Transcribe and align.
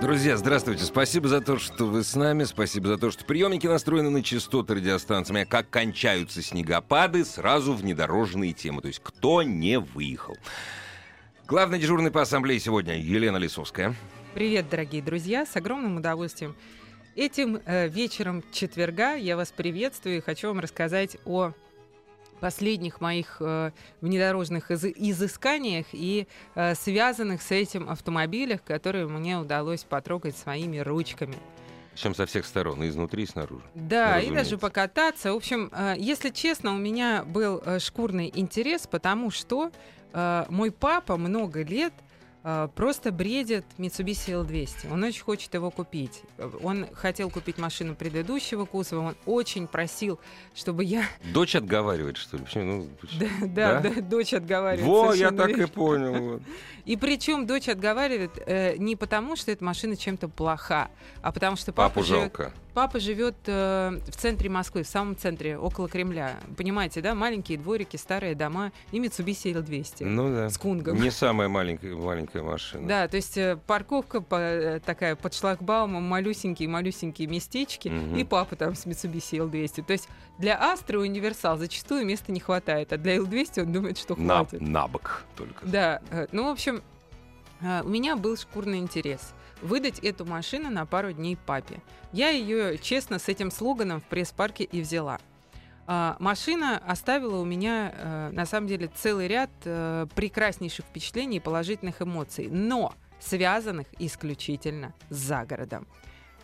Друзья, 0.00 0.38
здравствуйте. 0.38 0.84
Спасибо 0.84 1.28
за 1.28 1.42
то, 1.42 1.58
что 1.58 1.84
вы 1.84 2.02
с 2.02 2.16
нами. 2.16 2.44
Спасибо 2.44 2.88
за 2.88 2.96
то, 2.96 3.10
что 3.10 3.22
приемники 3.22 3.66
настроены 3.66 4.08
на 4.08 4.22
частоты 4.22 4.76
радиостанциями. 4.76 5.42
А 5.42 5.44
как 5.46 5.68
кончаются 5.68 6.40
снегопады, 6.40 7.22
сразу 7.22 7.74
внедорожные 7.74 8.54
темы. 8.54 8.80
То 8.80 8.88
есть 8.88 9.00
кто 9.02 9.42
не 9.42 9.78
выехал. 9.78 10.38
Главный 11.46 11.78
дежурный 11.78 12.10
по 12.10 12.22
ассамблее 12.22 12.58
сегодня 12.60 12.98
Елена 12.98 13.36
Лисовская. 13.36 13.94
Привет, 14.32 14.70
дорогие 14.70 15.02
друзья, 15.02 15.44
с 15.44 15.54
огромным 15.54 15.98
удовольствием. 15.98 16.56
Этим 17.14 17.60
э, 17.66 17.88
вечером 17.88 18.42
четверга 18.52 19.16
я 19.16 19.36
вас 19.36 19.52
приветствую 19.52 20.16
и 20.16 20.20
хочу 20.20 20.48
вам 20.48 20.60
рассказать 20.60 21.18
о 21.26 21.52
последних 22.40 23.00
моих 23.00 23.36
э, 23.40 23.70
внедорожных 24.00 24.70
из- 24.70 24.84
изысканиях 24.84 25.86
и 25.92 26.26
э, 26.54 26.74
связанных 26.74 27.42
с 27.42 27.50
этим 27.50 27.88
автомобилях, 27.88 28.62
которые 28.64 29.06
мне 29.06 29.38
удалось 29.38 29.84
потрогать 29.84 30.36
своими 30.36 30.78
ручками. 30.78 31.36
Причем 31.92 32.14
со 32.14 32.24
всех 32.24 32.46
сторон, 32.46 32.82
и 32.82 32.88
изнутри, 32.88 33.24
и 33.24 33.26
снаружи. 33.26 33.62
Да, 33.74 34.12
и 34.18 34.22
Разумеется. 34.22 34.44
даже 34.50 34.58
покататься. 34.58 35.32
В 35.32 35.36
общем, 35.36 35.70
э, 35.72 35.94
если 35.98 36.30
честно, 36.30 36.74
у 36.74 36.78
меня 36.78 37.24
был 37.24 37.62
э, 37.64 37.78
шкурный 37.78 38.30
интерес, 38.34 38.86
потому 38.86 39.30
что 39.30 39.70
э, 40.12 40.44
мой 40.48 40.70
папа 40.70 41.16
много 41.16 41.62
лет 41.62 41.92
просто 42.74 43.12
бредит 43.12 43.64
Mitsubishi 43.78 44.32
L200. 44.46 44.92
Он 44.92 45.02
очень 45.04 45.22
хочет 45.22 45.52
его 45.54 45.70
купить. 45.70 46.22
Э, 46.38 46.50
Он 46.62 46.86
хотел 46.94 47.30
купить 47.30 47.58
машину 47.58 47.94
предыдущего 47.94 48.64
кузова, 48.64 49.08
он 49.08 49.16
очень 49.26 49.66
просил, 49.66 50.18
чтобы 50.54 50.84
я... 50.84 51.04
Дочь 51.34 51.54
отговаривает, 51.54 52.16
что 52.16 52.36
ли? 52.38 52.44
Почему? 52.44 52.64
Ну, 52.64 52.88
Да, 53.18 53.26
да, 53.40 53.80
Да? 53.80 53.90
да, 53.90 54.00
дочь 54.00 54.32
отговаривает. 54.34 54.86
Во, 54.86 55.12
я 55.12 55.30
так 55.30 55.50
и 55.50 55.54
верно. 55.54 55.68
понял. 55.68 56.14
вот. 56.32 56.42
И 56.86 56.96
причем 56.96 57.46
дочь 57.46 57.68
отговаривает 57.68 58.32
э, 58.46 58.76
не 58.78 58.96
потому, 58.96 59.36
что 59.36 59.52
эта 59.52 59.62
машина 59.64 59.96
чем-то 59.96 60.28
плоха, 60.28 60.88
а 61.22 61.32
потому 61.32 61.56
что 61.56 61.72
папа 61.72 61.90
Папу 61.94 62.06
живет 62.06 62.20
жалко. 62.22 62.52
Папа 62.74 63.00
живет 63.00 63.34
э, 63.46 63.98
в 64.06 64.16
центре 64.16 64.48
Москвы, 64.48 64.82
в 64.84 64.86
самом 64.86 65.16
центре, 65.16 65.58
около 65.58 65.88
Кремля. 65.88 66.36
Понимаете, 66.56 67.00
да? 67.00 67.14
Маленькие 67.14 67.58
дворики, 67.58 67.96
старые 67.96 68.34
дома 68.34 68.70
и 68.92 68.98
Mitsubishi 69.00 69.52
L200 69.54 70.04
Ну 70.06 70.28
да. 70.34 70.50
с 70.50 70.56
кунгом. 70.58 71.00
Не 71.00 71.10
самая 71.10 71.48
маленькая, 71.48 71.94
маленькая 71.96 72.42
машина. 72.42 72.86
Да, 72.86 73.08
то 73.08 73.16
есть 73.16 73.36
э, 73.36 73.58
парковка 73.66 74.20
по- 74.20 74.36
э, 74.36 74.80
такая 74.80 75.16
под 75.16 75.34
шлагбаумом, 75.34 76.02
малюсенькие-малюсенькие 76.04 77.26
местечки, 77.26 77.88
Мгм. 77.88 78.16
и 78.16 78.24
папа 78.24 78.54
там 78.56 78.74
с 78.74 78.86
Mitsubishi 78.86 79.38
L200. 79.50 79.82
То 79.84 79.92
есть 79.92 80.08
для 80.38 80.56
Astra 80.58 80.96
универсал 80.96 81.58
зачастую 81.58 82.06
места 82.06 82.30
не 82.32 82.40
хватает, 82.40 82.92
а 82.92 82.96
для 82.98 83.16
L200 83.16 83.62
он 83.62 83.72
думает, 83.72 83.98
что 83.98 84.14
На, 84.16 84.36
хватит. 84.44 84.60
на 84.60 84.86
бок 84.86 85.24
только. 85.36 85.66
Да, 85.66 86.00
э, 86.10 86.26
ну, 86.32 86.44
в 86.44 86.48
общем, 86.48 86.82
э, 87.62 87.82
у 87.82 87.88
меня 87.88 88.16
был 88.16 88.36
шкурный 88.36 88.78
интерес 88.78 89.34
выдать 89.62 89.98
эту 90.00 90.24
машину 90.24 90.70
на 90.70 90.86
пару 90.86 91.12
дней 91.12 91.36
папе. 91.36 91.80
Я 92.12 92.30
ее, 92.30 92.78
честно, 92.78 93.18
с 93.18 93.28
этим 93.28 93.50
слоганом 93.50 94.00
в 94.00 94.04
пресс-парке 94.04 94.64
и 94.64 94.80
взяла. 94.80 95.18
А, 95.86 96.16
Машина 96.18 96.78
оставила 96.86 97.40
у 97.40 97.44
меня, 97.44 97.92
э, 97.96 98.30
на 98.32 98.46
самом 98.46 98.68
деле, 98.68 98.88
целый 98.94 99.26
ряд 99.26 99.50
э, 99.64 100.06
прекраснейших 100.14 100.84
впечатлений 100.86 101.38
и 101.38 101.40
положительных 101.40 102.00
эмоций, 102.00 102.48
но 102.48 102.94
связанных 103.18 103.86
исключительно 103.98 104.94
с 105.08 105.16
загородом. 105.16 105.86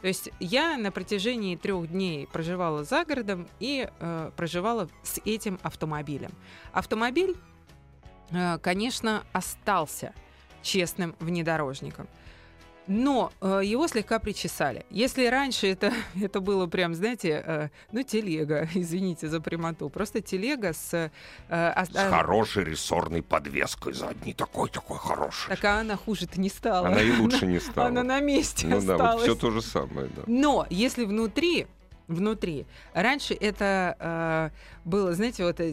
То 0.03 0.09
есть 0.09 0.31
я 0.41 0.77
на 0.77 0.93
протяжении 0.93 1.57
трех 1.57 1.91
дней 1.91 2.27
проживала 2.27 2.85
за 2.85 3.05
городом 3.05 3.49
и 3.61 3.89
э, 3.89 4.31
проживала 4.37 4.89
с 5.03 5.21
этим 5.25 5.59
автомобилем. 5.63 6.33
Автомобиль 6.73 7.35
э, 8.31 8.59
конечно, 8.59 9.25
остался 9.33 10.13
честным 10.63 11.15
внедорожником. 11.21 12.09
Но 12.87 13.33
э, 13.41 13.63
его 13.65 13.89
слегка 13.89 14.19
причесали. 14.19 14.87
Если 14.91 15.27
раньше 15.27 15.67
это, 15.67 15.93
это 16.23 16.41
было 16.41 16.67
прям, 16.67 16.95
знаете, 16.95 17.43
э, 17.45 17.69
ну, 17.93 18.03
телега, 18.03 18.69
извините 18.75 19.29
за 19.29 19.41
прямоту, 19.41 19.89
просто 19.89 20.21
телега 20.21 20.73
с... 20.73 20.93
э, 21.49 21.73
ос- 21.83 21.89
С 21.89 21.97
а- 21.97 22.11
хорошей 22.11 22.65
рессорной 22.65 23.23
подвеской 23.23 23.93
задней. 23.93 24.33
Такой-такой 24.35 24.99
хороший. 24.99 25.49
так 25.49 25.65
а 25.65 25.81
она 25.81 25.97
хуже-то 25.97 26.41
не 26.41 26.49
стала. 26.49 26.89
Она 26.89 27.01
и 27.03 27.11
лучше 27.19 27.47
не 27.47 27.59
стала. 27.61 27.89
Она 27.89 28.03
на 28.03 28.21
месте 28.21 28.67
Ну 28.67 28.81
да, 28.81 28.93
вот 28.93 29.01
осталась. 29.01 29.23
все 29.25 29.35
то 29.35 29.51
же 29.51 29.63
самое, 29.63 30.09
да. 30.15 30.23
Но 30.27 30.67
если 30.71 31.05
внутри, 31.05 31.67
внутри, 32.07 32.67
раньше 32.95 33.35
это 33.35 33.97
э, 33.99 34.51
было, 34.85 35.13
знаете, 35.15 35.45
вот 35.45 35.59
э, 35.61 35.73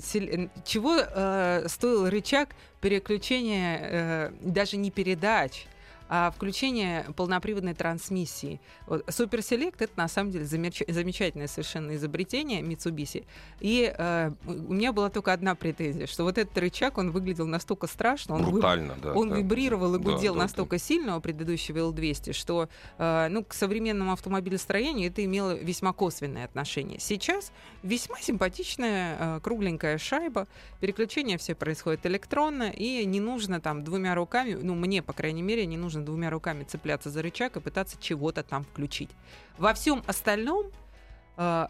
чего 0.66 0.98
э, 0.98 1.68
стоил 1.68 2.10
рычаг 2.10 2.50
переключения 2.82 3.80
э, 3.82 4.32
даже 4.42 4.78
не 4.78 4.90
передач, 4.92 5.66
а 6.10 6.32
включение 6.32 7.06
полноприводной 7.16 7.74
трансмиссии. 7.74 8.60
Вот, 8.88 9.08
Select 9.08 9.76
это 9.80 9.94
на 9.96 10.08
самом 10.08 10.32
деле 10.32 10.46
замеч- 10.46 10.92
замечательное 10.92 11.48
совершенно 11.48 11.96
изобретение 11.96 12.62
Mitsubishi. 12.62 13.26
И 13.60 13.94
э, 13.96 14.32
у 14.46 14.74
меня 14.74 14.94
была 14.94 15.10
только 15.10 15.34
одна 15.34 15.56
претензия, 15.56 16.08
что 16.08 16.24
вот 16.24 16.38
этот 16.38 16.58
рычаг, 16.58 16.98
он 16.98 17.12
выглядел 17.12 17.48
настолько 17.48 17.88
страшно, 17.88 18.36
он 18.36 18.46
Брутально, 18.46 18.96
да. 19.02 19.14
он 19.14 19.30
да. 19.30 19.38
вибрировал 19.38 19.96
и 19.96 20.00
Да, 20.00 20.12
гудел 20.12 20.34
да, 20.34 20.40
да. 20.40 20.44
настолько 20.46 20.78
сильно 20.78 21.18
у 21.18 21.22
предыдущего 21.22 21.78
L200, 21.92 22.34
что 22.34 22.70
э, 22.98 23.28
ну, 23.30 23.44
к 23.44 23.54
современному 23.54 24.14
автомобилестроению 24.14 25.10
это 25.10 25.24
имело 25.24 25.54
весьма 25.56 25.94
косвенное 25.94 26.46
отношение. 26.46 27.00
Сейчас 27.00 27.52
весьма 27.82 28.18
симпатичная 28.20 29.18
э, 29.20 29.40
кругленькая 29.42 29.98
шайба, 29.98 30.48
переключение 30.80 31.38
все 31.38 31.56
происходит 31.56 32.06
электронно, 32.06 32.70
и 32.72 33.06
не 33.06 33.20
нужно 33.20 33.60
там 33.60 33.84
двумя 33.84 34.16
руками, 34.16 34.54
ну 34.54 34.76
мне, 34.76 35.02
по 35.02 35.14
крайней 35.14 35.42
мере, 35.42 35.66
не 35.66 35.78
нужно 35.78 35.93
двумя 36.02 36.30
руками 36.30 36.64
цепляться 36.64 37.10
за 37.10 37.22
рычаг 37.22 37.56
и 37.56 37.60
пытаться 37.60 37.98
чего-то 38.00 38.44
там 38.44 38.64
включить. 38.64 39.10
Во 39.58 39.74
всем 39.74 40.04
остальном 40.08 40.72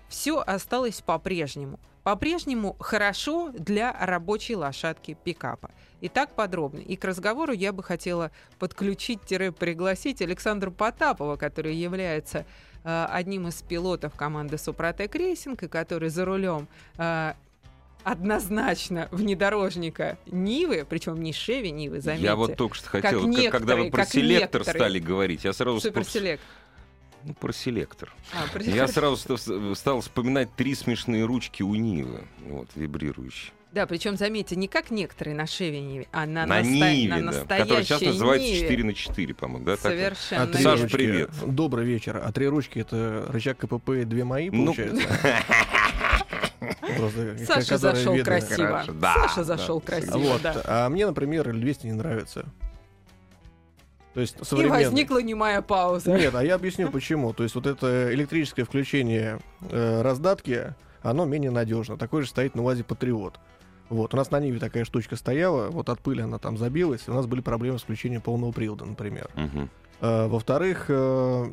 все 0.10 0.40
осталось 0.40 1.02
по-прежнему. 1.02 1.80
По-прежнему 2.04 2.76
хорошо 2.80 3.50
для 3.52 3.94
рабочей 3.94 4.58
лошадки 4.58 5.18
пикапа. 5.24 5.72
И 6.02 6.10
так 6.10 6.36
подробно. 6.36 6.80
И 6.80 6.98
к 6.98 7.06
разговору 7.06 7.54
я 7.54 7.72
бы 7.72 7.82
хотела 7.82 8.32
подключить-пригласить 8.60 10.22
Александра 10.22 10.70
Потапова, 10.70 11.38
который 11.38 11.76
является 11.76 12.46
э, 12.84 13.06
одним 13.10 13.48
из 13.48 13.62
пилотов 13.62 14.16
команды 14.16 14.58
Супротек 14.58 15.16
Racing, 15.16 15.64
и 15.64 15.70
который 15.70 16.10
за 16.10 16.26
рулем 16.26 16.68
э, 16.98 17.36
однозначно 18.04 19.08
внедорожника 19.12 20.18
Нивы, 20.28 20.86
причем 20.90 21.22
не 21.22 21.34
Шеви 21.34 21.72
Нивы, 21.72 22.02
заметьте. 22.02 22.26
Я 22.26 22.36
вот 22.36 22.56
только 22.56 22.76
что 22.76 22.90
хотел, 22.90 23.32
как- 23.34 23.52
когда 23.52 23.76
вы 23.76 23.90
про 23.90 23.98
как 24.04 24.10
селектор 24.10 24.62
некоторые. 24.62 24.80
стали 24.82 25.00
говорить, 25.00 25.44
я 25.44 25.54
сразу 25.54 25.80
Super 25.80 26.06
Select. 26.06 26.42
Ну, 27.26 27.34
про 27.36 27.54
селектор. 27.54 28.14
А, 28.34 28.52
про- 28.52 28.64
Я 28.64 28.86
сразу 28.88 29.16
ст- 29.38 29.78
стал 29.78 30.02
вспоминать 30.02 30.54
три 30.58 30.76
смешные 30.76 31.24
ручки 31.26 31.64
у 31.64 31.74
Нивы, 31.76 32.26
вот, 32.46 32.68
вибрирующие. 32.76 33.54
Да, 33.72 33.88
причем, 33.88 34.18
заметьте, 34.18 34.56
не 34.56 34.68
как 34.68 34.92
некоторые 34.92 35.34
на 35.36 35.48
Шеве 35.48 35.80
Ниве, 35.82 36.08
а 36.12 36.28
на, 36.28 36.46
На 36.46 36.60
наста- 36.60 36.70
Ниве, 36.70 37.10
на 37.10 37.22
настоящей 37.22 37.64
которая 37.64 37.84
сейчас 37.86 38.02
называется 38.02 38.48
Ниве. 38.48 38.60
4 38.62 38.84
на 38.84 38.94
4, 38.94 39.34
по-моему, 39.34 39.66
да? 39.66 39.72
так? 39.78 39.92
Совершенно 39.94 40.44
А 40.44 40.48
три 40.48 40.64
Саш, 40.64 40.64
верно. 40.66 40.84
ручки. 40.84 40.96
привет. 40.96 41.30
Добрый 41.48 41.86
вечер. 41.86 42.22
А 42.24 42.32
три 42.32 42.48
ручки 42.50 42.78
это 42.80 43.26
рычаг 43.30 43.58
КПП 43.58 43.90
и 44.02 44.04
две 44.04 44.26
мои, 44.26 44.50
Ну, 44.52 44.66
получается? 44.76 45.08
Саша 47.46 47.78
зашел 47.78 48.18
красиво. 48.24 48.84
Саша 49.02 49.44
зашел 49.44 49.80
красиво. 49.82 50.40
А 50.66 50.90
мне, 50.90 51.06
например, 51.06 51.50
L200 51.50 51.86
не 51.86 51.94
нравится. 51.94 52.46
То 54.14 54.22
есть 54.22 54.38
И 54.52 54.66
возникла 54.68 55.22
немая 55.22 55.62
пауза. 55.62 56.12
Нет, 56.12 56.36
а 56.36 56.44
я 56.44 56.56
объясню 56.56 56.92
почему. 56.92 57.34
То 57.34 57.44
есть 57.44 57.56
вот 57.56 57.66
это 57.66 58.14
электрическое 58.14 58.64
включение 58.64 59.40
э, 59.72 60.02
раздатки, 60.02 60.76
оно 61.02 61.26
менее 61.26 61.50
надежно. 61.50 61.98
Такое 61.98 62.22
же 62.22 62.30
стоит 62.30 62.54
на 62.54 62.64
УАЗе 62.64 62.84
Патриот. 62.84 63.40
Вот, 63.90 64.14
у 64.14 64.18
нас 64.18 64.32
на 64.32 64.40
Ниве 64.40 64.60
такая 64.60 64.86
штучка 64.86 65.16
стояла, 65.16 65.70
вот 65.70 65.90
от 65.90 66.00
пыли 66.00 66.22
она 66.22 66.40
там 66.40 66.58
забилась, 66.58 67.04
и 67.08 67.12
у 67.12 67.14
нас 67.14 67.28
были 67.28 67.42
проблемы 67.42 67.78
с 67.78 67.84
включением 67.84 68.22
полного 68.22 68.52
привода, 68.52 68.86
например. 68.86 69.30
Мгм. 69.36 69.70
Э, 70.02 70.28
Во-вторых, 70.28 70.86
э, 70.90 71.52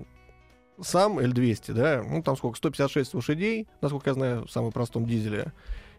сам 0.83 1.19
L200, 1.19 1.73
да, 1.73 2.03
ну 2.03 2.23
там 2.23 2.37
сколько, 2.37 2.57
156 2.57 3.15
лошадей, 3.15 3.69
насколько 3.81 4.11
я 4.11 4.15
знаю, 4.15 4.47
в 4.47 4.51
самом 4.51 4.73
простом 4.73 5.07
дизеле. 5.07 5.53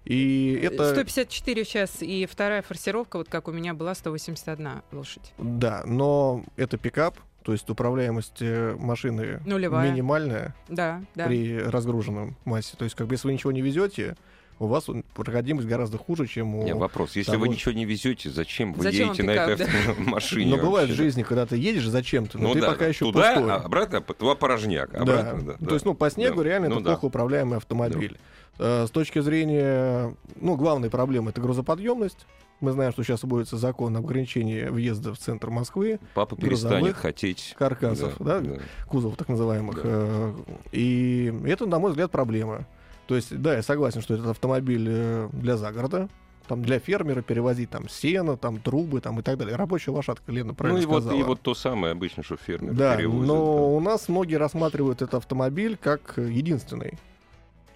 И 0.06 0.60
это... 0.64 0.94
154 0.94 1.64
сейчас, 1.64 2.02
и 2.02 2.26
вторая 2.26 2.62
форсировка, 2.64 3.18
вот 3.18 3.30
как 3.30 3.48
у 3.48 3.52
меня 3.52 3.74
была, 3.74 3.94
181 3.94 4.82
лошадь. 4.92 5.34
Да, 5.38 5.84
но 5.86 6.44
это 6.56 6.78
пикап, 6.78 7.20
то 7.44 7.52
есть 7.52 7.70
управляемость 7.70 8.42
э, 8.42 8.76
машины 8.80 9.42
Нулевая. 9.46 9.92
минимальная 9.92 10.56
Да, 10.70 11.04
да. 11.16 11.28
при 11.28 11.58
разгруженном 11.58 12.36
массе. 12.46 12.76
То 12.78 12.84
есть, 12.84 12.96
как 12.96 13.08
бы 13.08 13.14
если 13.14 13.28
вы 13.28 13.34
ничего 13.34 13.52
не 13.52 13.62
везете, 13.62 14.16
у 14.62 14.68
вас 14.68 14.86
проходимость 15.14 15.68
гораздо 15.68 15.98
хуже, 15.98 16.28
чем 16.28 16.56
у... 16.56 16.64
Не, 16.64 16.74
вопрос. 16.76 17.16
Если 17.16 17.32
того- 17.32 17.42
вы 17.42 17.50
ничего 17.50 17.72
не 17.74 17.86
везете, 17.86 18.30
зачем 18.30 18.74
вы 18.74 18.84
Зачем 18.84 19.08
едете 19.10 19.24
на 19.24 19.32
этой 19.32 19.66
автомашине? 19.66 20.52
Но 20.56 20.62
бывает 20.62 20.90
в 20.90 20.94
жизни, 20.96 21.24
когда 21.24 21.46
ты 21.46 21.58
едешь 21.58 21.88
зачем-то, 21.88 22.38
но 22.38 22.50
Ну 22.50 22.54
ты 22.54 22.62
да, 22.62 22.68
пока 22.72 22.88
еще 22.88 23.06
туда, 23.06 23.34
пустой. 23.36 23.52
а 23.52 23.56
обратно, 23.58 24.02
туда 24.02 24.36
порожняк. 24.36 24.92
Да. 24.92 25.00
Обратно, 25.02 25.42
да, 25.42 25.54
То 25.54 25.66
да. 25.66 25.74
есть, 25.74 25.86
ну, 25.86 25.94
по 25.94 26.10
снегу 26.10 26.38
Да. 26.38 26.44
реально 26.44 26.70
Ну 26.70 26.76
это 26.76 26.84
да. 26.86 26.90
плохо 26.92 27.06
управляемый 27.06 27.58
автомобиль. 27.58 28.18
Э, 28.60 28.86
С 28.88 28.92
точки 28.92 29.20
зрения, 29.20 30.14
ну, 30.40 30.56
главной 30.56 30.90
проблемы 30.90 31.30
это 31.32 31.42
грузоподъемность. 31.42 32.26
Мы 32.60 32.74
знаем, 32.74 32.92
что 32.92 33.04
сейчас 33.04 33.24
вводится 33.24 33.58
закон 33.58 33.98
об 33.98 34.06
ограничении 34.06 34.66
въезда 34.66 35.16
в 35.16 35.18
центр 35.18 35.50
Москвы, 35.50 36.00
Папа 36.14 36.36
перестанет 36.36 36.96
хотеть... 36.96 37.56
каркасов, 37.58 38.14
да, 38.20 38.44
кузов 38.88 39.16
так 39.18 39.30
называемых. 39.30 39.78
Да. 39.78 39.82
Э, 39.86 40.34
И 40.72 41.34
это, 41.46 41.66
на 41.66 41.80
мой 41.80 41.90
взгляд, 41.92 42.12
проблема. 42.12 42.68
То 43.12 43.18
есть, 43.18 43.38
да, 43.42 43.56
я 43.56 43.62
согласен, 43.62 44.00
что 44.02 44.14
этот 44.14 44.28
автомобиль 44.28 44.88
э, 44.90 45.28
для 45.34 45.58
загорода, 45.58 46.08
там 46.48 46.62
для 46.62 46.80
фермера 46.80 47.22
перевозить 47.22 47.70
там 47.70 47.90
сено, 47.90 48.38
там 48.38 48.62
трубы, 48.62 49.02
там 49.02 49.20
и 49.20 49.22
так 49.22 49.38
далее. 49.38 49.58
Рабочая 49.58 49.92
лошадка, 49.92 50.32
Лена 50.32 50.52
Ну 50.52 50.56
правильно 50.56 50.82
и 50.82 50.86
вот, 50.86 51.02
сказала. 51.04 51.20
и 51.20 51.24
вот 51.24 51.42
то 51.42 51.54
самое 51.54 51.92
обычно, 51.92 52.24
что 52.24 52.38
фермер 52.38 52.74
Да, 52.74 52.96
перевозит. 52.96 53.28
но 53.28 53.76
у 53.76 53.82
нас 53.82 54.08
многие 54.08 54.36
рассматривают 54.36 55.02
этот 55.02 55.16
автомобиль 55.16 55.76
как 55.76 56.14
единственный. 56.20 56.98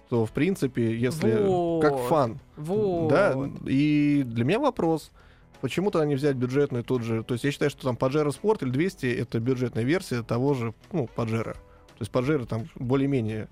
То, 0.08 0.24
в 0.24 0.32
принципе, 0.32 0.96
если... 0.96 1.32
Как 1.82 1.92
Вот. 1.92 2.08
фан. 2.08 2.38
Вот. 2.56 3.08
Да, 3.10 3.36
и 3.66 4.22
для 4.24 4.42
меня 4.46 4.58
вопрос, 4.58 5.10
почему 5.60 5.90
тогда 5.90 6.06
не 6.06 6.14
взять 6.14 6.36
бюджетный 6.36 6.82
тот 6.82 7.02
же... 7.02 7.22
То 7.24 7.34
есть 7.34 7.44
я 7.44 7.50
считаю, 7.50 7.70
что 7.70 7.82
там 7.82 7.96
Pajero 7.96 8.28
Sport 8.34 8.60
или 8.62 8.70
200— 8.70 9.04
это 9.18 9.38
бюджетная 9.38 9.84
версия 9.84 10.22
того 10.22 10.54
же, 10.54 10.72
ну, 10.92 11.10
Pajero. 11.14 11.52
То 11.52 12.00
есть 12.00 12.10
Pajero 12.10 12.46
там 12.46 12.68
более-менее 12.76 13.48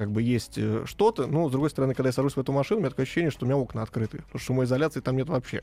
как 0.00 0.10
бы 0.10 0.22
есть 0.22 0.54
э, 0.56 0.84
что-то, 0.86 1.26
но, 1.26 1.46
с 1.46 1.52
другой 1.52 1.68
стороны, 1.68 1.92
когда 1.94 2.08
я 2.08 2.12
сажусь 2.14 2.32
в 2.34 2.40
эту 2.40 2.52
машину, 2.52 2.78
у 2.78 2.80
меня 2.80 2.88
такое 2.88 3.04
ощущение, 3.04 3.30
что 3.30 3.44
у 3.44 3.48
меня 3.48 3.58
окна 3.58 3.82
открыты, 3.82 4.16
потому 4.22 4.38
что 4.38 4.46
шумоизоляции 4.46 5.00
там 5.00 5.14
нет 5.14 5.28
вообще. 5.28 5.60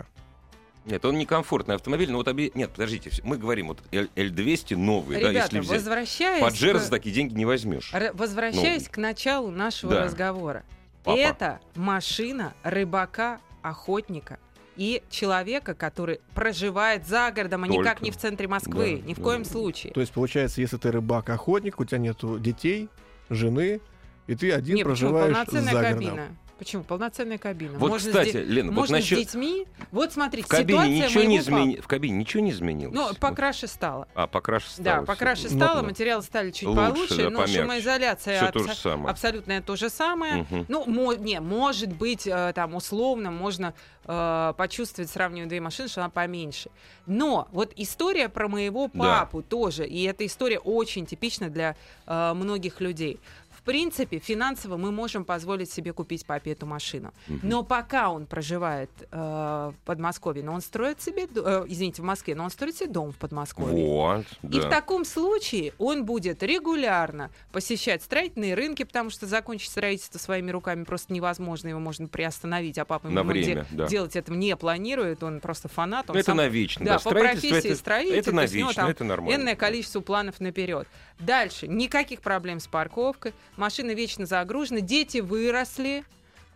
Нет, 0.85 1.03
он 1.05 1.17
некомфортный 1.17 1.73
автомобиль, 1.73 2.11
но 2.11 2.19
вот 2.19 2.27
обе- 2.27 2.51
Нет, 2.53 2.69
подождите, 2.69 3.09
мы 3.23 3.39
говорим, 3.39 3.69
вот 3.69 3.79
L- 3.91 4.09
L200 4.15 4.75
новый, 4.77 5.15
да, 5.19 5.31
Ребята, 5.31 5.45
если 5.55 5.59
взять. 5.61 5.77
возвращаясь... 5.79 6.43
Паджеро 6.43 6.77
к- 6.77 6.81
за 6.83 6.91
такие 6.91 7.15
деньги 7.15 7.33
не 7.33 7.45
возьмешь. 7.45 7.91
Р- 7.95 8.11
Возвращаясь 8.13 8.87
к 8.87 8.97
началу 8.97 9.49
нашего 9.49 9.95
Да. 9.95 10.03
разговора. 10.03 10.63
Папа. 11.03 11.17
Это 11.17 11.59
машина 11.73 12.53
рыбака, 12.61 13.39
охотника 13.63 14.37
и 14.75 15.01
человека, 15.09 15.73
который 15.73 16.21
проживает 16.35 17.07
за 17.07 17.31
городом, 17.31 17.63
а 17.63 17.67
никак 17.67 17.83
Только. 17.95 18.03
не 18.05 18.11
в 18.11 18.17
центре 18.17 18.47
Москвы. 18.47 18.99
Да, 19.01 19.07
Ни 19.09 19.13
в 19.15 19.17
да. 19.17 19.23
коем 19.23 19.45
случае. 19.45 19.93
То 19.93 19.99
есть, 20.01 20.13
получается, 20.13 20.61
если 20.61 20.77
ты 20.77 20.91
рыбак-охотник, 20.91 21.79
у 21.79 21.85
тебя 21.85 21.97
нету 21.97 22.37
детей, 22.39 22.87
жены, 23.29 23.81
и 24.27 24.35
ты 24.35 24.51
один 24.51 24.75
Не, 24.75 24.83
почему 24.83 25.11
проживаешь 25.11 25.33
полноценная 25.33 25.73
за 25.73 25.79
городом. 25.81 25.93
кабина? 25.99 26.27
Почему? 26.57 26.83
Полноценная 26.83 27.37
кабина. 27.37 27.77
Вот, 27.77 27.87
Можно 27.89 28.07
с 28.07 28.13
кстати, 28.13 28.31
де- 28.31 28.43
Лена, 28.43 28.69
вот 28.71 28.75
Можно 28.77 28.95
насчет... 28.97 29.19
с 29.19 29.21
детьми. 29.21 29.67
Вот 29.91 30.11
смотрите, 30.11 30.47
В 30.47 30.49
кабине 30.49 30.79
ситуация 30.97 31.07
ничего 31.07 31.23
не 31.25 31.37
измени... 31.37 31.75
В 31.79 31.87
кабине 31.87 32.17
ничего 32.17 32.41
не 32.41 32.49
изменилось. 32.49 32.95
Ну, 32.95 33.13
покраше 33.19 33.67
стало. 33.67 34.07
А, 34.15 34.25
покраше 34.25 34.71
стало. 34.71 34.83
Да, 34.83 35.01
покраше 35.03 35.49
стало, 35.49 35.81
ну, 35.81 35.87
материалы 35.89 36.23
стали 36.23 36.49
чуть 36.49 36.67
Лучше, 36.67 36.81
получше, 36.91 37.17
да, 37.17 37.29
но 37.29 37.39
помягче. 37.41 37.61
шумоизоляция 37.61 38.37
Всё 38.41 38.51
то 38.51 38.59
же 38.67 38.73
самое. 38.73 39.11
абсолютно 39.11 39.61
то 39.61 39.75
же 39.75 39.89
самое. 39.91 40.47
Мгм. 40.49 40.65
Ну, 40.67 40.83
мо- 40.87 41.13
не, 41.15 41.39
может 41.39 41.93
быть, 41.93 42.25
э, 42.25 42.53
там 42.55 42.73
условно 42.73 43.29
можно 43.29 43.75
э, 44.09 44.53
почувствовать, 44.57 45.11
сравнивая 45.11 45.49
две 45.49 45.59
машины, 45.61 45.89
что 45.89 45.99
она 46.01 46.09
поменьше. 46.09 46.69
Но 47.05 47.49
вот 47.51 47.71
история 47.75 48.29
про 48.29 48.47
моего 48.47 48.89
Да. 48.93 48.99
папу 49.19 49.43
тоже, 49.43 49.85
и 49.85 50.03
эта 50.05 50.25
история 50.25 50.57
очень 50.59 51.05
типична 51.05 51.49
для 51.49 51.75
э, 52.07 52.33
многих 52.33 52.79
людей. 52.81 53.19
В 53.67 53.69
принципе, 53.69 54.19
финансово 54.19 54.77
мы 54.77 54.93
можем 54.93 55.25
позволить 55.25 55.69
себе 55.69 55.91
купить 55.91 56.25
папе 56.25 56.53
эту 56.53 56.65
машину. 56.65 57.13
Мгм. 57.27 57.41
Но 57.43 57.63
пока 57.63 58.11
он 58.11 58.25
проживает 58.25 58.89
э, 59.11 59.17
в 59.17 59.75
Подмосковье, 59.83 60.41
но 60.41 60.53
он 60.53 60.61
строит 60.61 61.01
себе, 61.01 61.27
э, 61.35 61.65
извините, 61.67 62.01
в 62.01 62.05
Москве, 62.05 62.33
но 62.33 62.45
он 62.45 62.49
строит 62.49 62.77
себе 62.77 62.89
дом 62.89 63.11
в 63.11 63.17
Подмосковье. 63.17 63.73
Вот, 63.85 64.25
И 64.43 64.57
в 64.59 64.63
да. 64.63 64.69
таком 64.69 65.03
случае 65.03 65.73
он 65.79 66.05
будет 66.05 66.43
регулярно 66.43 67.29
посещать 67.51 68.01
строительные 68.01 68.53
рынки, 68.55 68.83
потому 68.83 69.09
что 69.09 69.25
закончить 69.25 69.69
строительство 69.69 70.17
своими 70.17 70.49
руками 70.49 70.85
просто 70.85 71.11
невозможно, 71.11 71.67
его 71.67 71.81
можно 71.81 72.07
приостановить, 72.07 72.77
а 72.77 72.85
папа 72.85 73.09
На 73.09 73.19
ему 73.19 73.33
де- 73.33 73.41
время, 73.41 73.65
да. 73.71 73.87
делать 73.87 74.15
этого 74.15 74.37
не 74.37 74.55
планирует, 74.55 75.23
он 75.23 75.41
просто 75.41 75.67
фанат. 75.67 76.09
Он 76.09 76.13
Ну, 76.13 76.21
это 76.21 76.27
сам- 76.27 76.37
навечно. 76.37 76.85
да, 76.85 76.93
Да, 76.93 76.99
по 76.99 77.09
профессии 77.09 77.67
это, 77.71 77.75
строитель, 77.75 78.15
это 78.15 78.31
то 78.31 78.39
есть 78.39 78.53
навечно, 78.53 78.73
там 78.81 78.89
это 78.91 79.03
нормально. 79.03 79.35
Энное 79.41 79.55
количество 79.57 79.99
планов 79.99 80.39
наперед. 80.39 80.87
Дальше. 81.19 81.67
Никаких 81.67 82.21
проблем 82.21 82.61
с 82.61 82.67
парковкой. 82.67 83.33
Машина 83.57 83.93
вечно 83.93 84.25
загружена. 84.25 84.81
Дети 84.81 85.17
выросли. 85.17 86.03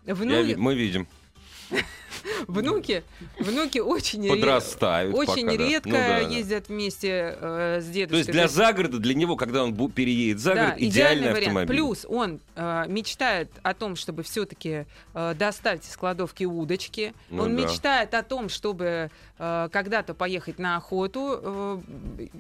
Я 0.05 0.13
Вну- 0.15 0.43
ви- 0.43 0.55
мы 0.55 0.75
видим. 0.75 1.07
Внуки, 2.47 3.03
внуки 3.39 3.79
очень, 3.79 4.27
Подрастают 4.27 5.15
очень 5.15 5.45
пока, 5.45 5.57
да. 5.57 5.67
редко 5.67 5.89
Ну 5.89 5.95
да, 5.95 6.07
да. 6.07 6.17
ездят 6.19 6.69
вместе 6.69 7.35
э, 7.39 7.79
с 7.81 7.85
дедушкой. 7.87 8.09
То 8.09 8.17
есть 8.17 8.31
для 8.31 8.47
загорода, 8.47 8.99
для 8.99 9.13
него, 9.15 9.35
когда 9.35 9.63
он 9.63 9.73
переедет 9.91 10.39
за 10.39 10.53
Да, 10.53 10.65
город, 10.65 10.75
идеальный, 10.79 11.27
вариант. 11.31 11.37
автомобиль. 11.39 11.75
Плюс 11.75 12.05
он 12.07 12.39
э, 12.55 12.85
мечтает 12.87 13.49
о 13.63 13.73
том, 13.73 13.95
чтобы 13.95 14.23
все-таки 14.23 14.85
достать 15.13 15.87
из 15.87 15.95
кладовки 15.97 16.43
удочки. 16.43 17.13
Ну 17.29 17.43
он 17.43 17.55
да. 17.55 17.63
мечтает 17.63 18.13
о 18.13 18.21
том, 18.23 18.49
чтобы 18.49 19.09
э, 19.39 19.69
когда-то 19.71 20.13
поехать 20.13 20.59
на 20.59 20.77
охоту. 20.77 21.39
Э, 21.41 21.79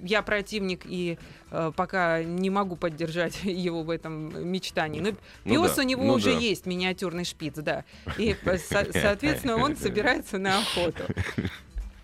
я 0.03 0.21
противник 0.21 0.81
и 0.85 1.17
э, 1.51 1.71
пока 1.75 2.23
не 2.23 2.49
могу 2.49 2.75
поддержать 2.75 3.39
его 3.43 3.83
в 3.83 3.89
этом 3.89 4.47
мечтании. 4.47 4.99
Но 4.99 5.11
Ну 5.45 5.63
пес 5.65 5.75
да, 5.75 5.81
у 5.81 5.85
него 5.85 6.03
ну 6.03 6.13
уже 6.13 6.33
да. 6.33 6.39
есть 6.39 6.65
миниатюрный 6.65 7.25
шпиц, 7.25 7.55
да. 7.55 7.83
И 8.17 8.35
э, 8.43 8.57
со- 8.91 8.91
соответственно 9.21 9.57
он 9.57 9.75
собирается 9.75 10.37
на 10.37 10.59
охоту. 10.59 11.03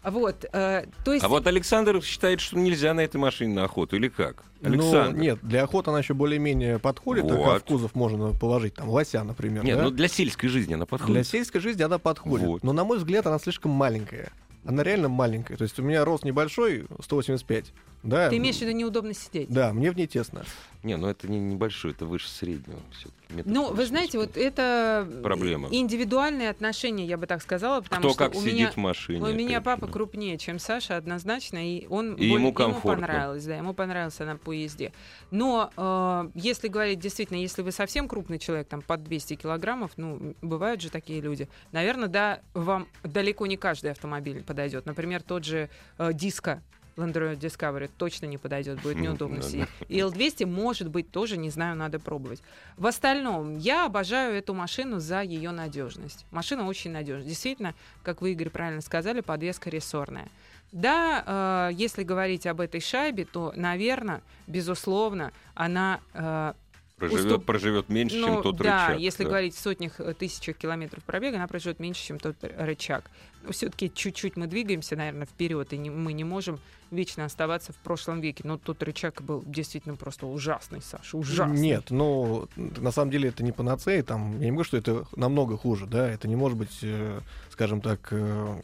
Вот, 0.03 0.45
э, 0.53 0.85
то 1.03 1.11
есть 1.11 1.25
А 1.25 1.27
вот 1.27 1.47
Александр 1.47 2.01
считает, 2.01 2.39
что 2.39 2.57
нельзя 2.57 2.93
на 2.93 3.01
этой 3.01 3.17
машине 3.17 3.53
на 3.53 3.65
охоту, 3.65 3.97
или 3.97 4.07
как? 4.07 4.45
Ну, 4.61 4.69
Александр. 4.69 5.19
нет, 5.19 5.39
для 5.41 5.63
охоты 5.63 5.89
она 5.89 5.99
еще 5.99 6.13
более-менее 6.13 6.79
подходит, 6.79 7.27
так, 7.27 7.37
а 7.37 7.41
Вот. 7.41 7.61
в 7.63 7.65
кузов 7.65 7.93
можно 7.93 8.31
положить 8.31 8.75
там 8.75 8.87
лося, 8.87 9.21
например. 9.25 9.65
Нет, 9.65 9.75
да? 9.75 9.83
ну 9.83 9.89
для 9.91 10.07
сельской 10.07 10.47
жизни 10.47 10.75
она 10.75 10.85
подходит. 10.85 11.13
Для 11.13 11.23
сельской 11.25 11.59
жизни 11.59 11.83
она 11.83 11.99
подходит. 11.99 12.47
Вот. 12.47 12.63
Но, 12.63 12.71
на 12.71 12.85
мой 12.85 12.99
взгляд, 12.99 13.27
она 13.27 13.37
слишком 13.37 13.71
маленькая. 13.71 14.31
Она 14.63 14.83
реально 14.83 15.09
маленькая. 15.09 15.57
То 15.57 15.63
есть 15.63 15.77
у 15.77 15.83
меня 15.83 16.05
рост 16.05 16.23
небольшой, 16.23 16.85
185. 17.01 17.73
Да, 18.03 18.29
ты 18.29 18.37
имеешь 18.37 18.57
в 18.57 18.61
виду 18.61 18.71
неудобно 18.71 19.13
сидеть. 19.13 19.49
Да, 19.49 19.73
мне 19.73 19.91
в 19.91 19.97
ней 19.97 20.07
тесно. 20.07 20.45
Не, 20.87 20.95
ну 20.95 21.07
это 21.09 21.27
не 21.29 21.37
небольшой, 21.37 21.91
это 21.91 22.05
выше 22.05 22.29
среднего. 22.29 22.79
всё-таки, 22.91 23.33
метр 23.35 23.49
Ну, 23.49 23.73
вы 23.73 23.85
знаете, 23.85 24.17
85. 24.17 24.27
вот 24.27 24.37
это 24.37 25.21
Проблема. 25.21 25.67
индивидуальные 25.69 26.49
отношения, 26.49 27.05
я 27.05 27.17
бы 27.17 27.27
так 27.27 27.41
сказала, 27.41 27.81
потому 27.81 27.99
Кто 28.03 28.09
что 28.11 28.17
как 28.19 28.35
у 28.35 28.39
сидит 28.39 28.53
меня, 28.53 28.71
в 28.71 28.77
машине. 28.77 29.21
у 29.21 29.33
меня 29.33 29.59
папа 29.59 29.87
крупнее, 29.87 30.37
чем 30.37 30.59
Саша, 30.59 30.95
однозначно, 30.95 31.57
и 31.57 31.85
он 31.87 32.13
И 32.15 32.25
ему 32.25 32.53
комфортно. 32.53 33.05
понравилось, 33.05 33.43
да, 33.45 33.57
ему 33.57 33.73
понравилась 33.73 34.19
она 34.21 34.37
по 34.37 34.53
езде. 34.53 34.93
Но 35.29 35.71
э, 35.75 36.29
если 36.35 36.69
говорить 36.69 36.99
действительно, 36.99 37.37
если 37.37 37.61
вы 37.63 37.73
совсем 37.73 38.07
крупный 38.07 38.39
человек, 38.39 38.69
там 38.69 38.81
под 38.81 39.03
200 39.03 39.35
килограммов, 39.35 39.91
ну 39.97 40.35
бывают 40.41 40.79
же 40.81 40.89
такие 40.89 41.19
люди, 41.19 41.49
наверное, 41.73 42.07
да, 42.07 42.39
вам 42.53 42.87
далеко 43.03 43.45
не 43.45 43.57
каждый 43.57 43.91
автомобиль 43.91 44.41
подойдет. 44.41 44.85
Например, 44.85 45.21
тот 45.21 45.43
же 45.43 45.69
э, 45.97 46.13
диско. 46.13 46.63
Land 46.97 47.13
Rover 47.13 47.37
Discovery 47.37 47.89
точно 47.97 48.25
не 48.25 48.37
подойдет, 48.37 48.81
будет 48.81 48.97
неудобно 48.97 49.41
сидеть. 49.41 49.69
И 49.87 49.99
L200 49.99 50.45
может 50.45 50.89
быть 50.89 51.11
тоже, 51.11 51.37
не 51.37 51.49
знаю, 51.49 51.75
надо 51.75 51.99
пробовать. 51.99 52.41
В 52.75 52.87
остальном, 52.87 53.57
я 53.57 53.85
обожаю 53.85 54.35
эту 54.35 54.53
машину 54.53 54.99
за 54.99 55.21
ее 55.21 55.51
надежность. 55.51 56.25
Машина 56.31 56.67
очень 56.67 56.91
надежная. 56.91 57.27
Действительно, 57.27 57.75
как 58.03 58.21
вы, 58.21 58.31
Игорь, 58.31 58.49
правильно 58.49 58.81
сказали, 58.81 59.21
подвеска 59.21 59.69
рессорная. 59.69 60.27
Да, 60.71 61.69
э, 61.71 61.75
если 61.75 62.03
говорить 62.03 62.45
об 62.45 62.59
этой 62.59 62.81
шайбе, 62.81 63.25
то, 63.25 63.53
наверное, 63.55 64.21
безусловно, 64.47 65.31
она 65.53 66.01
э, 66.13 66.53
Проживет, 66.97 67.25
уступ- 67.25 67.45
проживет 67.45 67.89
меньше, 67.89 68.17
ну, 68.17 68.27
чем 68.27 68.41
тот 68.43 68.57
да, 68.57 68.87
рычаг. 68.87 68.99
если 68.99 69.23
да. 69.23 69.29
говорить 69.29 69.53
в 69.55 69.59
сотнях 69.59 69.99
э, 69.99 70.15
тысячах 70.15 70.57
километров 70.57 71.03
пробега, 71.03 71.37
она 71.37 71.47
проживет 71.47 71.79
меньше, 71.79 72.03
чем 72.03 72.17
тот 72.17 72.35
рычаг. 72.57 73.03
Но 73.43 73.51
все-таки 73.51 73.91
чуть-чуть 73.93 74.35
мы 74.35 74.47
двигаемся, 74.47 74.95
наверное, 74.95 75.27
вперед, 75.27 75.71
и 75.73 75.77
не- 75.77 75.91
мы 75.91 76.13
не 76.13 76.23
можем 76.23 76.59
вечно 76.89 77.23
оставаться 77.23 77.71
в 77.71 77.75
прошлом 77.75 78.19
веке. 78.19 78.41
Но 78.45 78.57
тот 78.57 78.81
рычаг 78.81 79.21
был 79.21 79.43
действительно 79.45 79.95
просто 79.95 80.25
ужасный, 80.25 80.81
Саша, 80.81 81.17
ужасный. 81.17 81.59
Нет, 81.59 81.91
ну, 81.91 82.47
на 82.55 82.91
самом 82.91 83.11
деле 83.11 83.29
это 83.29 83.43
не 83.43 83.51
панацея, 83.51 84.01
там, 84.01 84.31
я 84.39 84.45
не 84.45 84.51
говорю, 84.51 84.63
что 84.63 84.77
это 84.77 85.05
намного 85.15 85.55
хуже, 85.55 85.85
да, 85.85 86.09
это 86.09 86.27
не 86.27 86.35
может 86.35 86.57
быть, 86.57 86.79
э, 86.81 87.19
скажем 87.51 87.79
так, 87.79 88.07
э, 88.09 88.59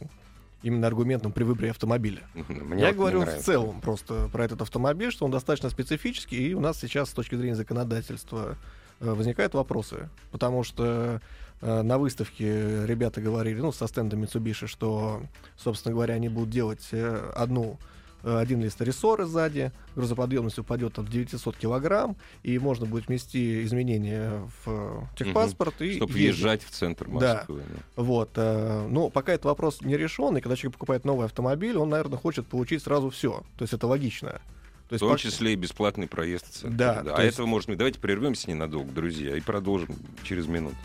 именно 0.64 0.86
аргументом 0.86 1.30
при 1.30 1.44
выборе 1.44 1.70
автомобиля. 1.70 2.22
Мне 2.48 2.82
Я 2.82 2.88
вот 2.88 2.96
говорю 2.96 3.20
в 3.20 3.38
целом 3.38 3.80
просто 3.80 4.28
про 4.32 4.44
этот 4.44 4.62
автомобиль, 4.62 5.12
что 5.12 5.26
он 5.26 5.30
достаточно 5.30 5.68
специфический, 5.68 6.48
и 6.48 6.54
у 6.54 6.60
нас 6.60 6.80
сейчас 6.80 7.10
с 7.10 7.12
точки 7.12 7.36
зрения 7.36 7.54
законодательства 7.54 8.56
э, 9.00 9.12
возникают 9.12 9.54
вопросы, 9.54 10.08
потому 10.32 10.64
что 10.64 11.20
э, 11.60 11.82
на 11.82 11.98
выставке 11.98 12.86
ребята 12.86 13.20
говорили, 13.20 13.60
ну, 13.60 13.72
со 13.72 13.86
стенда 13.86 14.16
Mitsubishi, 14.16 14.66
что, 14.66 15.22
собственно 15.56 15.94
говоря, 15.94 16.14
они 16.14 16.30
будут 16.30 16.50
делать 16.50 16.88
э, 16.92 17.32
одну 17.36 17.78
один 18.24 18.62
лист 18.62 18.80
рессоры 18.80 19.26
сзади, 19.26 19.72
грузоподъемность 19.96 20.58
упадет 20.58 20.98
от 20.98 21.08
900 21.08 21.56
килограмм, 21.56 22.16
и 22.42 22.58
можно 22.58 22.86
будет 22.86 23.08
внести 23.08 23.62
изменения 23.64 24.48
в 24.64 24.68
э, 24.70 25.00
техпаспорт. 25.16 25.80
и 25.82 25.96
Чтобы 25.96 26.12
ездить. 26.12 26.34
въезжать 26.34 26.62
в 26.64 26.70
центр 26.70 27.06
Да. 27.18 27.36
Москвы. 27.36 27.62
да. 27.68 28.02
Вот. 28.02 28.30
э, 28.36 28.86
Но 28.90 29.10
пока 29.10 29.32
этот 29.32 29.44
вопрос 29.46 29.80
не 29.82 29.96
решен, 29.96 30.36
и 30.36 30.40
когда 30.40 30.56
человек 30.56 30.74
покупает 30.74 31.04
новый 31.04 31.26
автомобиль, 31.26 31.76
он, 31.76 31.88
наверное, 31.90 32.18
хочет 32.18 32.46
получить 32.46 32.82
сразу 32.82 33.10
все. 33.10 33.42
То 33.58 33.62
есть 33.62 33.72
это 33.74 33.86
логично. 33.86 34.40
То 34.88 34.88
В 34.88 34.92
есть 34.92 35.00
том 35.00 35.12
пок- 35.14 35.18
числе 35.18 35.52
и 35.54 35.56
бесплатный 35.56 36.06
проезд 36.06 36.46
в 36.46 36.50
центр. 36.50 36.76
Да, 36.76 37.00
А 37.00 37.04
то 37.16 37.22
есть- 37.22 37.34
этого 37.36 37.46
можно... 37.46 37.74
Давайте 37.76 37.98
прервемся 38.00 38.50
ненадолго, 38.50 38.92
друзья, 38.92 39.34
и 39.36 39.40
продолжим 39.40 39.94
через 40.24 40.46
минуту. 40.46 40.76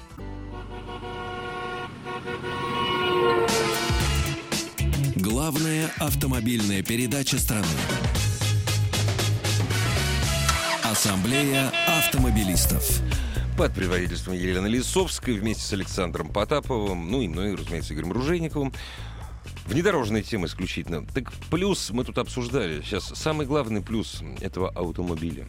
Главная 5.39 5.89
автомобильная 5.99 6.83
передача 6.83 7.39
страны. 7.39 7.65
Ассамблея 10.83 11.71
автомобилистов. 11.87 12.83
Под 13.57 13.73
предводительством 13.73 14.33
Елены 14.33 14.67
Лисовской 14.67 15.35
вместе 15.35 15.63
с 15.63 15.71
Александром 15.71 16.27
Потаповым, 16.27 17.09
ну 17.09 17.21
и 17.21 17.29
мной, 17.29 17.55
разумеется, 17.55 17.93
Игорем 17.93 18.11
Ружейниковым. 18.11 18.73
Внедорожная 19.65 20.23
тема 20.23 20.47
исключительно. 20.47 21.05
Так 21.05 21.31
плюс 21.49 21.89
мы 21.91 22.03
тут 22.03 22.17
обсуждали. 22.17 22.81
Сейчас 22.81 23.05
самый 23.05 23.47
главный 23.47 23.81
плюс 23.81 24.21
этого 24.41 24.67
автомобиля. 24.71 25.47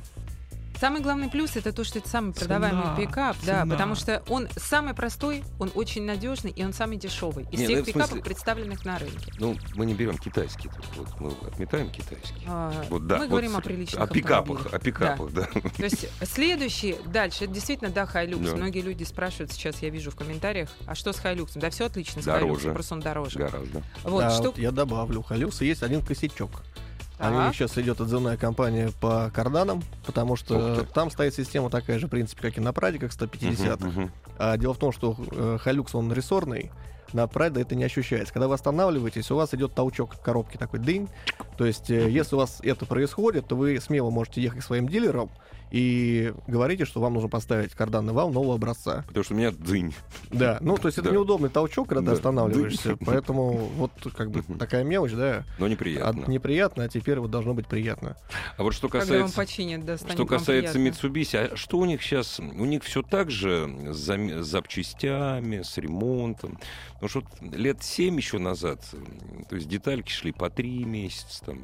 Самый 0.80 1.02
главный 1.02 1.28
плюс 1.28 1.56
это 1.56 1.74
то, 1.74 1.84
что 1.84 1.98
это 1.98 2.08
самый 2.08 2.32
продаваемый 2.32 2.82
Цена, 2.82 2.96
пикап, 2.96 3.36
да, 3.44 3.60
цена. 3.60 3.66
потому 3.74 3.94
что 3.94 4.22
он 4.28 4.48
самый 4.56 4.94
простой, 4.94 5.44
он 5.58 5.70
очень 5.74 6.04
надежный 6.06 6.50
и 6.52 6.64
он 6.64 6.72
самый 6.72 6.96
дешевый 6.96 7.44
из 7.52 7.58
Не, 7.60 7.66
всех 7.66 7.78
ну, 7.80 7.84
пикапов, 7.84 8.08
смысле- 8.08 8.22
представленных 8.24 8.84
на 8.86 8.98
рынке. 8.98 9.30
Ну, 9.38 9.56
мы 9.74 9.84
не 9.84 9.92
берем 9.92 10.16
китайский. 10.16 10.70
тут 10.70 10.86
Вот, 10.96 11.20
мы 11.20 11.48
отметаем 11.48 11.90
китайский. 11.90 12.44
А, 12.46 12.72
Вот, 12.88 13.06
да, 13.06 13.16
Мы 13.16 13.24
вот 13.24 13.30
говорим 13.30 13.56
о 13.56 13.60
приличных 13.60 14.00
О 14.02 14.06
пикапах, 14.06 14.72
о 14.72 14.78
пикапах, 14.78 15.32
да. 15.32 15.46
Да. 15.52 15.60
То 15.60 15.82
есть 15.84 16.06
следующий, 16.22 16.96
дальше, 17.06 17.44
это 17.44 17.52
действительно, 17.52 17.90
да, 17.90 18.06
Хайлюкс. 18.06 18.48
Да. 18.50 18.56
Многие 18.56 18.80
люди 18.80 19.04
спрашивают 19.04 19.52
сейчас, 19.52 19.82
я 19.82 19.90
вижу 19.90 20.10
в 20.10 20.16
комментариях, 20.16 20.70
а 20.86 20.94
что 20.94 21.12
с 21.12 21.18
Хайлюксом? 21.18 21.60
Да 21.60 21.68
все 21.68 21.86
отлично 21.86 22.22
с 22.22 22.24
Дороже. 22.24 22.44
Хайлюксом, 22.46 22.72
просто 22.72 22.94
он 22.94 23.00
дороже. 23.00 23.38
Гораздо. 23.38 23.82
Вот, 24.04 24.20
Да, 24.20 24.30
что... 24.30 24.42
вот 24.44 24.58
я 24.58 24.70
добавлю. 24.70 25.20
У 25.20 25.22
Халюса 25.22 25.66
есть 25.66 25.82
один 25.82 26.02
косячок. 26.02 26.62
Они 27.20 27.36
Так. 27.36 27.54
сейчас 27.54 27.76
идет 27.76 28.00
отзывная 28.00 28.36
кампания 28.38 28.90
по 29.00 29.30
карданам, 29.34 29.82
потому 30.06 30.36
что 30.36 30.86
там 30.94 31.10
стоит 31.10 31.34
система 31.34 31.68
такая 31.68 31.98
же, 31.98 32.06
в 32.06 32.10
принципе, 32.10 32.42
как 32.42 32.56
и 32.56 32.60
на 32.60 32.72
Прадиках 32.72 33.12
150 33.12 33.80
Мгм, 33.80 33.88
мгм. 33.90 34.10
А 34.38 34.56
дело 34.56 34.72
в 34.72 34.78
том, 34.78 34.90
что 34.90 35.14
э, 35.32 35.58
Hilux, 35.64 35.90
он 35.92 36.10
рессорный, 36.12 36.70
на 37.12 37.26
Прайда 37.26 37.60
это 37.60 37.74
не 37.74 37.84
ощущается. 37.84 38.32
Когда 38.32 38.48
вы 38.48 38.54
останавливаетесь, 38.54 39.30
у 39.30 39.36
вас 39.36 39.52
идет 39.52 39.74
толчок 39.74 40.20
коробки 40.22 40.56
такой 40.56 40.80
дынь. 40.80 41.08
То 41.58 41.66
есть, 41.66 41.90
э, 41.90 42.08
если 42.10 42.36
у 42.36 42.38
вас 42.38 42.60
это 42.62 42.86
происходит, 42.86 43.46
то 43.48 43.56
вы 43.56 43.80
смело 43.80 44.10
можете 44.10 44.40
ехать 44.40 44.60
к 44.60 44.64
своим 44.64 44.88
дилерам 44.88 45.30
и 45.70 46.32
говорите, 46.46 46.84
что 46.84 47.00
вам 47.00 47.14
нужно 47.14 47.28
поставить 47.28 47.72
карданный 47.74 48.12
вал 48.12 48.30
нового 48.30 48.54
образца. 48.54 49.04
Потому 49.06 49.24
что 49.24 49.34
у 49.34 49.36
меня 49.36 49.50
дынь. 49.52 49.94
Да, 50.30 50.58
ну 50.60 50.76
то 50.76 50.88
есть 50.88 50.98
это 50.98 51.08
Да. 51.10 51.14
неудобный 51.14 51.48
толчок, 51.48 51.88
когда 51.88 52.02
Да. 52.10 52.12
останавливаешься, 52.12 52.88
Дынь. 52.96 52.98
поэтому 53.06 53.52
вот 53.52 53.92
как 54.16 54.30
бы 54.30 54.42
такая 54.58 54.84
мелочь, 54.84 55.12
да, 55.12 55.44
Но 55.58 55.66
а 55.66 55.68
неприятно. 55.68 56.24
неприятно, 56.26 56.84
а 56.84 56.88
теперь 56.88 57.18
вот 57.20 57.30
должно 57.30 57.54
быть 57.54 57.66
приятно. 57.66 58.16
А 58.56 58.62
вот 58.62 58.74
что 58.74 58.88
Когда 58.88 59.04
касается... 59.06 59.36
вам 59.36 59.46
починят, 59.46 59.84
да, 59.84 59.96
Что 59.96 60.26
касается. 60.26 60.78
Mitsubishi, 60.78 61.52
а 61.52 61.56
что 61.56 61.78
у 61.78 61.84
них 61.84 62.02
сейчас? 62.02 62.40
У 62.40 62.64
них 62.64 62.82
все 62.84 63.02
так 63.02 63.30
же 63.30 63.92
с 63.92 64.44
запчастями, 64.44 65.62
с 65.62 65.76
ремонтом. 65.78 66.58
Потому 67.00 67.08
что 67.08 67.22
лет 67.56 67.82
семь 67.82 68.16
еще 68.16 68.38
назад, 68.38 68.84
то 69.48 69.54
есть 69.56 69.68
детальки 69.68 70.10
шли 70.10 70.32
по 70.32 70.50
три 70.50 70.84
месяца, 70.84 71.44
там, 71.46 71.60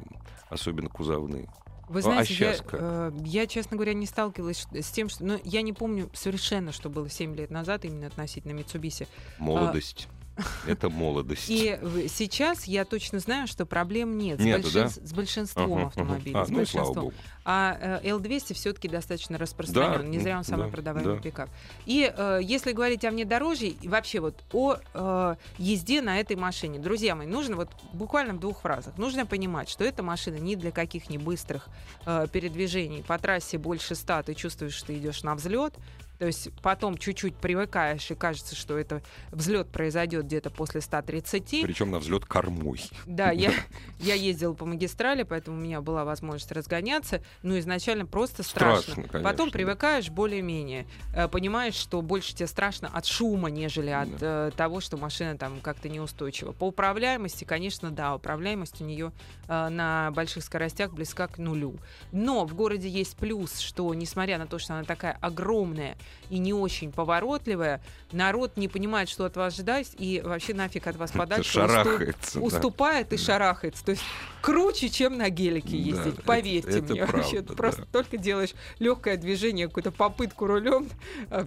особенно 0.49 0.89
кузовные. 0.89 1.47
Вы 1.87 1.99
А 1.99 2.03
знаете, 2.03 2.33
я, 2.33 2.55
э, 2.71 3.11
я, 3.23 3.47
честно 3.47 3.77
говоря, 3.77 3.93
не 3.93 4.05
сталкивалась 4.05 4.67
с 4.73 4.91
тем, 4.91 5.07
что... 5.07 5.23
Ну, 5.23 5.39
я 5.43 5.61
не 5.61 5.71
помню 5.71 6.09
совершенно, 6.13 6.71
что 6.71 6.89
было 6.89 7.09
7 7.09 7.35
лет 7.35 7.49
назад 7.49 7.85
именно 7.85 8.07
относительно 8.07 8.51
Mitsubishi. 8.59 9.07
Молодость. 9.39 10.07
Это 10.67 10.89
молодость. 10.89 11.49
И 11.49 11.79
сейчас 12.09 12.65
я 12.65 12.85
точно 12.85 13.19
знаю, 13.19 13.47
что 13.47 13.65
проблем 13.65 14.17
нет. 14.17 14.39
Нету, 14.39 14.69
с, 14.69 14.73
да? 14.73 14.89
с 14.89 15.13
большинством 15.13 15.73
Ага, 15.73 15.87
автомобилей. 15.87 16.35
А, 16.35 16.45
с 16.45 16.49
ну 16.49 16.61
и 16.61 16.65
слава 16.65 16.93
большинством. 16.93 17.05
богу. 17.05 17.13
А 17.45 17.99
э, 18.03 18.09
L200 18.09 18.53
все-таки 18.53 18.87
достаточно 18.87 19.37
распространен. 19.37 20.01
Да, 20.01 20.07
Не 20.07 20.19
зря 20.19 20.37
он 20.37 20.43
самый 20.43 20.65
да, 20.65 20.71
продаваемый 20.71 21.15
да. 21.15 21.21
пикап. 21.21 21.49
И 21.85 22.11
э, 22.15 22.39
если 22.43 22.73
говорить 22.73 23.05
о 23.05 23.11
внедорожье, 23.11 23.69
и 23.69 23.87
вообще 23.87 24.19
вот 24.19 24.43
о 24.51 24.77
э, 24.93 25.35
езде 25.57 26.01
на 26.01 26.19
этой 26.19 26.35
машине, 26.35 26.79
друзья 26.79 27.15
мои, 27.15 27.25
нужно 27.27 27.55
вот 27.55 27.69
буквально 27.93 28.33
в 28.33 28.39
двух 28.39 28.61
фразах. 28.61 28.97
Нужно 28.97 29.25
понимать, 29.25 29.69
что 29.69 29.83
эта 29.83 30.03
машина 30.03 30.35
не 30.35 30.55
для 30.55 30.71
каких 30.71 31.09
не 31.09 31.17
быстрых 31.17 31.67
э, 32.05 32.27
передвижений. 32.31 33.03
По 33.03 33.17
трассе 33.17 33.57
больше 33.57 33.95
100 33.95 34.23
ты 34.23 34.33
чувствуешь, 34.33 34.73
что 34.73 34.93
идешь 34.97 35.23
на 35.23 35.35
взлет. 35.35 35.73
То 36.19 36.25
есть 36.25 36.49
потом 36.61 36.97
чуть-чуть 36.97 37.35
привыкаешь, 37.35 38.09
и 38.09 38.15
кажется, 38.15 38.55
что 38.55 38.77
это 38.77 39.01
взлет 39.31 39.67
произойдет 39.69 40.25
где-то 40.25 40.49
после 40.49 40.81
130. 40.81 41.61
Причем 41.63 41.91
на 41.91 41.99
взлет 41.99 42.25
кормой. 42.25 42.81
Да, 43.05 43.31
я, 43.31 43.53
я 43.99 44.15
ездила 44.15 44.53
по 44.53 44.65
магистрали, 44.65 45.23
поэтому 45.23 45.57
у 45.57 45.59
меня 45.59 45.81
была 45.81 46.05
возможность 46.05 46.51
разгоняться. 46.51 47.21
Ну, 47.43 47.57
изначально 47.59 48.05
просто 48.05 48.43
страшно. 48.43 48.81
Страшно, 48.81 49.03
конечно, 49.03 49.29
Потом 49.29 49.49
да. 49.49 49.53
привыкаешь 49.53 50.09
более-менее. 50.09 50.87
Э, 51.13 51.27
Понимаешь, 51.27 51.75
что 51.75 52.01
больше 52.01 52.33
тебе 52.33 52.47
страшно 52.47 52.89
от 52.91 53.05
шума, 53.05 53.49
нежели 53.49 53.91
от 53.91 54.09
э, 54.21 54.51
того, 54.55 54.81
что 54.81 54.97
машина 54.97 55.37
там 55.37 55.59
как-то 55.61 55.87
неустойчива. 55.87 56.51
По 56.51 56.65
управляемости, 56.65 57.43
конечно, 57.43 57.91
да, 57.91 58.15
управляемость 58.15 58.81
у 58.81 58.85
нее 58.85 59.11
э, 59.47 59.69
на 59.69 60.11
больших 60.11 60.43
скоростях 60.43 60.93
близка 60.93 61.27
к 61.27 61.37
нулю. 61.37 61.75
Но 62.11 62.45
в 62.45 62.55
городе 62.55 62.89
есть 62.89 63.17
плюс, 63.17 63.59
что 63.59 63.93
несмотря 63.93 64.39
на 64.39 64.47
то, 64.47 64.57
что 64.57 64.73
она 64.73 64.83
такая 64.83 65.17
огромная 65.21 65.95
и 66.29 66.39
не 66.39 66.53
очень 66.53 66.91
поворотливая, 66.91 67.81
народ 68.11 68.57
не 68.57 68.67
понимает, 68.67 69.07
что 69.09 69.23
от 69.25 69.37
вас 69.37 69.55
ждать, 69.55 69.91
и 69.97 70.21
вообще 70.23 70.53
нафиг 70.53 70.85
от 70.87 70.97
вас 70.97 71.11
подальше. 71.11 71.59
уступ- 71.59 71.67
Шарахается. 71.69 72.39
да. 72.39 72.45
уступает 72.45 73.13
и 73.13 73.17
Да. 73.17 73.23
шарахается. 73.23 73.85
То 73.85 73.91
есть 73.91 74.03
круче, 74.41 74.89
чем 74.89 75.17
на 75.17 75.29
гелике 75.29 75.69
Да, 75.69 75.75
ездить. 75.77 76.13
это- 76.15 76.21
Поверьте 76.23 76.79
это 76.79 76.93
мне. 76.93 77.05
Вообще, 77.05 77.35
правда, 77.37 77.53
просто 77.55 77.81
да. 77.83 77.87
только 77.91 78.17
делаешь 78.17 78.53
легкое 78.79 79.15
движение, 79.17 79.67
какую-то 79.67 79.91
попытку 79.91 80.47
рулем, 80.47 80.89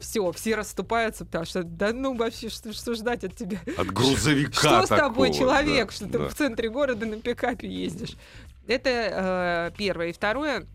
все, 0.00 0.32
все 0.32 0.54
расступаются, 0.54 1.24
потому 1.26 1.44
что 1.44 1.62
да 1.62 1.92
ну 1.92 2.14
вообще, 2.16 2.48
что, 2.48 2.72
что 2.72 2.94
ждать 2.94 3.22
от 3.24 3.36
тебя? 3.36 3.58
От 3.76 3.88
грузовика 3.88 4.52
Что 4.82 4.86
с 4.86 4.88
тобой, 4.88 5.32
человек, 5.34 5.88
да, 5.88 5.92
что 5.94 6.04
ты 6.06 6.18
да. 6.18 6.28
в 6.28 6.34
центре 6.34 6.70
города 6.70 7.04
на 7.04 7.20
пикапе 7.20 7.68
ездишь? 7.68 8.16
Это 8.66 9.70
э, 9.72 9.76
первое. 9.76 10.08
И 10.08 10.12
второе, 10.12 10.66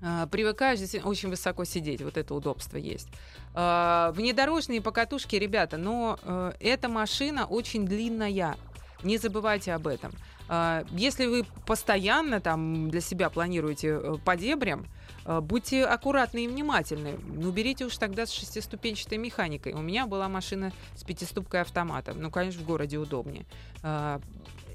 привыкаешь 0.00 0.78
действительно 0.78 1.10
очень 1.10 1.28
высоко 1.28 1.64
сидеть, 1.64 2.02
вот 2.02 2.16
это 2.16 2.34
удобство 2.34 2.76
есть. 2.76 3.08
Э, 3.54 4.10
внедорожные 4.14 4.80
покатушки, 4.80 5.36
ребята, 5.36 5.76
но 5.76 6.18
э, 6.22 6.52
эта 6.60 6.88
машина 6.88 7.46
очень 7.46 7.86
длинная. 7.86 8.56
Не 9.02 9.18
забывайте 9.18 9.72
об 9.74 9.86
этом. 9.86 10.12
Э, 10.48 10.84
Если 10.90 11.26
вы 11.26 11.44
постоянно 11.66 12.40
там 12.40 12.90
для 12.90 13.00
себя 13.00 13.30
планируете 13.30 13.88
э, 13.88 14.14
по 14.24 14.36
дебрям, 14.36 14.86
э, 15.24 15.40
будьте 15.40 15.84
аккуратны 15.84 16.44
и 16.44 16.48
внимательны. 16.48 17.18
Ну, 17.26 17.50
берите 17.50 17.84
уж 17.84 17.96
тогда 17.96 18.26
с 18.26 18.30
шестиступенчатой 18.30 19.18
механикой. 19.18 19.74
У 19.74 19.80
меня 19.80 20.06
была 20.06 20.28
машина 20.28 20.72
с 20.96 21.04
пятиступкой 21.04 21.60
автоматом. 21.60 22.20
Ну, 22.20 22.30
конечно, 22.30 22.62
в 22.62 22.66
городе 22.66 22.98
удобнее. 22.98 23.46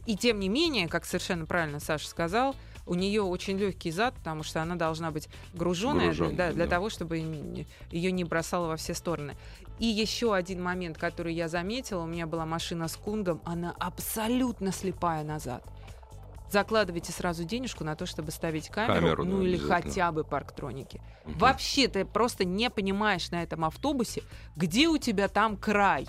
И 0.05 0.17
тем 0.17 0.39
не 0.39 0.49
менее, 0.49 0.89
как 0.89 1.05
совершенно 1.05 1.45
правильно 1.45 1.79
Саша 1.79 2.07
сказал, 2.07 2.55
у 2.85 2.95
нее 2.95 3.21
очень 3.21 3.57
легкий 3.57 3.91
зад, 3.91 4.13
потому 4.15 4.43
что 4.43 4.61
она 4.61 4.75
должна 4.75 5.11
быть 5.11 5.29
груженная, 5.53 6.07
Гружённая, 6.07 6.35
да, 6.35 6.51
для 6.51 6.65
да. 6.65 6.71
того, 6.71 6.89
чтобы 6.89 7.17
ее 7.91 8.11
не 8.11 8.23
бросало 8.23 8.67
во 8.67 8.75
все 8.75 8.93
стороны. 8.93 9.35
И 9.79 9.85
еще 9.85 10.35
один 10.35 10.61
момент, 10.61 10.97
который 10.97 11.33
я 11.33 11.47
заметила, 11.47 12.03
у 12.03 12.07
меня 12.07 12.27
была 12.27 12.45
машина 12.45 12.87
с 12.87 12.95
кунгом, 12.95 13.41
она 13.45 13.73
абсолютно 13.79 14.71
слепая 14.71 15.23
назад. 15.23 15.63
Закладывайте 16.51 17.11
сразу 17.11 17.45
денежку 17.45 17.83
на 17.83 17.95
то, 17.95 18.05
чтобы 18.05 18.29
ставить 18.29 18.69
камеру, 18.69 18.93
Камеру, 18.99 19.25
ну 19.25 19.39
да, 19.39 19.43
или 19.43 19.57
хотя 19.57 20.11
бы 20.11 20.23
парктроники. 20.23 21.01
Мгм. 21.25 21.39
Вообще 21.39 21.87
ты 21.87 22.05
просто 22.05 22.45
не 22.45 22.69
понимаешь 22.69 23.31
на 23.31 23.41
этом 23.41 23.65
автобусе, 23.65 24.21
где 24.55 24.87
у 24.87 24.99
тебя 24.99 25.29
там 25.29 25.57
край. 25.57 26.05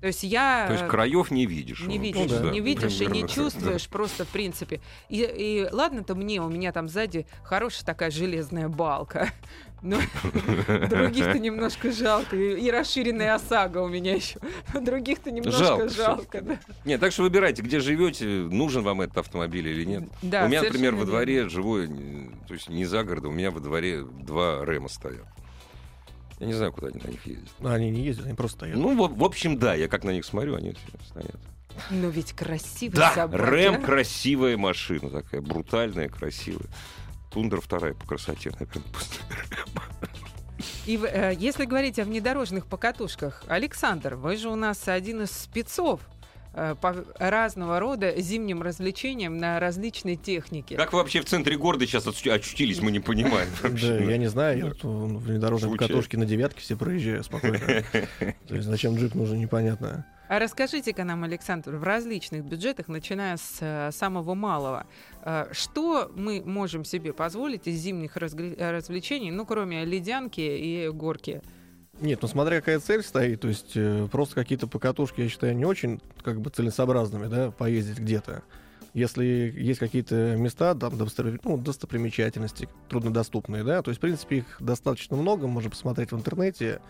То 0.00 0.08
есть 0.08 0.22
я 0.22 0.66
То 0.66 0.74
есть 0.74 0.86
краев 0.88 1.30
не 1.30 1.46
видишь. 1.46 1.80
не 1.80 1.98
Ну, 1.98 2.04
видишь, 2.04 2.30
да, 2.30 2.50
не 2.50 2.60
видишь 2.60 3.00
и 3.00 3.04
не 3.06 3.10
примерно. 3.10 3.28
чувствуешь 3.28 3.88
просто 3.88 4.24
в 4.24 4.28
принципе. 4.28 4.80
И, 5.08 5.22
и 5.22 5.68
ладно-то 5.72 6.14
мне, 6.14 6.40
у 6.40 6.48
меня 6.48 6.70
там 6.72 6.88
сзади 6.88 7.26
хорошая 7.42 7.84
такая 7.84 8.10
железная 8.10 8.68
балка. 8.68 9.30
Но 9.82 9.98
других-то 10.88 11.38
немножко 11.38 11.92
жалко. 11.92 12.36
И, 12.36 12.70
расширенная 12.70 13.34
ОСАГО 13.34 13.78
у 13.78 13.88
меня 13.88 14.14
еще. 14.14 14.38
Других-то 14.80 15.30
немножко 15.30 15.64
Жалко 15.64 15.88
жалко. 15.88 16.40
да. 16.40 16.58
Нет, 16.84 17.00
так 17.00 17.12
что 17.12 17.22
выбирайте, 17.22 17.62
где 17.62 17.80
живете, 17.80 18.24
нужен 18.26 18.82
вам 18.82 19.00
этот 19.02 19.18
автомобиль 19.18 19.68
или 19.68 19.84
нет. 19.84 20.04
Да, 20.22 20.44
у 20.44 20.48
меня, 20.48 20.62
например, 20.62 20.94
во 20.94 21.04
дворе 21.04 21.48
живу, 21.48 21.78
э, 21.78 21.88
то 22.48 22.54
есть 22.54 22.68
не 22.68 22.84
за 22.84 23.04
городом, 23.04 23.32
у 23.32 23.34
меня 23.34 23.50
во 23.50 23.60
дворе 23.60 24.02
два 24.02 24.64
Рема 24.64 24.88
стоят. 24.88 25.26
Я 26.38 26.46
не 26.46 26.52
знаю, 26.52 26.72
куда 26.72 26.88
они 26.88 27.00
на 27.02 27.08
них 27.08 27.26
ездят. 27.26 27.48
Но 27.60 27.70
они 27.70 27.90
не 27.90 28.02
ездят, 28.02 28.26
они 28.26 28.34
просто 28.34 28.58
стоят. 28.58 28.76
Ну, 28.76 28.94
в, 28.94 29.18
в 29.18 29.24
общем, 29.24 29.58
да, 29.58 29.74
я 29.74 29.88
как 29.88 30.04
на 30.04 30.10
них 30.10 30.24
смотрю, 30.24 30.56
они 30.56 30.74
стоят. 31.08 31.36
Но 31.90 32.08
ведь 32.08 32.32
красивый 32.32 32.96
Да, 32.96 33.12
собака. 33.14 33.44
Рэм 33.44 33.82
красивая 33.82 34.56
машина 34.56 35.10
такая, 35.10 35.40
брутальная, 35.40 36.08
красивая. 36.08 36.68
Тундра 37.30 37.60
вторая 37.60 37.94
по 37.94 38.06
красоте, 38.06 38.50
наверное, 38.50 38.82
после 38.92 39.22
Рэма. 39.28 39.82
И 40.86 40.98
э, 41.02 41.34
если 41.38 41.64
говорить 41.64 41.98
о 41.98 42.04
внедорожных 42.04 42.66
покатушках, 42.66 43.42
Александр, 43.46 44.14
вы 44.14 44.36
же 44.36 44.48
у 44.48 44.54
нас 44.54 44.88
один 44.88 45.22
из 45.22 45.30
спецов 45.30 46.00
по 46.80 47.04
разного 47.18 47.78
рода 47.80 48.18
зимним 48.20 48.62
развлечениям 48.62 49.36
на 49.36 49.60
различной 49.60 50.16
технике. 50.16 50.76
Как 50.76 50.92
вы 50.92 51.00
вообще 51.00 51.20
в 51.20 51.26
центре 51.26 51.56
города 51.56 51.86
сейчас 51.86 52.06
очутились, 52.06 52.80
мы 52.80 52.90
не 52.90 53.00
понимаем. 53.00 53.48
Да, 53.62 53.68
я 53.96 54.16
не 54.16 54.28
знаю, 54.28 54.68
э, 54.68 54.72
внедорожные 54.82 55.70
Случай. 55.70 55.86
катушки 55.86 56.16
на 56.16 56.24
девятке 56.24 56.60
все 56.60 56.76
проезжаю 56.76 57.22
спокойно. 57.24 57.58
То 58.48 58.54
есть 58.54 58.66
зачем 58.66 58.96
джип 58.96 59.14
нужен, 59.14 59.38
непонятно. 59.38 60.06
А 60.28 60.40
расскажите-ка 60.40 61.04
нам, 61.04 61.22
Александр, 61.22 61.76
в 61.76 61.84
различных 61.84 62.44
бюджетах, 62.44 62.88
начиная 62.88 63.36
с 63.36 63.58
э, 63.60 63.90
самого 63.92 64.34
малого, 64.34 64.86
э, 65.22 65.46
что 65.52 66.10
мы 66.16 66.42
можем 66.44 66.84
себе 66.84 67.12
позволить 67.12 67.68
из 67.68 67.76
зимних 67.76 68.16
разгр- 68.16 68.56
э, 68.58 68.72
развлечений, 68.72 69.30
ну, 69.30 69.46
кроме 69.46 69.84
ледянки 69.84 70.40
и 70.40 70.88
горки? 70.88 71.42
Нет, 72.00 72.20
ну 72.20 72.28
смотря 72.28 72.60
какая 72.60 72.78
цель 72.78 73.02
стоит, 73.02 73.40
то 73.40 73.48
есть 73.48 73.72
э, 73.74 74.06
просто 74.12 74.34
какие-то 74.34 74.66
покатушки, 74.66 75.22
я 75.22 75.28
считаю, 75.28 75.56
не 75.56 75.64
очень 75.64 76.00
как 76.22 76.40
бы 76.40 76.50
целесообразными, 76.50 77.26
да, 77.26 77.50
поездить 77.50 77.98
где-то. 77.98 78.42
Если 78.92 79.24
есть 79.24 79.78
какие-то 79.78 80.36
места, 80.36 80.74
там, 80.74 80.94
ну, 81.44 81.56
достопримечательности, 81.58 82.68
труднодоступные, 82.88 83.62
да, 83.62 83.82
то 83.82 83.90
есть, 83.90 83.98
в 83.98 84.00
принципе, 84.00 84.38
их 84.38 84.56
достаточно 84.60 85.16
много, 85.16 85.46
можно 85.46 85.70
посмотреть 85.70 86.12
в 86.12 86.16
интернете, 86.16 86.80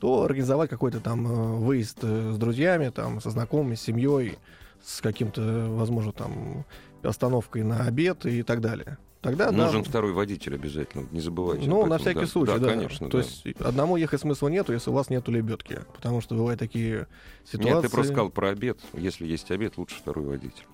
то 0.00 0.22
организовать 0.22 0.70
какой-то 0.70 1.00
там 1.00 1.26
э, 1.26 1.56
выезд 1.58 1.98
э, 2.02 2.32
с 2.32 2.36
друзьями, 2.36 2.90
там, 2.90 3.20
со 3.20 3.30
знакомыми, 3.30 3.76
с 3.76 3.82
семьей, 3.82 4.38
с 4.82 5.00
каким-то, 5.00 5.66
возможно, 5.68 6.12
там, 6.12 6.64
остановкой 7.02 7.62
на 7.62 7.84
обед 7.86 8.26
и 8.26 8.42
так 8.42 8.60
далее. 8.60 8.98
Тогда, 9.28 9.50
да, 9.50 9.66
Нужен 9.66 9.84
второй 9.84 10.12
водитель 10.12 10.54
обязательно, 10.54 11.06
не 11.10 11.20
забывайте. 11.20 11.68
ну, 11.68 11.84
на 11.84 11.98
всякий 11.98 12.20
да. 12.20 12.26
случай, 12.26 12.52
да. 12.52 12.58
Да, 12.58 12.68
конечно. 12.68 13.10
То 13.10 13.18
да. 13.18 13.24
есть 13.24 13.60
одному 13.60 13.96
ехать 13.96 14.22
смысла 14.22 14.48
нету, 14.48 14.72
если 14.72 14.88
у 14.88 14.94
вас 14.94 15.10
нету 15.10 15.30
лебедки. 15.30 15.80
Потому 15.94 16.22
что 16.22 16.34
бывают 16.34 16.58
такие 16.58 17.08
ситуации. 17.44 17.74
Нет, 17.74 17.82
ты 17.82 17.90
просто 17.90 18.12
сказал 18.12 18.30
про 18.30 18.48
обед. 18.48 18.78
Если 18.94 19.26
есть 19.26 19.50
обед, 19.50 19.76
лучше 19.76 19.96
второй 19.96 20.24
водитель. 20.24 20.64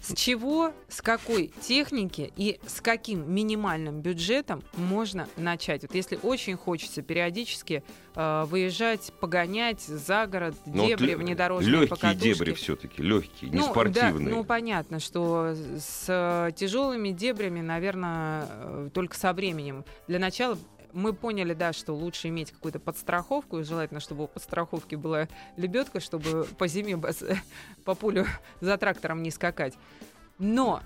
С 0.00 0.14
чего, 0.14 0.72
с 0.88 1.02
какой 1.02 1.48
техники 1.60 2.32
и 2.36 2.60
с 2.66 2.80
каким 2.80 3.30
минимальным 3.32 4.00
бюджетом 4.00 4.62
можно 4.74 5.28
начать? 5.36 5.82
Вот 5.82 5.94
если 5.94 6.18
очень 6.22 6.56
хочется 6.56 7.02
периодически 7.02 7.82
э, 8.14 8.44
выезжать, 8.46 9.12
погонять 9.20 9.80
за 9.82 10.26
город, 10.26 10.54
Но 10.66 10.86
дебри, 10.86 11.14
вот 11.14 11.24
внедорожные 11.24 11.72
легкие 11.72 11.88
покатушки. 11.88 12.22
дебри 12.22 12.52
все-таки, 12.54 13.02
легкие, 13.02 13.50
не 13.50 13.58
Ну, 13.58 13.64
да, 13.64 13.70
спортивные. 13.70 14.34
ну, 14.34 14.44
понятно, 14.44 15.00
что 15.00 15.54
с 15.78 16.04
э, 16.08 16.52
тяжелыми 16.54 17.10
дебрями, 17.10 17.60
наверное, 17.60 18.46
э, 18.48 18.90
только 18.94 19.16
со 19.16 19.32
временем. 19.32 19.84
Для 20.06 20.18
начала 20.20 20.56
мы 20.92 21.12
поняли, 21.12 21.54
да, 21.54 21.72
что 21.72 21.94
лучше 21.94 22.28
иметь 22.28 22.52
какую-то 22.52 22.78
подстраховку, 22.78 23.58
и 23.58 23.64
желательно, 23.64 24.00
чтобы 24.00 24.24
у 24.24 24.26
подстраховки 24.26 24.94
была 24.94 25.28
лебедка, 25.56 26.00
чтобы 26.00 26.46
по 26.58 26.66
зиме 26.66 26.98
по 27.84 27.94
полю 27.94 28.26
за 28.60 28.76
трактором 28.76 29.22
не 29.22 29.30
скакать. 29.30 29.74
Но 30.38 30.82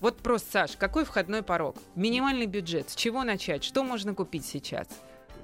вот 0.00 0.18
просто, 0.18 0.50
Саш, 0.50 0.76
какой 0.76 1.04
входной 1.04 1.42
порог? 1.42 1.76
Минимальный 1.94 2.46
бюджет. 2.46 2.90
С 2.90 2.94
чего 2.94 3.24
начать? 3.24 3.64
Что 3.64 3.82
можно 3.82 4.14
купить 4.14 4.44
сейчас? 4.44 4.86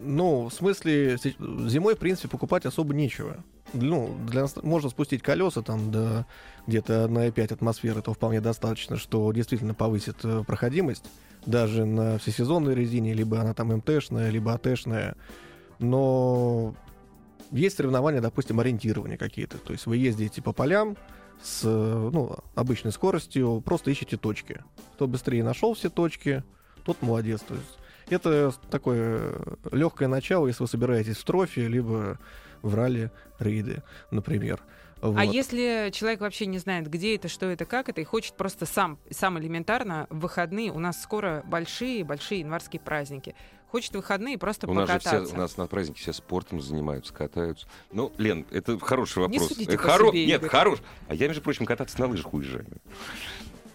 Ну, 0.01 0.49
в 0.49 0.55
смысле, 0.55 1.17
зимой, 1.19 1.95
в 1.95 1.99
принципе, 1.99 2.29
покупать 2.29 2.65
особо 2.65 2.95
нечего. 2.95 3.43
Ну, 3.73 4.17
для 4.27 4.47
можно 4.63 4.91
спустить 4.91 5.23
колеса 5.23 5.63
там 5.63 5.91
до 5.91 6.27
где-то 6.67 7.05
1,5 7.05 7.55
атмосферы, 7.55 8.01
этого 8.01 8.15
вполне 8.15 8.41
достаточно, 8.41 8.97
что 8.97 9.31
действительно 9.33 9.75
повысит 9.75 10.17
э, 10.25 10.43
проходимость 10.47 11.05
даже 11.47 11.85
на 11.85 12.19
всесезонной 12.19 12.75
резине, 12.75 13.15
либо 13.15 13.41
она 13.41 13.55
там 13.55 13.69
МТшная, 13.77 14.31
либо 14.31 14.53
АТшная. 14.53 15.17
Но 15.79 16.75
есть 17.51 17.77
соревнования, 17.77 18.21
допустим, 18.21 18.61
ориентирования 18.61 19.17
какие-то. 19.17 19.59
То 19.59 19.73
есть 19.73 19.87
вы 19.87 19.97
ездите 19.97 20.43
по 20.43 20.53
полям 20.53 20.97
с 21.43 21.65
ну, 21.65 22.37
обычной 22.55 22.93
скоростью, 22.93 23.63
просто 23.65 23.91
ищете 23.91 24.17
точки. 24.17 24.63
Кто 24.95 25.07
быстрее 25.07 25.43
нашел 25.43 25.75
все 25.75 25.89
точки, 25.89 26.45
тот 26.85 27.01
молодец. 27.03 27.41
То 27.41 27.55
есть 27.55 27.79
это 28.09 28.53
такое 28.71 29.37
легкое 29.73 30.09
начало, 30.09 30.47
если 30.47 30.63
вы 30.63 30.69
собираетесь 30.69 31.17
в 31.17 31.25
трофе, 31.25 31.69
либо 31.69 32.19
в 32.63 32.75
ралли-рейды, 32.75 33.83
например. 34.11 34.61
А 35.03 35.09
Вот. 35.09 35.23
если 35.23 35.91
человек 35.93 36.21
вообще 36.21 36.45
не 36.47 36.59
знает, 36.59 36.89
где 36.89 37.15
это, 37.17 37.29
что 37.29 37.47
это, 37.47 37.65
как 37.65 37.89
это, 37.89 38.01
и 38.01 38.05
хочет 38.05 38.35
просто 38.35 38.67
сам, 38.67 38.99
сам 39.11 39.39
элементарно 39.39 40.07
в 40.11 40.21
выходные, 40.21 40.71
у 40.73 40.79
нас 40.79 41.01
скоро 41.03 41.43
большие-большие 41.47 42.41
январские 42.41 42.81
праздники, 42.81 43.35
хочет 43.71 43.93
в 43.93 43.97
выходные 43.97 44.37
просто 44.37 44.69
У 44.69 44.75
нас 44.75 44.89
же 44.89 44.95
покататься. 44.99 45.25
все, 45.27 45.35
у 45.35 45.39
нас 45.39 45.57
на 45.57 45.67
празднике 45.67 46.01
все 46.01 46.13
спортом 46.13 46.61
занимаются, 46.61 47.15
катаются. 47.15 47.67
Ну, 47.93 48.13
Лен, 48.19 48.45
это 48.51 48.79
хороший 48.79 49.27
Не 49.29 49.39
вопрос. 49.39 49.49
судите 49.49 49.73
Э, 49.73 49.79
по 49.79 49.83
хоро- 49.85 50.11
себе, 50.11 50.27
Нет, 50.27 50.41
Игорь. 50.41 50.51
хорош. 50.51 50.79
А 51.09 51.15
я, 51.15 51.29
между 51.29 51.43
прочим, 51.43 51.65
кататься 51.65 51.99
на 51.99 52.07
лыжах 52.07 52.35
уезжаю. 52.35 52.67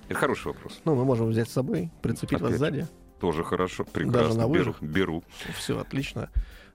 Это 0.07 0.19
хороший 0.19 0.47
вопрос. 0.49 0.79
Ну, 0.85 0.93
мы 0.93 1.05
можем 1.05 1.29
взять 1.29 1.49
с 1.49 1.53
собой, 1.53 1.89
прицепить 2.03 2.39
вас 2.39 2.49
Опять. 2.51 2.59
сзади. 2.59 2.87
Тоже 3.19 3.43
хорошо. 3.43 3.83
Прекрасно. 3.85 4.35
на 4.35 4.47
беру, 4.47 4.51
лыжах? 4.51 4.81
беру. 4.83 5.23
Все 5.57 5.79
отлично. 5.79 6.29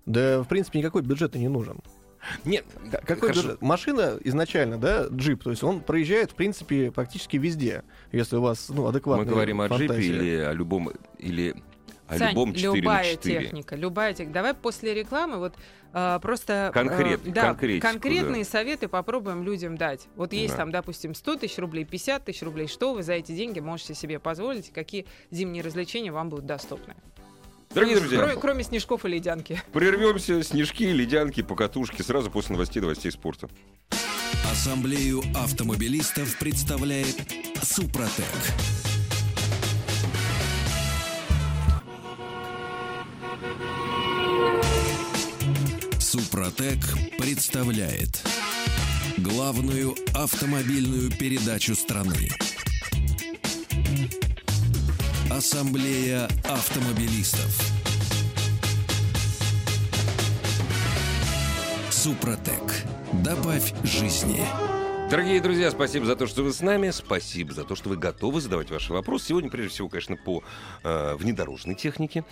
Да, 0.06 0.42
в 0.42 0.48
принципе, 0.48 0.80
никакой 0.80 1.02
бюджет 1.02 1.36
и 1.36 1.38
не 1.38 1.46
нужен. 1.48 1.78
Нет, 2.44 2.64
Какой 3.04 3.30
хорошо. 3.32 3.56
Машина 3.60 4.18
изначально, 4.24 4.78
да, 4.78 5.06
джип, 5.08 5.42
то 5.44 5.50
есть 5.50 5.62
он 5.62 5.80
проезжает, 5.80 6.32
в 6.32 6.34
принципе, 6.34 6.90
практически 6.90 7.36
везде, 7.36 7.82
если 8.12 8.36
у 8.36 8.42
вас, 8.42 8.68
ну, 8.68 8.86
адекватная 8.86 9.24
Мы 9.26 9.30
говорим 9.30 9.60
о 9.60 9.68
джипе 9.68 9.86
фантазия. 9.88 10.08
или 10.12 10.36
о 10.36 10.52
любом, 10.52 10.90
или 11.18 11.54
о 12.08 12.18
Сань, 12.18 12.30
любом 12.30 12.54
4 12.54 12.80
любая 12.80 13.04
на 13.04 13.10
4. 13.10 13.40
техника, 13.40 13.76
любая 13.76 14.12
техника. 14.14 14.34
Давай 14.34 14.54
после 14.54 14.94
рекламы 14.94 15.38
вот 15.38 15.54
а, 15.92 16.18
просто... 16.18 16.70
Конкрет- 16.74 17.28
а, 17.28 17.30
да, 17.32 17.54
конкретные 17.80 18.44
советы 18.44 18.88
попробуем 18.88 19.42
людям 19.42 19.76
дать. 19.76 20.08
Вот 20.16 20.32
есть 20.32 20.54
Да. 20.54 20.58
там, 20.58 20.70
допустим, 20.72 21.14
100 21.14 21.36
тысяч 21.36 21.58
рублей, 21.58 21.84
50 21.84 22.24
тысяч 22.24 22.42
рублей. 22.42 22.66
Что 22.68 22.94
вы 22.94 23.02
за 23.02 23.14
эти 23.14 23.32
деньги 23.32 23.60
можете 23.60 23.94
себе 23.94 24.18
позволить? 24.18 24.68
и 24.68 24.72
Какие 24.72 25.06
зимние 25.30 25.62
развлечения 25.62 26.12
вам 26.12 26.28
будут 26.28 26.46
доступны? 26.46 26.94
Дорогие 27.72 27.98
друзья, 28.00 28.18
Кроме, 28.18 28.34
кроме 28.34 28.64
снежков 28.64 29.04
и 29.04 29.08
ледянки. 29.08 29.62
прервемся. 29.72 30.42
Снежки, 30.42 30.82
ледянки, 30.84 31.40
покатушки 31.40 32.02
сразу 32.02 32.28
после 32.28 32.54
новостей, 32.54 32.80
новостей 32.82 33.12
спорта. 33.12 33.48
Ассамблею 34.50 35.22
автомобилистов 35.36 36.36
представляет 36.38 37.14
Супротек. 37.62 38.26
Супротек 46.00 46.80
представляет 47.18 48.20
главную 49.18 49.94
автомобильную 50.12 51.10
передачу 51.10 51.76
страны. 51.76 52.30
Ассамблея 55.30 56.24
автомобилистов. 56.44 57.56
Супротек. 61.88 62.84
Добавь 63.24 63.72
жизни. 63.84 64.44
Дорогие 65.08 65.40
друзья, 65.40 65.70
спасибо 65.70 66.04
за 66.04 66.16
то, 66.16 66.26
что 66.26 66.42
вы 66.42 66.52
с 66.52 66.60
нами. 66.60 66.90
Спасибо 66.90 67.54
за 67.54 67.62
то, 67.62 67.76
что 67.76 67.90
вы 67.90 67.96
готовы 67.96 68.40
задавать 68.40 68.70
ваши 68.70 68.92
вопросы. 68.92 69.26
Сегодня, 69.28 69.50
прежде 69.50 69.70
всего, 69.70 69.88
конечно, 69.88 70.16
по 70.16 70.42
э, 70.82 71.14
внедорожной 71.14 71.76
технике. 71.76 72.24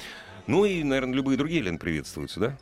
Ну 0.49 0.65
и, 0.65 0.83
наверное, 0.83 1.15
любые 1.15 1.39
другие, 1.39 1.63
Лен, 1.63 1.79
приветствуются, 1.79 2.41
да? 2.41 2.59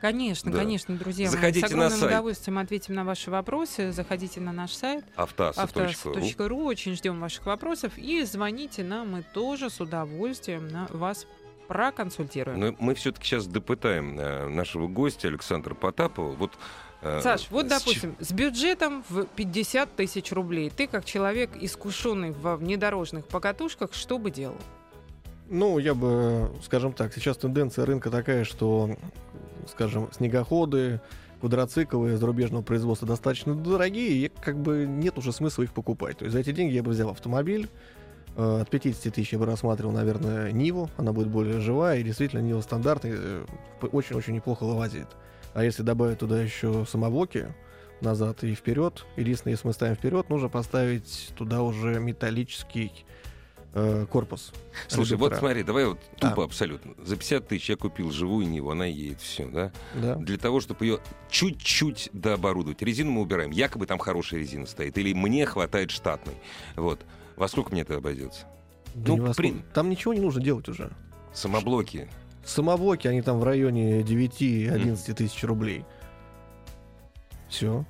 Конечно, 0.00 0.52
Да. 0.52 0.58
конечно, 0.58 0.96
друзья. 0.96 1.28
Заходите 1.30 1.60
мы 1.62 1.68
с 1.68 1.70
на 1.70 1.76
огромным 1.76 2.00
сайт. 2.00 2.12
удовольствием 2.12 2.58
ответим 2.58 2.94
на 2.94 3.04
ваши 3.04 3.30
вопросы. 3.30 3.92
Заходите 3.92 4.40
на 4.40 4.52
наш 4.52 4.72
сайт 4.72 5.04
Автоаса.ру. 5.16 6.64
Очень 6.64 6.94
ждем 6.94 7.20
ваших 7.20 7.46
вопросов. 7.46 7.96
И 7.96 8.22
звоните 8.24 8.84
нам, 8.84 9.12
мы 9.12 9.22
тоже 9.22 9.70
с 9.70 9.80
удовольствием 9.80 10.68
на 10.68 10.86
вас 10.90 11.26
проконсультируем. 11.68 12.60
Но 12.60 12.76
мы 12.78 12.94
все-таки 12.94 13.24
сейчас 13.26 13.46
допытаем 13.46 14.18
э, 14.20 14.48
нашего 14.48 14.86
гостя 14.86 15.28
Александра 15.28 15.74
Потапова. 15.74 16.32
Вот, 16.32 16.52
э, 17.02 17.20
Саш, 17.22 17.48
вот, 17.50 17.66
допустим, 17.66 18.16
с 18.20 18.30
бюджетом 18.32 19.02
в 19.08 19.24
50 19.24 19.96
тысяч 19.96 20.30
рублей, 20.30 20.70
ты 20.70 20.86
как 20.86 21.04
человек, 21.04 21.50
искушенный 21.60 22.30
во 22.32 22.56
внедорожных 22.56 23.26
покатушках, 23.26 23.94
что 23.94 24.18
бы 24.18 24.30
делал? 24.30 24.56
Ну, 25.48 25.78
я 25.78 25.94
бы, 25.94 26.50
скажем 26.62 26.92
так, 26.92 27.14
сейчас 27.14 27.36
тенденция 27.36 27.86
рынка 27.86 28.10
такая, 28.10 28.44
что, 28.44 28.96
скажем, 29.68 30.08
снегоходы, 30.12 31.00
квадроциклы 31.40 32.16
зарубежного 32.16 32.62
производства 32.62 33.06
достаточно 33.06 33.54
дорогие, 33.54 34.26
и 34.26 34.28
как 34.28 34.58
бы 34.58 34.86
нет 34.86 35.16
уже 35.18 35.32
смысла 35.32 35.62
их 35.62 35.72
покупать. 35.72 36.18
То 36.18 36.24
есть 36.24 36.32
за 36.32 36.40
эти 36.40 36.50
деньги 36.50 36.74
я 36.74 36.82
бы 36.82 36.90
взял 36.90 37.10
автомобиль, 37.10 37.68
э, 38.36 38.60
от 38.60 38.70
50 38.70 39.14
тысяч 39.14 39.32
я 39.32 39.38
бы 39.38 39.46
рассматривал, 39.46 39.92
наверное, 39.92 40.50
Ниву, 40.50 40.90
она 40.96 41.12
будет 41.12 41.28
более 41.28 41.60
живая, 41.60 41.98
и 41.98 42.02
действительно 42.02 42.40
Нива 42.40 42.60
стандартный, 42.60 43.12
э, 43.14 43.44
очень-очень 43.92 44.34
неплохо 44.34 44.64
вывозит. 44.64 45.08
А 45.54 45.62
если 45.62 45.82
добавить 45.82 46.18
туда 46.18 46.42
еще 46.42 46.84
самовоки, 46.88 47.54
назад 48.00 48.44
и 48.44 48.54
вперед. 48.54 49.06
Единственное, 49.16 49.52
если 49.54 49.66
мы 49.66 49.72
ставим 49.72 49.94
вперед, 49.94 50.28
нужно 50.28 50.48
поставить 50.48 51.32
туда 51.36 51.62
уже 51.62 51.98
металлический 51.98 52.92
э, 53.76 54.06
корпус. 54.10 54.52
Слушай, 54.88 55.12
редуктора. 55.12 55.30
вот 55.30 55.38
смотри, 55.38 55.62
давай 55.62 55.86
вот 55.86 56.00
тупо 56.18 56.44
абсолютно. 56.44 56.94
За 57.04 57.16
50 57.16 57.46
тысяч 57.46 57.68
я 57.70 57.76
купил 57.76 58.10
живую 58.10 58.48
Ниву, 58.48 58.70
она 58.70 58.86
едет, 58.86 59.20
все, 59.20 59.46
да? 59.46 59.72
Да. 59.94 60.16
Для 60.16 60.38
того, 60.38 60.60
чтобы 60.60 60.84
ее 60.86 60.98
чуть-чуть 61.30 62.10
дооборудовать. 62.12 62.80
Резину 62.82 63.12
мы 63.12 63.20
убираем. 63.20 63.50
Якобы 63.50 63.86
там 63.86 63.98
хорошая 63.98 64.40
резина 64.40 64.66
стоит. 64.66 64.96
Или 64.98 65.12
мне 65.12 65.44
хватает 65.46 65.90
штатной. 65.90 66.34
Вот. 66.74 67.04
Во 67.36 67.48
сколько 67.48 67.70
мне 67.70 67.82
это 67.82 67.96
обойдется? 67.96 68.46
Да 68.94 69.14
Ну, 69.14 69.34
при-. 69.34 69.62
Там 69.74 69.90
ничего 69.90 70.14
не 70.14 70.20
нужно 70.20 70.42
делать 70.42 70.68
уже. 70.68 70.90
Самоблоки. 71.34 72.08
Самоблоки, 72.44 73.08
они 73.08 73.20
там 73.20 73.40
в 73.40 73.44
районе 73.44 74.00
9-11 74.00 75.14
тысяч 75.14 75.44
рублей. 75.44 75.84
Все. 77.48 77.84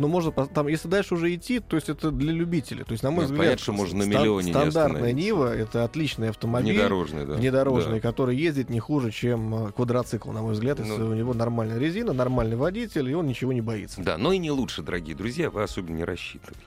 Ну, 0.00 0.08
можно, 0.08 0.32
там, 0.32 0.66
если 0.68 0.88
дальше 0.88 1.14
уже 1.14 1.34
идти, 1.34 1.60
то 1.60 1.76
есть 1.76 1.90
это 1.90 2.10
для 2.10 2.32
любителей. 2.32 2.84
То 2.84 2.92
есть, 2.92 3.02
на 3.02 3.10
мой 3.10 3.24
Нет, 3.24 3.30
взгляд, 3.32 3.38
понятно, 3.44 3.62
что 3.62 3.72
можно 3.72 3.98
на 3.98 4.08
миллионе 4.08 4.46
не 4.46 4.52
стандартная. 4.52 5.12
Нива— 5.12 5.54
это 5.56 5.84
отличный 5.84 6.30
автомобиль. 6.30 6.72
Внедорожный, 6.72 7.26
да. 7.26 7.34
внедорожный, 7.34 8.00
Да. 8.00 8.08
который 8.08 8.34
ездит 8.34 8.70
не 8.70 8.80
хуже, 8.80 9.10
чем 9.10 9.66
э, 9.66 9.72
квадроцикл, 9.72 10.32
на 10.32 10.40
мой 10.40 10.54
взгляд, 10.54 10.78
если 10.80 10.96
Ну. 10.96 11.10
у 11.10 11.14
него 11.14 11.34
нормальная 11.34 11.78
резина, 11.78 12.14
нормальный 12.14 12.56
водитель, 12.56 13.10
и 13.10 13.14
он 13.14 13.26
ничего 13.26 13.52
не 13.52 13.60
боится. 13.60 14.00
Да, 14.00 14.16
но 14.16 14.32
и 14.32 14.38
не 14.38 14.50
лучше, 14.50 14.82
дорогие 14.82 15.14
друзья, 15.14 15.50
вы 15.50 15.62
особенно 15.62 15.96
не 15.96 16.04
рассчитывайте. 16.04 16.58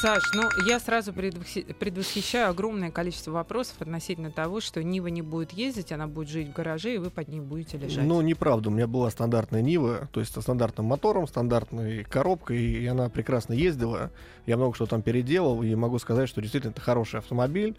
Саш, 0.00 0.22
ну 0.34 0.44
я 0.66 0.80
сразу 0.80 1.12
предвосхи- 1.12 1.74
предвосхищаю 1.74 2.48
огромное 2.50 2.90
количество 2.90 3.32
вопросов 3.32 3.74
относительно 3.80 4.30
того, 4.30 4.60
что 4.60 4.82
Нива 4.82 5.08
не 5.08 5.20
будет 5.20 5.52
ездить, 5.52 5.92
она 5.92 6.06
будет 6.06 6.28
жить 6.30 6.48
в 6.48 6.52
гараже, 6.52 6.94
и 6.94 6.98
вы 6.98 7.10
под 7.10 7.28
ней 7.28 7.40
будете 7.40 7.76
лежать. 7.76 8.04
Ну, 8.04 8.20
неправда. 8.22 8.70
У 8.70 8.72
меня 8.72 8.86
была 8.86 9.10
стандартная 9.10 9.60
Нива, 9.60 10.08
то 10.12 10.20
есть 10.20 10.32
со 10.32 10.40
стандартным 10.40 10.86
мотором, 10.86 11.26
стандартной 11.26 12.04
коробкой, 12.04 12.58
и 12.62 12.86
она 12.86 13.10
прекрасно 13.10 13.52
ездила. 13.52 14.10
Я 14.46 14.56
много 14.56 14.74
что 14.74 14.86
там 14.86 15.02
переделал, 15.02 15.62
и 15.62 15.74
могу 15.74 15.98
сказать, 15.98 16.28
что 16.30 16.40
действительно 16.40 16.70
это 16.70 16.80
хороший 16.80 17.18
автомобиль. 17.18 17.76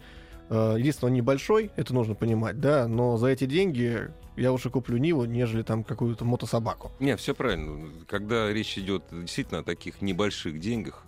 Э, 0.48 0.76
Единственное, 0.78 1.10
он 1.10 1.16
небольшой, 1.16 1.70
это 1.74 1.92
нужно 1.92 2.14
понимать, 2.14 2.60
да, 2.60 2.86
но 2.86 3.16
за 3.16 3.28
эти 3.28 3.46
деньги 3.46 4.12
я 4.36 4.52
лучше 4.52 4.70
куплю 4.70 4.96
Ниву, 4.98 5.24
нежели 5.24 5.62
там 5.62 5.82
какую-то 5.82 6.24
мотособаку. 6.24 6.92
Не, 7.00 7.16
все 7.16 7.34
правильно. 7.34 7.90
Когда 8.06 8.52
речь 8.52 8.78
идет 8.78 9.02
действительно 9.10 9.60
о 9.60 9.64
таких 9.64 10.02
небольших 10.02 10.60
деньгах, 10.60 11.04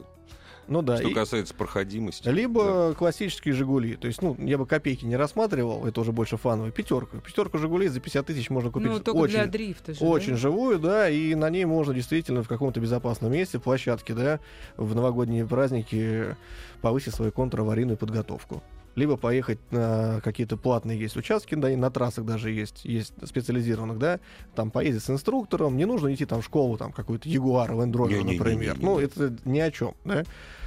Ну 0.68 0.82
да. 0.82 0.96
что 0.96 1.08
и- 1.08 1.12
касается 1.14 1.54
проходимости. 1.54 2.28
Либо 2.28 2.94
классические 2.94 3.54
Жигули. 3.54 3.96
То 3.96 4.06
есть, 4.06 4.22
ну, 4.22 4.36
я 4.38 4.58
бы 4.58 4.66
копейки 4.66 5.04
не 5.04 5.16
рассматривал, 5.16 5.86
это 5.86 6.00
уже 6.00 6.12
больше 6.12 6.36
фановый. 6.36 6.72
Пятерка. 6.72 7.18
Пятерку 7.18 7.58
Жигулей 7.58 7.88
за 7.88 8.00
50 8.00 8.26
тысяч 8.26 8.50
можно 8.50 8.70
купить 8.70 8.88
Ну, 8.90 9.00
только 9.00 9.16
очень, 9.18 9.34
для 9.34 9.46
дрифта 9.46 9.92
же. 9.94 10.00
да? 10.00 10.06
очень 10.06 10.36
живую, 10.36 10.78
да, 10.78 11.08
и 11.08 11.34
на 11.34 11.50
ней 11.50 11.64
можно 11.64 11.92
действительно 11.94 12.42
в 12.42 12.48
каком-то 12.48 12.80
безопасном 12.80 13.32
месте, 13.32 13.58
площадке, 13.58 14.14
да, 14.14 14.40
в 14.76 14.94
новогодние 14.94 15.46
праздники 15.46 16.36
повысить 16.80 17.14
свою 17.14 17.32
контраварийную 17.32 17.96
подготовку. 17.96 18.62
Либо 18.94 19.16
поехать 19.16 19.58
на 19.70 20.20
какие-то 20.22 20.56
платные 20.56 20.98
есть 20.98 21.16
участки, 21.16 21.54
да, 21.54 21.70
и 21.70 21.76
на 21.76 21.90
трассах 21.90 22.24
даже 22.24 22.50
есть, 22.50 22.84
есть 22.84 23.14
специализированных, 23.26 23.98
да, 23.98 24.20
там 24.54 24.70
поездить 24.70 25.02
с 25.02 25.10
инструктором, 25.10 25.76
не 25.76 25.84
нужно 25.84 26.14
идти 26.14 26.26
там 26.26 26.42
в 26.42 26.44
школу, 26.44 26.76
там 26.76 26.92
какой-то 26.92 27.28
Ягуар, 27.28 27.72
Land 27.72 27.92
Rover, 27.92 28.22
например. 28.24 28.76
Ну, 28.80 28.98
это 28.98 29.36
ни 29.44 29.58
о 29.58 29.70
чем, 29.70 29.94
да. 30.04 30.24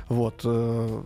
Вот. 0.10 0.42
э, 0.44 1.04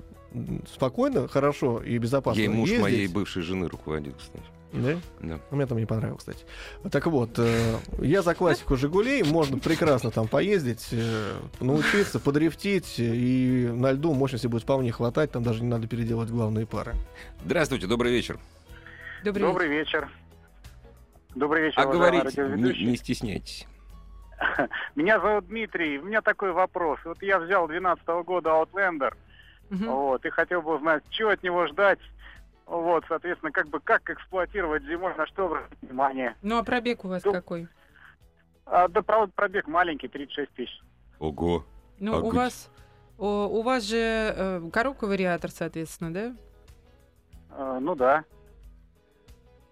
спокойно, 0.74 1.28
хорошо 1.28 1.82
и 1.82 1.98
безопасно 1.98 2.40
Ей 2.40 2.48
муж 2.48 2.70
ездить. 2.70 2.82
моей 2.82 3.08
бывшей 3.08 3.42
жены 3.42 3.68
руководил, 3.68 4.14
кстати. 4.14 4.46
Да? 4.74 4.98
Да. 5.20 5.40
Мне 5.52 5.66
там 5.66 5.78
не 5.78 5.86
понравилось, 5.86 6.20
кстати. 6.20 6.46
Так 6.92 7.06
вот, 7.08 7.38
э, 7.38 7.76
я 8.00 8.22
за 8.22 8.34
классику 8.36 8.78
«Жигулей». 8.78 9.24
Можно 9.24 9.60
прекрасно 9.60 10.12
там 10.12 10.28
поездить, 10.28 10.88
э, 10.92 11.34
научиться, 11.60 12.20
подрифтить. 12.20 12.96
И 12.98 13.70
на 13.74 13.92
льду 13.92 14.14
мощности 14.14 14.48
будет 14.48 14.64
вполне 14.64 14.92
хватать. 14.92 15.32
Там 15.32 15.44
даже 15.44 15.62
не 15.62 15.68
надо 15.70 15.88
переделывать 15.88 16.30
главные 16.30 16.66
пары. 16.66 16.94
Здравствуйте, 17.44 17.88
добрый 17.88 18.12
вечер. 18.12 18.40
Добрый, 19.24 19.46
Добрый 19.46 19.68
вечер. 19.68 20.10
Добрый 21.36 21.64
вечер, 21.64 21.80
А 21.80 21.86
говорите, 21.86 22.42
не, 22.56 22.86
не 22.86 22.96
стесняйтесь. 22.98 23.68
Меня 24.96 25.20
зовут 25.20 25.48
Дмитрий. 25.48 26.00
У 26.00 26.04
меня 26.06 26.22
такой 26.22 26.52
вопрос. 26.52 27.00
Вот 27.06 27.22
я 27.22 27.40
взял 27.40 27.68
12 27.68 28.06
года 28.26 28.50
Outlander, 28.50 29.14
Мгм. 29.70 29.86
вот, 29.90 30.26
и 30.26 30.30
хотел 30.30 30.62
бы 30.62 30.76
узнать, 30.76 31.04
чего 31.10 31.30
от 31.30 31.44
него 31.44 31.68
ждать. 31.68 32.00
Вот, 32.72 33.04
соответственно, 33.10 33.52
как 33.52 33.68
бы 33.68 33.82
как 33.82 34.10
эксплуатировать 34.10 34.84
зимой, 34.84 35.14
на 35.18 35.28
что 35.28 35.48
обратить 35.48 35.78
внимание. 35.82 36.36
Ну, 36.42 36.58
а 36.58 36.64
пробег 36.64 37.04
у 37.04 37.10
вас 37.10 37.22
Ну, 37.26 37.34
какой? 37.34 37.68
А, 38.66 38.88
да, 38.88 39.02
правда, 39.02 39.34
пробег 39.36 39.68
маленький, 39.68 40.08
36 40.08 40.54
тысяч. 40.54 40.82
Ого. 41.20 41.66
Ну, 42.00 42.16
а 42.16 42.20
у 42.20 42.30
где- 42.30 42.38
вас... 42.38 42.72
о, 43.18 43.48
у 43.48 43.62
вас 43.62 43.84
же 43.84 43.98
э, 43.98 44.70
коробка 44.72 45.06
вариатор, 45.06 45.52
соответственно, 45.52 46.14
да? 46.14 46.36
А, 47.50 47.82
ну 47.82 47.94
да. 47.94 48.24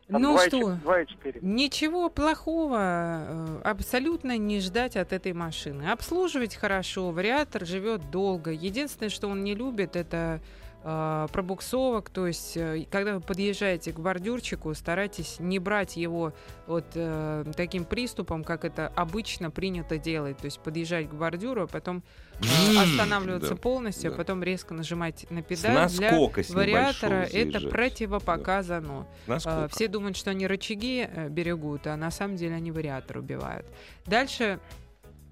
Там 0.10 0.22
ну 0.22 0.36
2,4 0.36 0.48
что, 0.48 0.58
2,4. 0.84 1.40
Ничего 1.42 2.10
плохого 2.10 2.80
э, 2.82 3.62
абсолютно 3.64 4.38
не 4.38 4.60
ждать 4.60 4.98
от 4.98 5.14
этой 5.14 5.32
машины. 5.32 5.90
Обслуживать 5.90 6.58
хорошо, 6.58 7.12
вариатор 7.12 7.66
живет 7.66 8.12
долго. 8.12 8.52
Единственное, 8.52 9.10
что 9.10 9.30
он 9.30 9.46
не 9.46 9.56
любит, 9.56 9.96
это 9.96 10.42
э, 10.84 11.28
пробуксовок. 11.32 12.10
То 12.10 12.28
есть, 12.28 12.56
э, 12.58 12.86
когда 12.92 13.16
вы 13.16 13.22
подъезжаете 13.22 13.92
к 13.94 14.00
бордюрчику, 14.00 14.74
старайтесь 14.74 15.38
не 15.40 15.60
брать 15.60 15.98
его 15.98 16.34
вот 16.68 16.86
э, 16.96 17.46
таким 17.56 17.86
приступом, 17.86 18.44
как 18.44 18.66
это 18.66 18.88
обычно 18.96 19.52
принято 19.52 19.98
делать. 19.98 20.38
То 20.38 20.46
есть 20.46 20.60
подъезжать 20.60 21.10
к 21.10 21.14
бордюру, 21.14 21.64
а 21.64 21.68
потом 21.68 22.04
э, 22.42 22.78
останавливаться 22.82 23.56
Да, 23.56 23.56
полностью, 23.56 24.10
да. 24.12 24.16
а 24.16 24.18
потом 24.18 24.44
резко 24.44 24.74
нажимать 24.74 25.26
на 25.30 25.42
С 25.42 25.46
педаль. 25.46 25.90
Для 25.90 26.10
с 26.44 26.50
вариатора 26.50 27.10
небольшого 27.10 27.14
это 27.22 27.32
заезжать. 27.52 27.70
противопоказано. 27.70 29.08
А, 29.28 29.68
Все 29.70 29.88
думают, 29.88 30.18
что 30.18 30.32
они 30.32 30.48
рычаги 30.48 31.08
э, 31.12 31.30
берегут, 31.30 31.88
а 31.88 31.96
на 31.96 32.12
самом 32.12 32.36
деле 32.38 32.56
они 32.56 32.72
вариатор 32.72 33.18
убивают. 33.18 33.66
Дальше 34.06 34.44
э, 34.44 34.60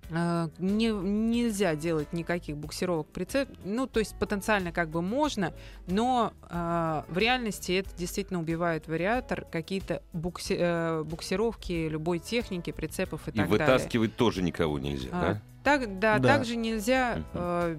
не, 0.09 0.89
нельзя 0.91 1.75
делать 1.75 2.13
никаких 2.13 2.57
буксировок 2.57 3.07
прицеп. 3.07 3.49
Ну, 3.65 3.87
то 3.87 3.99
есть 3.99 4.17
потенциально 4.17 4.71
как 4.71 4.89
бы 4.89 5.01
можно, 5.01 5.53
но 5.87 6.33
э, 6.49 7.03
в 7.09 7.17
реальности 7.17 7.73
это 7.73 7.95
действительно 7.95 8.39
убивает 8.39 8.87
вариатор, 8.87 9.45
какие-то 9.51 10.01
букси- 10.13 10.57
э, 10.57 11.03
буксировки 11.03 11.87
любой 11.89 12.19
техники, 12.19 12.71
прицепов 12.71 13.27
и, 13.27 13.31
И 13.31 13.33
так 13.33 13.49
далее. 13.49 13.65
вытаскивать 13.67 14.15
тоже 14.15 14.41
никого 14.41 14.79
нельзя, 14.79 15.09
А, 15.11 15.21
да? 15.21 15.41
Так, 15.63 15.99
да, 15.99 16.17
Да. 16.19 16.27
также 16.35 16.55
нельзя 16.55 17.23
э, 17.33 17.75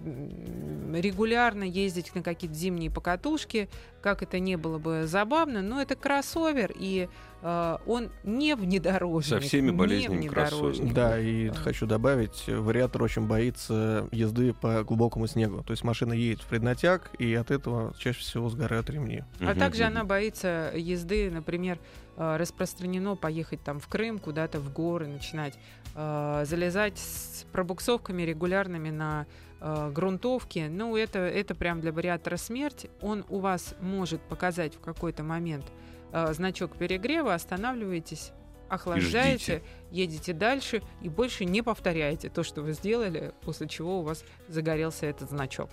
регулярно 0.94 1.64
ездить 1.64 2.14
на 2.14 2.22
какие-то 2.22 2.54
зимние 2.54 2.90
покатушки, 2.90 3.68
как 4.02 4.22
это 4.22 4.38
не 4.38 4.56
было 4.56 4.78
бы 4.78 5.04
забавно, 5.06 5.62
но 5.62 5.80
это 5.80 5.96
кроссовер, 5.96 6.72
и 6.78 7.08
э, 7.08 7.08
он 7.42 8.10
не 8.24 8.54
внедорожник. 8.56 9.34
Со 9.34 9.40
всеми 9.40 9.70
болезнями 9.70 10.22
внедорожник. 10.22 10.92
Да, 10.92 11.18
и 11.18 11.48
А. 11.48 11.54
хочу 11.54 11.86
добавить, 11.86 12.44
э, 12.46 12.56
вариатор 12.56 13.02
очень 13.02 13.26
боится 13.26 14.08
езды 14.10 14.52
по 14.52 14.82
глубокому 14.82 15.26
снегу. 15.26 15.62
То 15.62 15.72
есть 15.72 15.84
машина 15.84 16.12
едет 16.12 16.42
в 16.42 16.46
преднатяг, 16.46 17.10
и 17.18 17.32
от 17.34 17.50
этого 17.50 17.94
чаще 17.98 18.20
всего 18.20 18.48
сгорают 18.48 18.90
ремни. 18.90 19.22
А 19.40 19.50
Мгм, 19.50 19.58
также 19.58 19.84
она 19.84 20.04
боится 20.04 20.72
езды, 20.74 21.30
например, 21.30 21.78
э, 22.16 22.36
распространено 22.36 23.14
поехать 23.14 23.62
там 23.62 23.78
в 23.78 23.86
Крым, 23.86 24.18
куда-то 24.18 24.58
в 24.58 24.72
горы, 24.72 25.06
начинать 25.06 25.58
э, 25.94 26.44
залезать 26.46 26.98
с 26.98 27.44
пробуксовками 27.52 28.22
регулярными 28.22 28.90
на 28.90 29.26
э, 29.60 29.90
грунтовке. 29.92 30.68
Ну, 30.68 30.96
это, 30.96 31.18
это 31.18 31.54
прям 31.56 31.80
для 31.80 31.92
вариатора 31.92 32.36
смерть. 32.36 32.86
Он 33.00 33.24
у 33.28 33.38
вас 33.38 33.74
может 33.80 34.20
показать 34.20 34.74
в 34.76 34.80
какой-то 34.80 35.24
момент 35.24 35.64
э, 36.12 36.32
значок 36.32 36.76
перегрева, 36.76 37.34
останавливаетесь, 37.34 38.32
охлаждаете, 38.68 39.62
едете 39.90 40.32
дальше 40.32 40.82
и 41.02 41.08
больше 41.08 41.44
не 41.44 41.62
повторяете 41.62 42.28
то, 42.28 42.42
что 42.42 42.62
вы 42.62 42.72
сделали, 42.72 43.32
после 43.42 43.68
чего 43.68 44.00
у 44.00 44.02
вас 44.02 44.24
загорелся 44.48 45.06
этот 45.06 45.30
значок. 45.30 45.70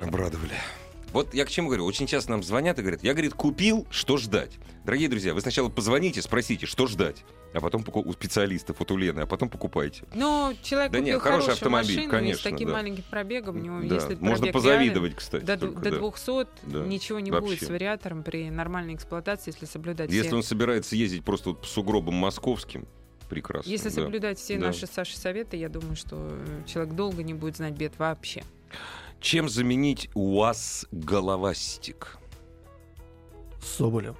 Обрадовали. 0.00 0.54
Вот 1.12 1.32
я 1.34 1.44
к 1.44 1.48
чему 1.48 1.68
говорю. 1.68 1.86
Очень 1.86 2.06
часто 2.06 2.30
нам 2.30 2.42
звонят 2.42 2.78
и 2.78 2.82
говорят, 2.82 3.02
я, 3.02 3.12
говорит, 3.12 3.34
купил, 3.34 3.86
что 3.90 4.18
ждать. 4.18 4.52
Дорогие 4.84 5.08
друзья, 5.08 5.34
вы 5.34 5.40
сначала 5.40 5.68
позвоните, 5.68 6.20
спросите, 6.20 6.66
что 6.66 6.86
ждать. 6.86 7.24
А 7.54 7.60
потом 7.60 7.82
поку- 7.82 8.02
у 8.02 8.12
специалистов, 8.12 8.76
вот 8.78 8.90
у 8.90 8.96
Лены, 8.96 9.20
а 9.20 9.26
потом 9.26 9.48
покупайте. 9.48 10.04
Но 10.14 10.52
человек 10.62 10.92
Да 10.92 10.98
купил 10.98 11.14
нет, 11.14 11.22
хороший 11.22 11.52
автомобиль, 11.54 11.96
машину 11.96 12.02
и 12.04 12.06
с 12.06 12.10
конечно, 12.10 12.50
таким 12.50 12.68
да. 12.68 12.74
маленьким 12.74 13.04
пробегом, 13.10 13.56
у 13.56 13.58
него, 13.58 13.80
Да, 13.88 13.94
если 13.94 14.14
Можно 14.16 14.36
пробег 14.36 14.52
позавидовать, 14.52 15.14
кстати. 15.14 15.44
до, 15.44 15.56
только, 15.56 15.80
до 15.80 15.90
да. 15.90 15.98
200 15.98 16.46
Да, 16.64 16.78
ничего 16.84 17.20
не 17.20 17.30
вообще. 17.30 17.46
будет 17.48 17.62
с 17.62 17.68
вариатором 17.70 18.22
при 18.22 18.50
нормальной 18.50 18.94
эксплуатации, 18.94 19.52
если 19.52 19.64
соблюдать 19.64 20.10
Если 20.10 20.28
все, 20.28 20.36
он 20.36 20.42
собирается 20.42 20.94
ездить 20.94 21.24
просто 21.24 21.50
вот 21.50 21.62
по 21.62 21.66
сугробам 21.66 22.14
московским, 22.14 22.86
прекрасно. 23.30 23.70
если 23.70 23.88
да. 23.88 23.94
соблюдать 24.02 24.38
все 24.38 24.58
да. 24.58 24.66
наши 24.66 24.86
Саши 24.86 25.16
советы, 25.16 25.56
я 25.56 25.70
думаю, 25.70 25.96
что 25.96 26.16
э, 26.30 26.62
человек 26.66 26.94
долго 26.94 27.22
не 27.22 27.32
будет 27.32 27.56
знать 27.56 27.72
бед 27.74 27.98
вообще. 27.98 28.42
Чем 29.20 29.48
заменить 29.48 30.10
УАЗ 30.14 30.86
головастик? 30.92 32.18
С 33.62 33.76
Соболем. 33.78 34.16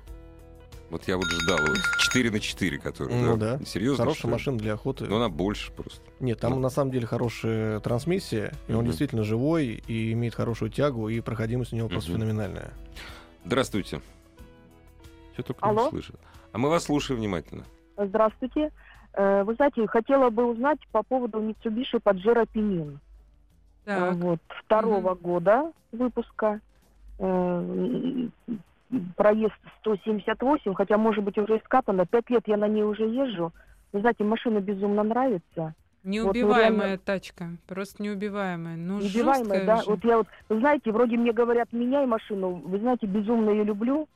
Вот 0.91 1.07
я 1.07 1.17
вот 1.19 1.27
ждал 1.27 1.59
вот 1.61 1.77
4 1.99 2.31
на 2.31 2.41
4, 2.41 2.79
который. 2.79 3.15
Ну 3.15 3.37
да. 3.37 3.59
Серьезно? 3.67 4.05
Хорошая 4.05 4.19
что 4.21 4.29
машина 4.29 4.59
для 4.59 4.73
охоты. 4.73 5.05
Но 5.07 5.17
она 5.17 5.29
больше 5.29 5.71
просто. 5.73 6.01
Нет, 6.19 6.41
там 6.41 6.53
Ну. 6.55 6.61
на 6.61 6.71
самом 6.71 6.91
деле 6.91 7.07
хорошая 7.07 7.81
трансмиссия, 7.81 8.53
и 8.69 8.73
он 8.73 8.79
Мгм. 8.79 8.87
действительно 8.87 9.23
живой, 9.23 9.83
и 9.87 10.13
имеет 10.13 10.35
хорошую 10.35 10.71
тягу, 10.71 11.09
и 11.11 11.21
проходимость 11.21 11.73
у 11.75 11.77
него 11.77 11.89
просто 11.89 12.11
Мгм. 12.13 12.21
феноменальная. 12.21 12.71
Здравствуйте. 13.45 14.01
Что 15.35 15.43
только 15.43 15.67
Алло. 15.67 15.85
не 15.85 15.91
слышит. 15.91 16.17
А 16.53 16.59
мы 16.59 16.71
вас 16.71 16.85
слушаем 16.85 17.21
внимательно. 17.21 17.65
Здравствуйте. 17.99 18.71
Э, 19.13 19.43
Вы 19.45 19.55
знаете, 19.55 19.87
хотела 19.89 20.31
бы 20.31 20.47
узнать 20.47 20.79
по 20.93 21.03
поводу 21.03 21.39
Mitsubishi 21.41 22.01
Pajero 22.03 22.47
Pinin. 22.55 22.99
Э, 23.85 23.97
Так. 23.97 24.15
Вот, 24.17 24.41
второго 24.65 25.15
года 25.15 25.73
выпуска. 25.93 26.61
Проезд 29.17 29.53
178, 29.81 30.75
хотя, 30.75 30.97
может 30.97 31.23
быть, 31.25 31.37
уже 31.39 31.59
искатано. 31.59 32.07
Пять 32.07 32.31
лет 32.31 32.43
я 32.47 32.57
на 32.57 32.69
ней 32.69 32.83
уже 32.83 33.05
езжу. 33.05 33.53
Вы 33.93 34.01
знаете, 34.01 34.25
машина 34.25 34.61
безумно 34.61 35.03
нравится. 35.03 35.75
Неубиваемая 36.05 36.87
реально- 36.87 36.99
тачка. 36.99 37.51
Просто 37.67 38.03
неубиваемая. 38.03 38.77
Ну, 38.77 38.97
Убиваемая, 38.97 39.35
жесткая 39.45 39.67
да. 39.67 39.77
же. 39.83 39.91
Вот 39.91 40.05
я 40.05 40.19
вот, 40.19 40.27
вы 40.49 40.59
знаете, 40.61 40.91
вроде 40.93 41.17
мне 41.17 41.33
говорят, 41.33 41.73
меняй 41.73 42.07
машину. 42.07 42.63
Вы 42.65 42.79
знаете, 42.79 43.07
безумно 43.07 43.51
ее 43.51 43.65
люблю. 43.65 44.09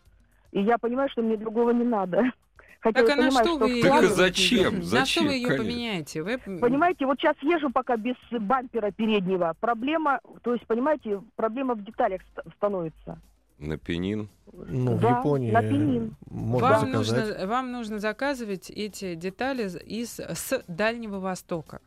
И 0.53 0.61
я 0.63 0.79
понимаю, 0.79 1.09
что 1.11 1.23
мне 1.23 1.37
другого 1.37 1.71
не 1.71 1.85
надо. 1.85 2.23
Хотя 2.81 3.01
Так 3.01 3.09
я 3.09 3.15
а 3.15 3.17
на 3.17 3.23
понимаю, 3.29 3.47
что 3.47 3.59
вы 3.59 3.71
ее... 3.71 3.83
Так 3.83 3.91
а 3.91 3.95
вкладывать 3.97 4.17
зачем? 4.17 4.75
На 4.75 4.81
что 4.81 4.87
Зачем? 4.91 5.27
вы 5.27 5.33
ее 5.35 5.47
Конечно. 5.49 5.65
поменяете? 5.65 6.23
Вы... 6.23 6.39
Понимаете, 6.39 7.07
вот 7.07 7.19
сейчас 7.21 7.37
езжу 7.43 7.71
пока 7.71 7.97
без 7.97 8.17
бампера 8.31 8.91
переднего. 8.91 9.55
Проблема, 9.61 10.21
то 10.43 10.53
есть, 10.55 10.67
понимаете, 10.67 11.21
проблема 11.37 11.75
в 11.75 11.85
деталях 11.85 12.23
ст- 12.23 12.45
становится. 12.57 13.19
На 13.63 13.79
пенин. 13.79 14.29
Ну, 14.53 14.97
в 14.97 15.01
Да, 15.01 15.19
Японии 15.19 15.51
на 15.51 15.63
пенин. 15.63 16.17
можно 16.29 16.69
вам, 16.69 16.87
заказать. 16.93 17.29
нужно, 17.29 17.47
вам 17.47 17.73
нужно 17.73 17.99
заказывать 18.01 18.71
эти 18.71 19.15
детали 19.15 19.69
из, 19.87 20.19
с 20.21 20.63
Дальнего 20.69 21.21
Востока. 21.21 21.81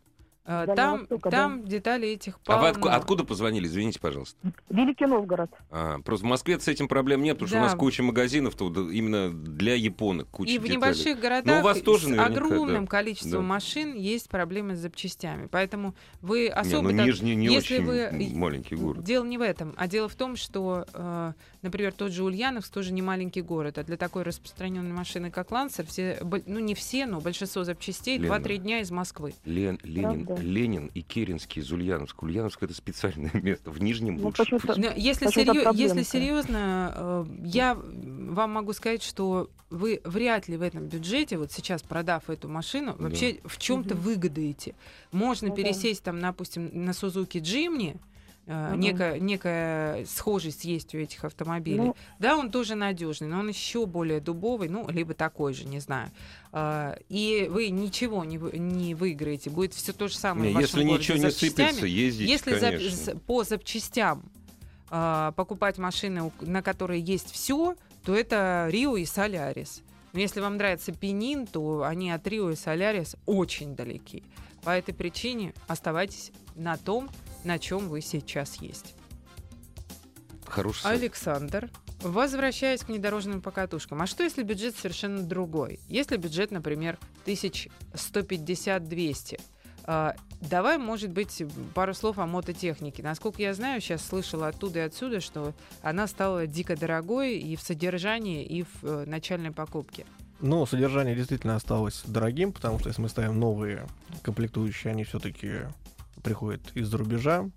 Э, 0.47 0.67
Там, 0.75 0.99
Востока, 0.99 1.31
там 1.31 1.65
детали 1.65 2.07
этих 2.09 2.37
А 2.45 2.57
вы 2.57 2.61
полно. 2.61 2.69
отку- 2.69 2.87
откуда 2.89 3.23
позвонили? 3.23 3.65
Извините, 3.65 3.99
пожалуйста. 3.99 4.37
Великий 4.69 5.07
Новгород. 5.07 5.49
А, 5.71 5.97
просто 6.01 6.25
в 6.27 6.29
Москве 6.29 6.59
с 6.59 6.67
этим 6.67 6.87
проблем 6.87 7.23
нет, 7.23 7.33
потому 7.35 7.47
что 7.47 7.57
у 7.57 7.61
Да. 7.61 7.65
нас 7.65 7.75
куча 7.75 8.03
магазинов-то 8.03 8.69
вот 8.69 8.91
именно 8.91 9.31
для 9.33 9.73
японок, 9.73 10.27
куча 10.29 10.51
И 10.51 10.57
в 10.59 10.61
деталей. 10.61 10.77
небольших 10.77 11.15
Ну, 11.15 11.21
городах 11.21 11.61
у 11.61 11.63
вас 11.65 11.81
тоже 11.81 12.09
с 12.15 12.19
огромным 12.19 12.85
да. 12.85 12.89
количеством 12.91 13.31
Да. 13.31 13.41
машин 13.41 13.95
есть 13.95 14.29
проблемы 14.29 14.75
с 14.75 14.79
запчастями. 14.79 15.47
Поэтому 15.49 15.95
вы 16.21 16.43
Не, 16.43 16.49
особо... 16.49 16.91
ну 16.91 16.97
так- 16.97 17.07
Нижний 17.07 17.35
не 17.35 17.47
если 17.47 17.77
очень 17.77 17.85
вы- 17.85 18.37
маленький 18.37 18.75
город. 18.75 19.03
Дело 19.03 19.23
не 19.25 19.39
в 19.39 19.41
этом, 19.41 19.73
а 19.77 19.87
дело 19.87 20.07
в 20.07 20.15
том, 20.15 20.35
что, 20.35 20.85
э, 20.93 21.33
например, 21.63 21.91
тот 21.91 22.11
же 22.11 22.23
Ульяновск 22.23 22.71
тоже 22.71 22.93
не 22.93 23.01
маленький 23.01 23.41
город, 23.41 23.79
а 23.79 23.83
для 23.83 23.97
такой 23.97 24.21
распространенной 24.21 24.93
машины, 24.93 25.31
как 25.31 25.49
Лансер, 25.51 25.87
все, 25.87 26.19
ну 26.45 26.59
не 26.59 26.75
все, 26.75 27.07
но 27.07 27.19
большинство 27.19 27.63
запчастей 27.63 28.19
Лена. 28.19 28.35
2-3 28.35 28.57
дня 28.57 28.81
из 28.81 28.91
Москвы. 28.91 29.33
Лен- 29.45 29.79
Ленин, 29.81 30.25
Правда? 30.25 30.34
Ленин 30.39 30.91
и 30.93 31.01
Керенский 31.01 31.61
из 31.61 31.71
Ульяновска. 31.71 32.23
Ульяновск 32.23 32.61
это 32.63 32.73
специальное 32.73 33.31
место. 33.41 33.71
В 33.71 33.81
Нижнем 33.81 34.15
Ну, 34.17 34.25
лучше. 34.25 34.43
Но 34.77 34.91
если, 34.95 35.25
Почему-то 35.25 35.53
серьё- 35.53 35.71
если 35.73 36.03
серьезно, 36.03 36.93
э, 36.95 37.25
я 37.45 37.75
вам 37.75 38.51
могу 38.51 38.73
сказать, 38.73 39.03
что 39.03 39.49
вы 39.69 40.01
вряд 40.03 40.47
ли 40.47 40.57
в 40.57 40.61
этом 40.61 40.85
бюджете, 40.87 41.37
вот 41.37 41.51
сейчас 41.51 41.81
продав 41.83 42.29
эту 42.29 42.47
машину, 42.47 42.95
Да. 42.97 43.05
вообще 43.05 43.39
в 43.43 43.57
чем-то 43.57 43.95
Мгм. 43.95 44.03
выгодаете. 44.03 44.75
Можно 45.11 45.49
Ну 45.49 45.55
да. 45.55 45.61
пересесть 45.63 46.03
там, 46.03 46.19
допустим, 46.21 46.69
на 46.85 46.93
Сузуки 46.93 47.39
Джимни, 47.39 47.97
Мгм. 48.47 48.79
некая, 48.79 49.19
некая 49.19 50.05
схожесть 50.05 50.65
есть 50.65 50.93
у 50.93 50.97
этих 50.99 51.23
автомобилей. 51.25 51.77
Ну, 51.79 51.95
Да, 52.19 52.37
он 52.37 52.51
тоже 52.51 52.75
надежный, 52.75 53.27
но 53.27 53.39
он 53.39 53.47
еще 53.49 53.85
более 53.87 54.19
дубовый, 54.19 54.69
ну, 54.69 54.87
либо 54.89 55.13
такой 55.15 55.53
же, 55.53 55.65
не 55.65 55.79
знаю. 55.79 56.11
А, 56.51 56.95
И 57.09 57.47
вы 57.49 57.69
ничего 57.69 58.23
не, 58.23 58.37
не 58.37 58.93
выиграете. 58.93 59.49
Будет 59.49 59.73
все 59.73 59.93
то 59.93 60.07
же 60.07 60.15
самое. 60.17 60.47
Не, 60.47 60.51
в 60.51 60.55
вашем 60.55 60.79
если 60.79 60.83
городе 60.89 61.03
ничего 61.03 61.17
не 61.25 61.31
сыпется, 61.31 61.85
ездите, 61.87 62.31
Если 62.31 62.53
за- 62.59 62.71
конечно. 62.71 62.89
с- 63.15 63.19
по 63.21 63.43
запчастям 63.43 64.23
а, 64.91 65.31
покупать 65.31 65.77
машины, 65.79 66.31
на 66.41 66.61
которые 66.61 67.01
есть 67.01 67.31
все, 67.31 67.75
то 68.03 68.15
это 68.15 68.67
Рио 68.69 68.97
и 68.97 69.05
Солярис. 69.05 69.81
Но 70.13 70.19
если 70.19 70.39
вам 70.39 70.57
нравится 70.57 70.91
Пенин, 70.91 71.47
то 71.47 71.83
они 71.83 72.11
от 72.11 72.25
Рио 72.27 72.51
и 72.51 72.55
Солярис 72.55 73.15
очень 73.25 73.75
далеки. 73.75 74.23
По 74.63 74.69
этой 74.69 74.93
причине 74.93 75.53
оставайтесь 75.67 76.31
на 76.55 76.77
том, 76.77 77.09
на 77.45 77.59
чем 77.59 77.87
вы 77.87 78.01
сейчас 78.01 78.55
есть. 78.55 78.95
Хороший 80.45 80.81
совет. 80.81 81.01
Александр, 81.01 81.69
возвращаясь 82.01 82.81
к 82.81 82.89
внедорожным 82.89 83.41
покатушкам, 83.41 84.01
а 84.01 84.07
что 84.07 84.23
если 84.23 84.43
бюджет 84.43 84.75
совершенно 84.75 85.23
другой? 85.23 85.79
Если 85.87 86.17
бюджет, 86.17 86.51
например, 86.51 86.99
1150-200, 87.25 89.39
а, 89.87 90.15
давай, 90.41 90.77
может 90.77 91.11
быть, 91.11 91.43
пару 91.73 91.93
слов 91.93 92.19
о 92.19 92.25
мототехнике. 92.25 93.03
Насколько 93.03 93.41
я 93.41 93.53
знаю, 93.53 93.81
сейчас 93.81 94.05
слышала 94.05 94.47
оттуда 94.47 94.79
и 94.79 94.83
отсюда, 94.83 95.19
что 95.19 95.53
она 95.81 96.07
стала 96.07 96.47
дико 96.47 96.75
дорогой 96.75 97.37
и 97.37 97.55
в 97.55 97.61
содержании, 97.61 98.43
и 98.43 98.63
в 98.63 98.83
э, 98.83 99.05
начальной 99.05 99.51
покупке. 99.51 100.05
Но 100.39 100.65
содержание 100.65 101.15
действительно 101.15 101.55
осталось 101.55 102.03
дорогим, 102.05 102.51
потому 102.51 102.79
что 102.79 102.89
если 102.89 103.01
мы 103.01 103.09
ставим 103.09 103.39
новые 103.39 103.87
комплектующие, 104.21 104.91
они 104.91 105.03
все-таки 105.03 105.61
приходят 106.25 106.61
из-за 106.73 106.97
рубежа, 106.97 107.49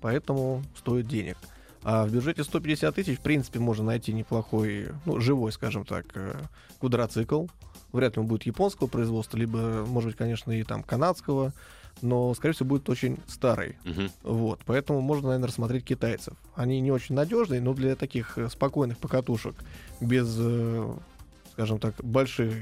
поэтому 0.00 0.62
стоят 0.76 1.06
денег. 1.06 1.38
А 1.82 2.04
в 2.04 2.12
бюджете 2.12 2.42
150 2.42 2.94
тысяч, 2.94 3.18
в 3.18 3.22
принципе, 3.22 3.60
можно 3.60 3.84
найти 3.84 4.12
неплохой, 4.12 4.88
ну, 5.04 5.20
живой, 5.20 5.52
скажем 5.52 5.84
так, 5.84 6.06
э, 6.14 6.34
квадроцикл. 6.80 7.46
Вряд 7.92 8.16
ли 8.16 8.22
он 8.22 8.26
будет 8.26 8.42
японского 8.42 8.88
производства, 8.88 9.38
либо, 9.38 9.86
может 9.86 10.10
быть, 10.10 10.18
конечно, 10.18 10.50
и 10.50 10.64
там 10.64 10.82
канадского, 10.82 11.52
но, 12.02 12.34
скорее 12.34 12.54
всего, 12.54 12.70
будет 12.70 12.88
очень 12.90 13.18
старый. 13.28 13.78
Мгм. 13.84 14.10
Вот, 14.24 14.60
поэтому 14.66 15.00
можно, 15.00 15.28
наверное, 15.28 15.46
рассмотреть 15.46 15.84
китайцев. 15.84 16.34
Они 16.56 16.80
не 16.80 16.90
очень 16.90 17.14
надежные, 17.14 17.60
но 17.60 17.72
для 17.72 17.94
таких 17.94 18.36
э, 18.36 18.48
спокойных 18.48 18.98
покатушек, 18.98 19.54
без, 20.00 20.36
э, 20.40 20.92
скажем 21.52 21.78
так, 21.78 21.94
больших 22.02 22.52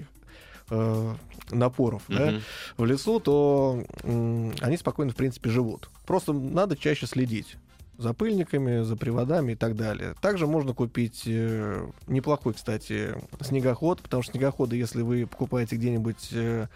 э, 0.70 1.14
напоров 1.50 2.02
да, 2.08 2.30
Мгм. 2.32 2.40
в 2.78 2.84
лесу, 2.84 3.20
то 3.20 3.84
они 4.02 4.76
спокойно, 4.76 5.12
в 5.12 5.16
принципе, 5.16 5.50
живут. 5.50 5.88
Просто 6.06 6.32
надо 6.32 6.76
чаще 6.76 7.06
следить 7.06 7.56
за 7.96 8.12
пыльниками, 8.12 8.82
за 8.82 8.96
приводами 8.96 9.52
и 9.52 9.54
так 9.54 9.76
далее. 9.76 10.14
Также 10.20 10.46
можно 10.46 10.72
купить 10.74 11.22
э, 11.26 11.86
неплохой, 12.08 12.54
кстати, 12.54 13.14
снегоход, 13.40 14.00
потому 14.02 14.22
что 14.22 14.32
снегоходы, 14.32 14.76
если 14.76 15.02
вы 15.02 15.26
покупаете 15.26 15.76
где-нибудь, 15.76 16.28
э, 16.32 16.66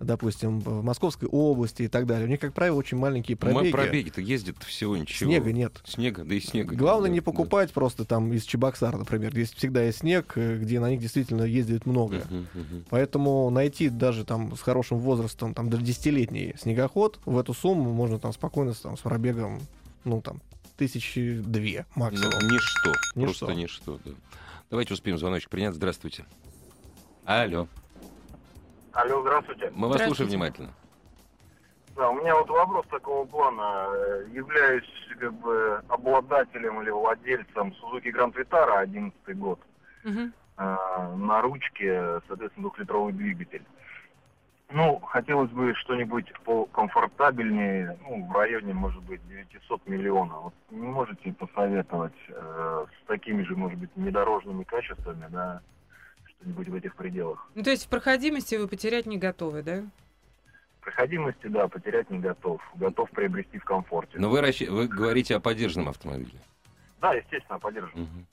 допустим, 0.00 0.60
в 0.60 0.82
Московской 0.82 1.28
области 1.28 1.82
и 1.82 1.88
так 1.88 2.06
далее, 2.06 2.26
у 2.26 2.30
них, 2.30 2.40
как 2.40 2.52
правило, 2.52 2.76
очень 2.76 2.98
маленькие 2.98 3.36
Мы 3.40 3.52
пробеги. 3.52 3.72
пробеги-то 3.72 4.20
ездят 4.20 4.62
всего 4.62 4.96
ничего. 4.96 5.30
Снега 5.30 5.52
нет. 5.52 5.80
Снега, 5.84 6.24
да 6.24 6.34
и 6.34 6.40
снега. 6.40 6.74
Главное 6.74 7.08
нет, 7.08 7.14
не 7.14 7.20
да, 7.20 7.24
покупать 7.24 7.72
просто 7.72 8.04
там 8.04 8.32
из 8.32 8.44
Чебоксар, 8.44 8.96
например, 8.96 9.32
где 9.32 9.44
всегда 9.44 9.82
есть 9.82 9.98
снег, 9.98 10.32
э, 10.36 10.58
где 10.58 10.80
на 10.80 10.90
них 10.90 11.00
действительно 11.00 11.44
ездит 11.44 11.82
да. 11.84 11.90
много. 11.90 12.22
Мгм, 12.28 12.46
мгм. 12.54 12.84
Поэтому 12.90 13.50
найти 13.50 13.88
даже 13.88 14.24
там 14.24 14.56
с 14.56 14.60
хорошим 14.60 14.98
возрастом, 14.98 15.54
там 15.54 15.70
до 15.70 15.76
10-летний 15.78 16.54
снегоход, 16.58 17.20
в 17.24 17.38
эту 17.38 17.54
сумму 17.54 17.92
можно 17.92 18.18
там 18.18 18.32
спокойно 18.32 18.74
с, 18.74 18.80
там, 18.80 18.96
с 18.96 19.00
пробегом, 19.00 19.60
ну 20.04 20.20
там, 20.20 20.40
тысячи 20.76 21.40
две 21.44 21.86
Ну, 21.94 22.02
максимум. 22.02 22.30
ничто. 22.30 22.92
Ничто. 23.14 23.46
Просто 23.46 23.54
ничто, 23.54 24.00
да. 24.04 24.10
Давайте 24.70 24.94
успеем 24.94 25.18
звоночек 25.18 25.50
принять. 25.50 25.74
Здравствуйте. 25.74 26.24
Алло. 27.24 27.68
Алло, 28.94 29.22
здравствуйте. 29.22 29.70
Мы 29.74 29.88
вас 29.88 30.02
слушаем 30.04 30.30
внимательно. 30.30 30.72
Да, 31.96 32.10
у 32.10 32.14
меня 32.20 32.34
вот 32.36 32.48
вопрос 32.48 32.86
такого 32.88 33.24
плана. 33.26 33.86
Э, 33.88 34.26
Являюсь 34.32 34.88
как 35.18 35.32
бы 35.34 35.80
обладателем 35.88 36.80
или 36.82 36.90
владельцем 36.90 37.74
Suzuki 37.80 38.12
Grand 38.12 38.34
Vitara 38.34 38.78
11 38.78 39.36
год. 39.36 39.58
Э, 40.56 40.76
на 41.16 41.42
ручке, 41.42 42.20
соответственно, 42.28 42.62
двухлитровый 42.68 43.12
двигатель. 43.12 43.64
Ну, 44.70 44.98
хотелось 45.00 45.50
бы 45.50 45.74
что-нибудь 45.74 46.32
покомфортабельнее, 46.44 47.96
ну, 48.02 48.26
в 48.26 48.32
районе, 48.32 48.74
может 48.74 49.02
быть, 49.02 49.20
900 49.28 49.86
миллионов. 49.86 50.44
Вот 50.44 50.54
не 50.70 50.86
можете 50.86 51.32
посоветовать 51.32 52.12
э, 52.28 52.86
с 53.02 53.06
такими 53.06 53.42
же, 53.42 53.56
может 53.56 53.78
быть, 53.78 53.90
недорожными 53.96 54.62
качествами, 54.64 55.26
да, 55.30 55.60
что-нибудь 56.44 56.68
в 56.68 56.74
этих 56.74 56.94
пределах? 56.94 57.48
Ну, 57.54 57.62
то 57.62 57.70
есть 57.70 57.86
в 57.86 57.88
проходимости 57.88 58.54
вы 58.54 58.68
потерять 58.68 59.06
не 59.06 59.18
готовы, 59.18 59.62
да? 59.62 59.82
Проходимости, 60.80 61.46
да, 61.46 61.66
потерять 61.68 62.10
не 62.10 62.18
готов. 62.18 62.60
Готов 62.74 63.10
приобрести 63.10 63.58
в 63.58 63.64
комфорте. 63.64 64.18
Но 64.18 64.28
вы, 64.28 64.40
расщ- 64.40 64.68
вы 64.68 64.86
говорите 64.86 65.34
о 65.36 65.40
поддержанном 65.40 65.88
автомобиле. 65.88 66.38
Да, 67.00 67.14
естественно, 67.14 67.58
поддерживаю. 67.58 68.04
Мгм. 68.04 68.26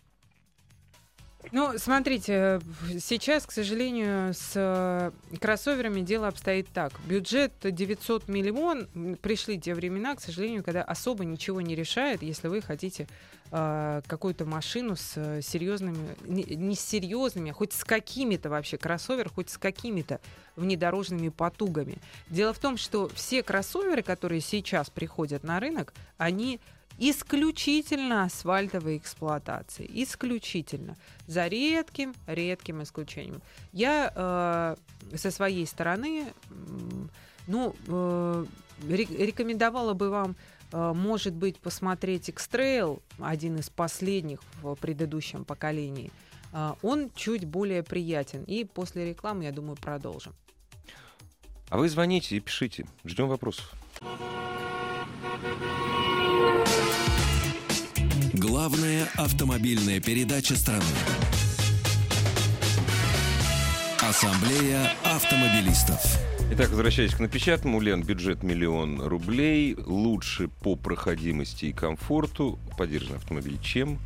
Ну, 1.51 1.77
смотрите, 1.77 2.61
сейчас, 2.99 3.45
к 3.45 3.51
сожалению, 3.51 4.33
с 4.33 4.53
э, 4.55 5.11
кроссоверами 5.39 6.01
дело 6.01 6.27
обстоит 6.27 6.67
так. 6.73 6.93
Бюджет 7.05 7.53
900 7.61 8.27
миллион, 8.27 9.17
пришли 9.21 9.59
те 9.59 9.73
времена, 9.73 10.15
к 10.15 10.21
сожалению, 10.21 10.63
когда 10.63 10.83
особо 10.83 11.25
ничего 11.25 11.59
не 11.61 11.75
решает, 11.75 12.21
если 12.21 12.47
вы 12.47 12.61
хотите 12.61 13.07
э, 13.51 14.01
какую-то 14.07 14.45
машину 14.45 14.95
с 14.95 15.13
э, 15.15 15.41
серьезными, 15.41 16.15
не, 16.25 16.43
не 16.43 16.75
с 16.75 16.81
серьезными, 16.81 17.51
а 17.51 17.53
хоть 17.53 17.73
с 17.73 17.83
какими-то 17.83 18.49
вообще 18.49 18.77
кроссовер, 18.77 19.29
хоть 19.29 19.49
с 19.49 19.57
какими-то 19.57 20.21
внедорожными 20.55 21.29
потугами. 21.29 21.97
Дело 22.29 22.53
в 22.53 22.59
том, 22.59 22.77
что 22.77 23.09
все 23.09 23.43
кроссоверы, 23.43 24.03
которые 24.03 24.41
сейчас 24.41 24.89
приходят 24.89 25.43
на 25.43 25.59
рынок, 25.59 25.93
они 26.17 26.59
исключительно 27.01 28.25
асфальтовой 28.25 28.97
эксплуатации. 28.97 29.89
Исключительно. 29.91 30.97
За 31.25 31.47
редким, 31.47 32.13
редким 32.27 32.83
исключением. 32.83 33.41
Я 33.73 34.13
э, 34.15 35.17
со 35.17 35.31
своей 35.31 35.65
стороны, 35.65 36.31
ну, 37.47 37.75
э, 37.87 38.45
рекомендовала 38.87 39.93
бы 39.93 40.11
вам 40.11 40.35
э, 40.71 40.93
может 40.93 41.33
быть, 41.33 41.57
посмотреть 41.57 42.29
X-Trail, 42.29 43.01
один 43.19 43.57
из 43.57 43.71
последних 43.71 44.39
в 44.61 44.75
предыдущем 44.75 45.43
поколении. 45.43 46.11
Э, 46.53 46.73
он 46.83 47.09
чуть 47.15 47.45
более 47.45 47.81
приятен. 47.81 48.43
И 48.43 48.63
после 48.63 49.09
рекламы, 49.09 49.45
я 49.45 49.51
думаю, 49.51 49.75
продолжим. 49.75 50.33
А 51.69 51.77
вы 51.77 51.89
звоните 51.89 52.35
и 52.35 52.39
пишите. 52.39 52.85
Ждем 53.05 53.27
вопросов. 53.27 53.73
Главная 58.61 59.07
автомобильная 59.17 59.99
передача 59.99 60.55
страны. 60.55 60.83
Ассамблея 64.07 64.91
автомобилистов. 65.03 65.99
Итак, 66.51 66.69
возвращаясь 66.69 67.15
к 67.15 67.19
напечатанному, 67.19 67.81
Лен, 67.81 68.03
бюджет 68.03 68.43
миллион 68.43 69.01
рублей. 69.01 69.75
Лучше 69.83 70.47
по 70.47 70.75
проходимости 70.75 71.65
и 71.65 71.73
комфорту 71.73 72.59
поддержанный 72.77 73.17
автомобиль, 73.17 73.57
чем 73.63 73.97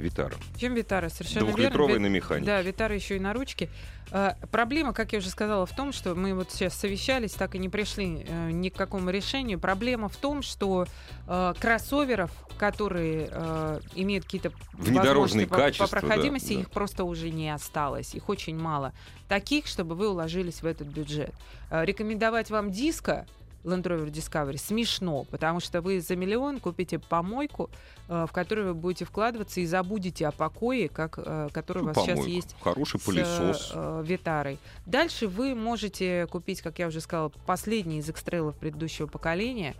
Витара. 0.00 0.34
Чем 0.58 0.74
Витара, 0.74 1.08
совершенно 1.08 1.46
Двухлитровый 1.46 1.94
верно. 1.94 2.08
на 2.08 2.12
механике. 2.12 2.46
Да, 2.46 2.62
Витара 2.62 2.94
еще 2.94 3.16
и 3.16 3.20
на 3.20 3.32
ручке. 3.32 3.68
А, 4.12 4.36
проблема, 4.50 4.92
как 4.92 5.12
я 5.12 5.18
уже 5.18 5.30
сказала, 5.30 5.66
в 5.66 5.74
том, 5.74 5.92
что 5.92 6.14
мы 6.14 6.34
вот 6.34 6.50
сейчас 6.50 6.74
совещались, 6.74 7.32
так 7.32 7.54
и 7.54 7.58
не 7.58 7.68
пришли 7.68 8.24
э, 8.26 8.50
ни 8.50 8.68
к 8.68 8.74
какому 8.76 9.10
решению. 9.10 9.60
Проблема 9.60 10.08
в 10.08 10.16
том, 10.16 10.42
что 10.42 10.86
э, 11.26 11.54
кроссоверов, 11.60 12.30
которые 12.58 13.28
э, 13.30 13.80
имеют 13.94 14.24
какие-то 14.24 14.52
Внедорожные 14.72 15.46
по, 15.46 15.56
качества, 15.56 15.86
по 15.86 16.00
проходимости, 16.00 16.50
да, 16.50 16.54
да. 16.56 16.60
их 16.62 16.70
просто 16.70 17.04
уже 17.04 17.30
не 17.30 17.50
осталось. 17.54 18.14
Их 18.14 18.28
очень 18.28 18.58
мало. 18.58 18.92
Таких, 19.28 19.66
чтобы 19.66 19.94
вы 19.94 20.08
уложились 20.08 20.62
в 20.62 20.66
этот 20.66 20.88
бюджет. 20.88 21.32
Э, 21.70 21.84
рекомендовать 21.84 22.50
вам 22.50 22.72
диска 22.72 23.26
Land 23.64 23.82
Rover 23.82 24.10
Discovery 24.10 24.58
смешно, 24.58 25.24
потому 25.24 25.60
что 25.60 25.80
вы 25.82 26.00
за 26.00 26.16
миллион 26.16 26.60
купите 26.60 26.98
помойку, 26.98 27.70
э, 28.08 28.26
в 28.28 28.32
которую 28.32 28.68
вы 28.68 28.74
будете 28.74 29.04
вкладываться 29.04 29.60
и 29.60 29.66
забудете 29.66 30.26
о 30.26 30.32
покое, 30.32 30.88
как, 30.88 31.18
э, 31.18 31.48
который 31.52 31.82
у 31.82 31.86
вас 31.86 31.96
сейчас 31.96 32.18
Помойку. 32.18 32.30
есть 32.30 32.56
Хороший 32.62 33.00
пылесос. 33.00 33.68
с 33.68 33.72
э, 33.74 34.02
Витарой. 34.06 34.58
Дальше 34.86 35.28
вы 35.28 35.54
можете 35.54 36.26
купить, 36.26 36.62
как 36.62 36.78
я 36.78 36.88
уже 36.88 37.00
сказала, 37.00 37.30
последний 37.46 37.98
из 37.98 38.08
экстрейлов 38.08 38.56
предыдущего 38.56 39.06
поколения. 39.06 39.74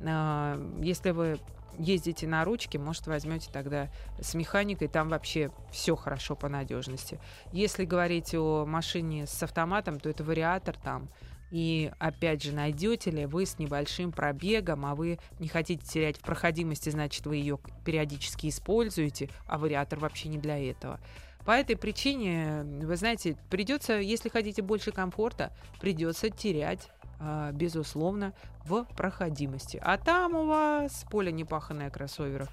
Э, 0.00 0.56
если 0.80 1.10
вы 1.10 1.38
ездите 1.78 2.26
на 2.26 2.44
ручке, 2.44 2.78
может, 2.78 3.06
возьмете 3.06 3.50
тогда 3.52 3.88
с 4.20 4.34
механикой, 4.34 4.88
там 4.88 5.08
вообще 5.08 5.50
все 5.70 5.96
хорошо 5.96 6.34
по 6.34 6.48
надежности. 6.48 7.20
Если 7.52 7.84
говорить 7.84 8.34
о 8.34 8.64
машине 8.66 9.26
с 9.26 9.42
автоматом, 9.42 10.00
то 10.00 10.08
это 10.08 10.24
вариатор 10.24 10.76
там. 10.76 11.08
И 11.50 11.90
опять 11.98 12.42
же, 12.42 12.52
найдете 12.52 13.10
ли 13.10 13.26
вы 13.26 13.46
с 13.46 13.58
небольшим 13.58 14.12
пробегом, 14.12 14.84
а 14.84 14.94
вы 14.94 15.18
не 15.38 15.48
хотите 15.48 15.84
терять 15.86 16.18
в 16.18 16.20
проходимости, 16.20 16.90
значит, 16.90 17.26
вы 17.26 17.36
ее 17.36 17.58
периодически 17.84 18.48
используете, 18.48 19.30
а 19.46 19.58
вариатор 19.58 19.98
вообще 19.98 20.28
не 20.28 20.38
для 20.38 20.58
этого. 20.58 21.00
По 21.46 21.52
этой 21.52 21.76
причине, 21.76 22.62
вы 22.82 22.96
знаете, 22.96 23.36
придется, 23.48 23.94
если 23.94 24.28
хотите 24.28 24.60
больше 24.60 24.92
комфорта, 24.92 25.52
придется 25.80 26.28
терять 26.28 26.90
а, 27.20 27.50
безусловно, 27.52 28.32
в 28.64 28.84
проходимости. 28.96 29.80
А 29.82 29.98
там 29.98 30.34
у 30.34 30.46
вас 30.46 31.04
поле 31.10 31.32
непаханное 31.32 31.90
кроссоверов. 31.90 32.48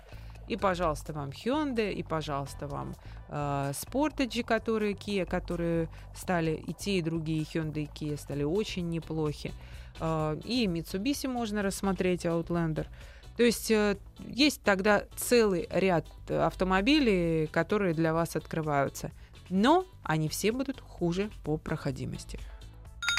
И, 0.48 0.58
пожалуйста, 0.58 1.14
вам 1.14 1.30
Hyundai, 1.30 1.92
и, 1.92 2.04
пожалуйста, 2.04 2.68
вам 2.68 2.94
э, 3.30 3.72
Sportage, 3.74 4.44
которые 4.44 4.94
Kia, 4.94 5.26
которые 5.26 5.90
стали, 6.14 6.52
и 6.68 6.74
те, 6.74 7.00
и 7.00 7.02
другие 7.02 7.44
Hyundai 7.44 7.84
и 7.84 7.90
Kia 7.94 8.18
стали 8.18 8.44
очень 8.44 8.90
неплохи. 8.90 9.54
Э, 10.00 10.38
и 10.44 10.68
Mitsubishi 10.68 11.28
можно 11.28 11.62
рассмотреть, 11.64 12.26
Outlander. 12.26 12.86
То 13.38 13.44
есть 13.44 13.72
э, 13.72 13.98
есть 14.20 14.62
тогда 14.62 15.04
целый 15.16 15.68
ряд 15.72 16.06
автомобилей, 16.30 17.48
которые 17.48 17.94
для 17.94 18.14
вас 18.14 18.36
открываются. 18.36 19.12
Но 19.50 19.86
они 20.04 20.30
все 20.30 20.52
будут 20.52 20.80
хуже 20.80 21.30
по 21.44 21.58
проходимости. 21.58 22.40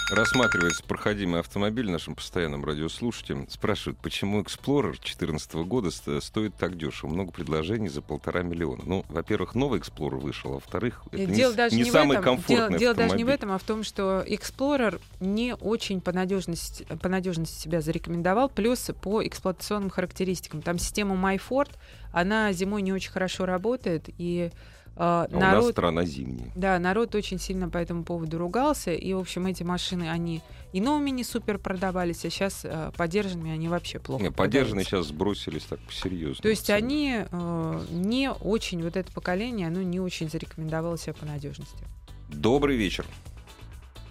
Рассматривается 0.08 0.84
проходимый 0.84 1.40
автомобиль 1.40 1.90
нашим 1.90 2.14
постоянным 2.14 2.64
радиослушателям. 2.64 3.48
Спрашивают, 3.50 3.98
почему 3.98 4.40
Explorer 4.40 4.90
2014 4.92 5.54
года 5.66 5.90
ст- 5.90 6.22
стоит 6.22 6.54
так 6.54 6.78
дешево? 6.78 7.10
Много 7.10 7.32
предложений 7.32 7.88
за 7.88 8.02
полтора 8.02 8.42
миллиона. 8.42 8.84
Ну, 8.86 9.04
во-первых, 9.08 9.56
новый 9.56 9.80
Explorer 9.80 10.20
вышел, 10.20 10.52
а 10.52 10.54
во-вторых, 10.54 11.02
это 11.10 11.26
дело 11.26 11.50
не, 11.50 11.56
даже 11.56 11.74
не 11.74 11.82
не 11.82 11.90
самый 11.90 12.18
этом. 12.18 12.36
комфортный 12.36 12.68
дело, 12.68 12.78
дело 12.78 12.94
даже 12.94 13.16
не 13.16 13.24
в 13.24 13.28
этом, 13.28 13.50
а 13.50 13.58
в 13.58 13.64
том, 13.64 13.82
что 13.82 14.24
Explorer 14.28 15.00
не 15.18 15.56
очень 15.56 16.00
по 16.00 16.12
надежности, 16.12 16.84
по 17.02 17.08
надежности 17.08 17.60
себя 17.60 17.80
зарекомендовал, 17.80 18.48
плюс 18.48 18.88
по 19.02 19.26
эксплуатационным 19.26 19.90
характеристикам. 19.90 20.62
Там 20.62 20.78
система 20.78 21.16
MyFord, 21.16 21.70
она 22.12 22.52
зимой 22.52 22.82
не 22.82 22.92
очень 22.92 23.10
хорошо 23.10 23.44
работает, 23.44 24.04
и 24.18 24.52
А 24.98 25.26
у 25.30 25.35
нас 25.35 25.40
народ... 25.40 25.72
страна 25.72 26.04
зимняя. 26.04 26.50
Да, 26.54 26.78
народ 26.78 27.14
очень 27.14 27.38
сильно 27.38 27.68
по 27.68 27.76
этому 27.76 28.02
поводу 28.02 28.38
ругался. 28.38 28.92
И, 28.92 29.12
в 29.12 29.18
общем, 29.18 29.46
эти 29.46 29.62
машины, 29.62 30.09
они 30.09 30.42
и 30.72 30.80
новыми 30.80 31.11
не 31.11 31.22
супер 31.22 31.59
продавались, 31.59 32.24
а 32.24 32.30
сейчас 32.30 32.62
э, 32.64 32.90
подержанными 32.96 33.52
они 33.52 33.68
вообще 33.68 33.98
плохо 33.98 34.22
Не, 34.22 34.30
поддержанные 34.30 34.85
продаются. 34.85 35.09
сейчас 35.11 35.16
сбросились 35.16 35.64
так 35.64 35.80
серьезно. 35.90 36.42
То 36.42 36.48
есть 36.48 36.70
они 36.70 37.24
э, 37.30 37.80
не 37.90 38.30
очень, 38.30 38.82
вот 38.82 38.96
это 38.96 39.12
поколение, 39.12 39.68
оно 39.68 39.82
не 39.82 40.00
очень 40.00 40.30
зарекомендовало 40.30 40.96
себя 40.96 41.14
по 41.14 41.26
надежности. 41.26 41.85
Добрый 42.28 42.76
вечер. 42.76 43.04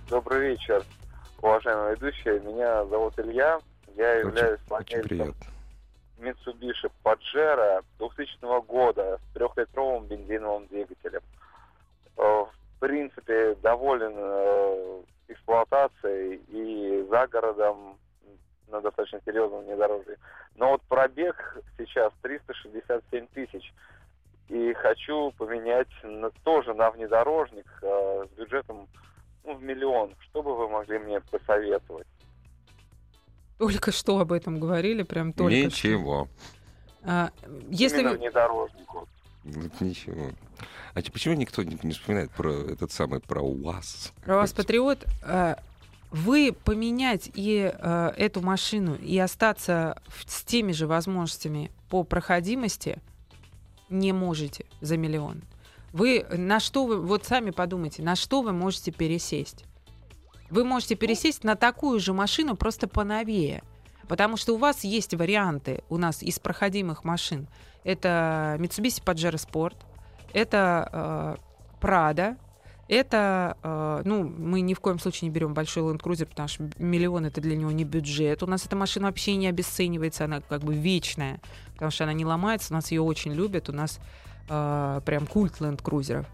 Добрый 0.09 0.51
вечер, 0.51 0.83
уважаемые 1.41 1.95
ведущие. 1.95 2.39
Меня 2.41 2.85
зовут 2.85 3.17
Илья. 3.17 3.59
Я 3.97 4.13
являюсь 4.15 4.59
Очень 4.59 4.69
владельцем 4.69 5.09
приятно. 5.09 5.45
Mitsubishi 6.25 6.89
Pajero 7.03 7.83
2000 7.99 8.61
года 8.65 9.19
с 9.19 9.33
трехлитровым 9.33 10.05
бензиновым 10.05 10.65
двигателем. 10.67 11.21
Э, 12.17 12.45
В 12.75 12.79
принципе, 12.79 13.55
доволен 13.61 14.13
э, 14.15 15.01
эксплуатацией 15.29 16.41
и 16.49 17.07
за 17.09 17.27
городом 17.27 17.97
на 18.69 18.81
достаточно 18.81 19.21
серьезном 19.25 19.63
внедорожье. 19.65 20.17
Но 20.55 20.71
вот 20.71 20.81
пробег 20.83 21.57
сейчас 21.77 22.11
367 22.21 23.27
тысяч. 23.27 23.73
И 24.49 24.73
хочу 24.73 25.31
поменять 25.37 25.87
на- 26.03 26.29
тоже 26.43 26.73
на 26.73 26.91
внедорожник 26.91 27.65
э, 27.81 28.25
с 28.31 28.37
бюджетом 28.37 28.87
ну, 29.43 29.53
в 29.55 29.63
миллион. 29.63 30.15
Что 30.19 30.43
бы 30.43 30.55
вы 30.55 30.67
могли 30.69 30.99
мне 30.99 31.21
посоветовать? 31.21 32.07
Только 33.57 33.91
что 33.91 34.19
об 34.19 34.31
этом 34.31 34.59
говорили, 34.59 35.03
прям 35.03 35.31
только 35.33 35.55
что. 35.55 35.65
Ничего. 35.65 36.27
А, 37.03 37.31
если 37.69 37.99
Именно 37.99 38.11
вы- 38.11 38.17
внедорожник. 38.17 38.93
вот. 38.93 39.07
Ничего. 39.79 40.31
А 40.93 41.01
те- 41.01 41.11
почему 41.11 41.35
никто 41.35 41.61
не, 41.63 41.77
не 41.83 41.91
вспоминает 41.93 42.31
про 42.31 42.51
этот 42.51 42.91
самый, 42.91 43.19
про 43.19 43.41
УАЗ? 43.41 44.11
Про 44.23 44.37
вас 44.37 44.53
патриот, 44.53 45.05
э, 45.23 45.55
вы 46.11 46.51
поменять 46.63 47.29
и 47.33 47.71
э, 47.73 48.13
эту 48.17 48.41
машину 48.41 48.95
и 48.95 49.17
остаться 49.19 50.01
в- 50.07 50.29
с 50.29 50.43
теми 50.43 50.71
же 50.71 50.87
возможностями 50.87 51.69
по 51.89 52.03
проходимости 52.03 52.97
не 53.89 54.13
можете 54.13 54.65
за 54.81 54.97
миллион. 54.97 55.43
Вы 55.93 56.25
на 56.31 56.59
что 56.59 56.85
вы, 56.85 56.99
вот 56.99 57.25
сами 57.25 57.51
подумайте, 57.51 58.01
на 58.03 58.15
что 58.15 58.41
вы 58.41 58.51
можете 58.51 58.91
пересесть? 58.91 59.63
Вы 60.49 60.63
можете 60.63 60.95
пересесть 60.95 61.43
на 61.43 61.55
такую 61.55 61.99
же 61.99 62.13
машину, 62.13 62.55
просто 62.55 62.87
поновее. 62.87 63.63
Потому 64.07 64.37
что 64.37 64.53
у 64.53 64.57
вас 64.57 64.83
есть 64.83 65.13
варианты 65.13 65.83
у 65.89 65.97
нас 65.97 66.21
из 66.21 66.39
проходимых 66.39 67.03
машин. 67.03 67.47
Это 67.83 68.55
Mitsubishi 68.59 69.03
Pajero 69.03 69.35
Sport, 69.35 69.75
это 70.33 70.89
э, 70.91 71.35
Prado, 71.81 72.37
это, 72.87 73.57
э, 73.63 74.01
ну, 74.05 74.23
мы 74.23 74.61
ни 74.61 74.75
в 74.75 74.79
коем 74.79 74.99
случае 74.99 75.29
не 75.29 75.33
берем 75.33 75.53
большой 75.53 75.83
Land 75.83 76.01
Cruiser, 76.01 76.25
потому 76.25 76.47
что 76.47 76.69
миллион 76.77 77.25
это 77.25 77.41
для 77.41 77.55
него 77.55 77.71
не 77.71 77.83
бюджет. 77.83 78.43
У 78.43 78.47
нас 78.47 78.65
эта 78.65 78.75
машина 78.75 79.07
вообще 79.07 79.35
не 79.37 79.47
обесценивается, 79.47 80.25
она 80.25 80.41
как 80.41 80.61
бы 80.61 80.75
вечная, 80.75 81.41
потому 81.73 81.89
что 81.89 82.03
она 82.03 82.13
не 82.13 82.25
ломается, 82.25 82.73
у 82.73 82.75
нас 82.75 82.91
ее 82.91 83.01
очень 83.01 83.33
любят, 83.33 83.69
у 83.69 83.73
нас 83.73 83.99
э, 84.49 85.01
прям 85.03 85.25
культ 85.25 85.61
Land 85.61 85.81
Cruiser. 85.81 86.25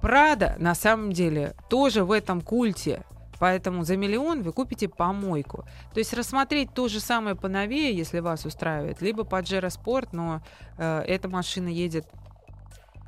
Прада, 0.00 0.56
на 0.58 0.74
самом 0.74 1.12
деле, 1.12 1.54
тоже 1.68 2.04
в 2.04 2.12
этом 2.12 2.40
культе. 2.40 3.04
Поэтому 3.38 3.84
за 3.84 3.96
миллион 3.96 4.42
вы 4.42 4.52
купите 4.52 4.88
помойку. 4.88 5.64
То 5.92 5.98
есть 6.00 6.12
рассмотреть 6.12 6.72
то 6.74 6.88
же 6.88 7.00
самое 7.00 7.36
поновее, 7.36 7.96
если 7.96 8.20
вас 8.20 8.44
устраивает, 8.44 9.00
либо 9.00 9.22
Pajero 9.22 9.68
Sport, 9.68 10.08
но 10.12 10.42
э, 10.76 11.04
эта 11.06 11.28
машина 11.28 11.68
едет, 11.68 12.06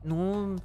ну, 0.05 0.59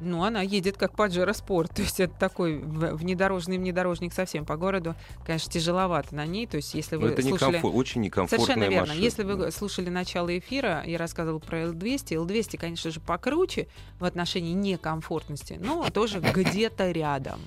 ну, 0.00 0.24
она 0.24 0.40
едет 0.40 0.76
как 0.76 0.92
Pajero 0.92 1.32
Sport. 1.32 1.68
То 1.74 1.82
есть 1.82 2.00
это 2.00 2.14
такой 2.18 2.58
внедорожный 2.58 3.58
внедорожник 3.58 4.12
совсем 4.12 4.44
по 4.44 4.56
городу. 4.56 4.94
Конечно, 5.24 5.52
тяжеловато 5.52 6.14
на 6.14 6.26
ней. 6.26 6.46
То 6.46 6.56
есть 6.56 6.74
если 6.74 6.96
вы 6.96 7.08
это 7.08 7.22
не 7.22 7.30
слушали... 7.30 7.52
комфорт, 7.52 7.74
очень 7.74 8.00
некомфортная 8.00 8.46
Совершенно 8.46 8.70
верно. 8.70 8.88
машина. 8.88 9.02
Если 9.02 9.22
вы 9.22 9.50
слушали 9.52 9.90
начало 9.90 10.36
эфира, 10.38 10.82
я 10.86 10.98
рассказывала 10.98 11.38
про 11.38 11.62
L200. 11.64 12.26
L200, 12.26 12.58
конечно 12.58 12.90
же, 12.90 13.00
покруче 13.00 13.68
в 13.98 14.04
отношении 14.04 14.52
некомфортности, 14.52 15.58
но 15.60 15.88
тоже 15.90 16.20
где-то 16.20 16.90
рядом. 16.90 17.40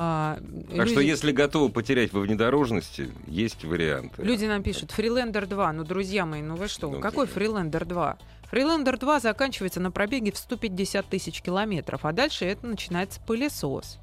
А, 0.00 0.38
Так 0.76 0.86
что 0.86 1.00
люди- 1.00 1.08
если 1.10 1.32
готовы 1.32 1.70
потерять 1.70 2.12
во 2.12 2.20
внедорожности, 2.20 3.10
есть 3.26 3.64
варианты. 3.64 4.22
Люди 4.22 4.44
нам 4.44 4.62
пишут, 4.62 4.92
Фрилендер 4.92 5.46
2, 5.46 5.72
ну, 5.72 5.82
друзья 5.84 6.24
мои, 6.24 6.40
ну 6.40 6.54
вы 6.54 6.68
что, 6.68 6.88
Ну, 6.88 7.00
какой 7.00 7.26
ты- 7.26 7.32
Фрилендер 7.34 7.84
2? 7.84 8.16
Фрилендер 8.44 8.96
2 8.96 9.18
заканчивается 9.20 9.80
на 9.80 9.90
пробеге 9.90 10.30
в 10.32 10.38
150 10.38 11.06
тысяч 11.06 11.42
километров, 11.42 12.04
а 12.04 12.12
дальше 12.12 12.44
это 12.44 12.66
начинается 12.66 13.20
пылесос. 13.26 13.98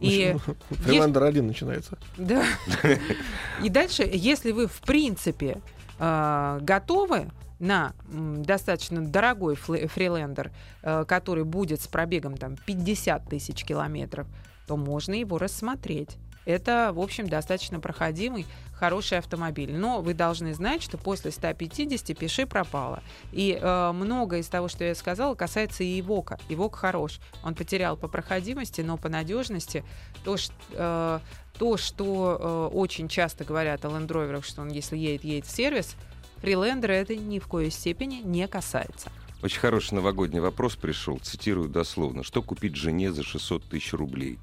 И, 0.00 0.34
Фриландер 0.70 1.22
один 1.24 1.46
начинается. 1.46 1.98
да. 2.16 2.42
И 3.62 3.68
дальше, 3.68 4.08
если 4.10 4.52
вы, 4.52 4.66
в 4.68 4.80
принципе, 4.80 5.60
э, 5.98 6.58
готовы 6.62 7.30
на 7.58 7.92
достаточно 8.10 9.00
дорогой 9.06 9.54
фрилендер, 9.54 10.50
э, 10.82 11.04
который 11.06 11.44
будет 11.44 11.80
с 11.80 11.86
пробегом 11.86 12.36
там 12.36 12.56
50 12.66 13.28
тысяч 13.28 13.64
километров, 13.64 14.26
то 14.66 14.76
можно 14.76 15.14
его 15.14 15.38
рассмотреть. 15.38 16.16
Это, 16.44 16.92
в 16.94 17.00
общем, 17.00 17.28
достаточно 17.28 17.80
проходимый, 17.80 18.46
хороший 18.72 19.18
автомобиль. 19.18 19.74
Но 19.74 20.00
вы 20.00 20.14
должны 20.14 20.54
знать, 20.54 20.80
что 20.80 20.96
после 20.96 21.32
150 21.32 22.16
пиши 22.16 22.46
пропало. 22.46 23.02
И 23.32 23.58
э, 23.60 23.92
многое 23.92 24.40
из 24.40 24.46
того, 24.46 24.68
что 24.68 24.84
я 24.84 24.94
сказала, 24.94 25.34
касается 25.34 25.82
и 25.82 26.00
Ивока. 26.00 26.38
Ивок 26.48 26.76
хорош. 26.76 27.18
Он 27.42 27.56
потерял 27.56 27.96
по 27.96 28.06
проходимости, 28.06 28.80
но 28.80 28.96
по 28.96 29.08
надежности 29.08 29.84
то, 30.24 30.36
ш- 30.36 30.52
э, 30.72 31.18
то 31.58 31.76
что 31.76 32.70
э, 32.72 32.76
очень 32.76 33.08
часто 33.08 33.42
говорят 33.44 33.84
о 33.84 33.88
Rover, 33.88 34.44
что 34.44 34.62
он, 34.62 34.68
если 34.68 34.96
едет, 34.96 35.24
едет 35.24 35.46
в 35.46 35.50
сервис, 35.50 35.96
фрилендера 36.36 36.92
это 36.92 37.16
ни 37.16 37.40
в 37.40 37.48
коей 37.48 37.72
степени 37.72 38.20
не 38.22 38.46
касается. 38.46 39.10
Очень 39.42 39.60
хороший 39.60 39.94
новогодний 39.94 40.40
вопрос 40.40 40.76
пришел, 40.76 41.18
цитирую 41.18 41.68
дословно. 41.68 42.22
Что 42.24 42.42
купить 42.42 42.74
жене 42.74 43.12
за 43.12 43.22
600 43.22 43.64
тысяч 43.64 43.92
рублей? 43.92 44.38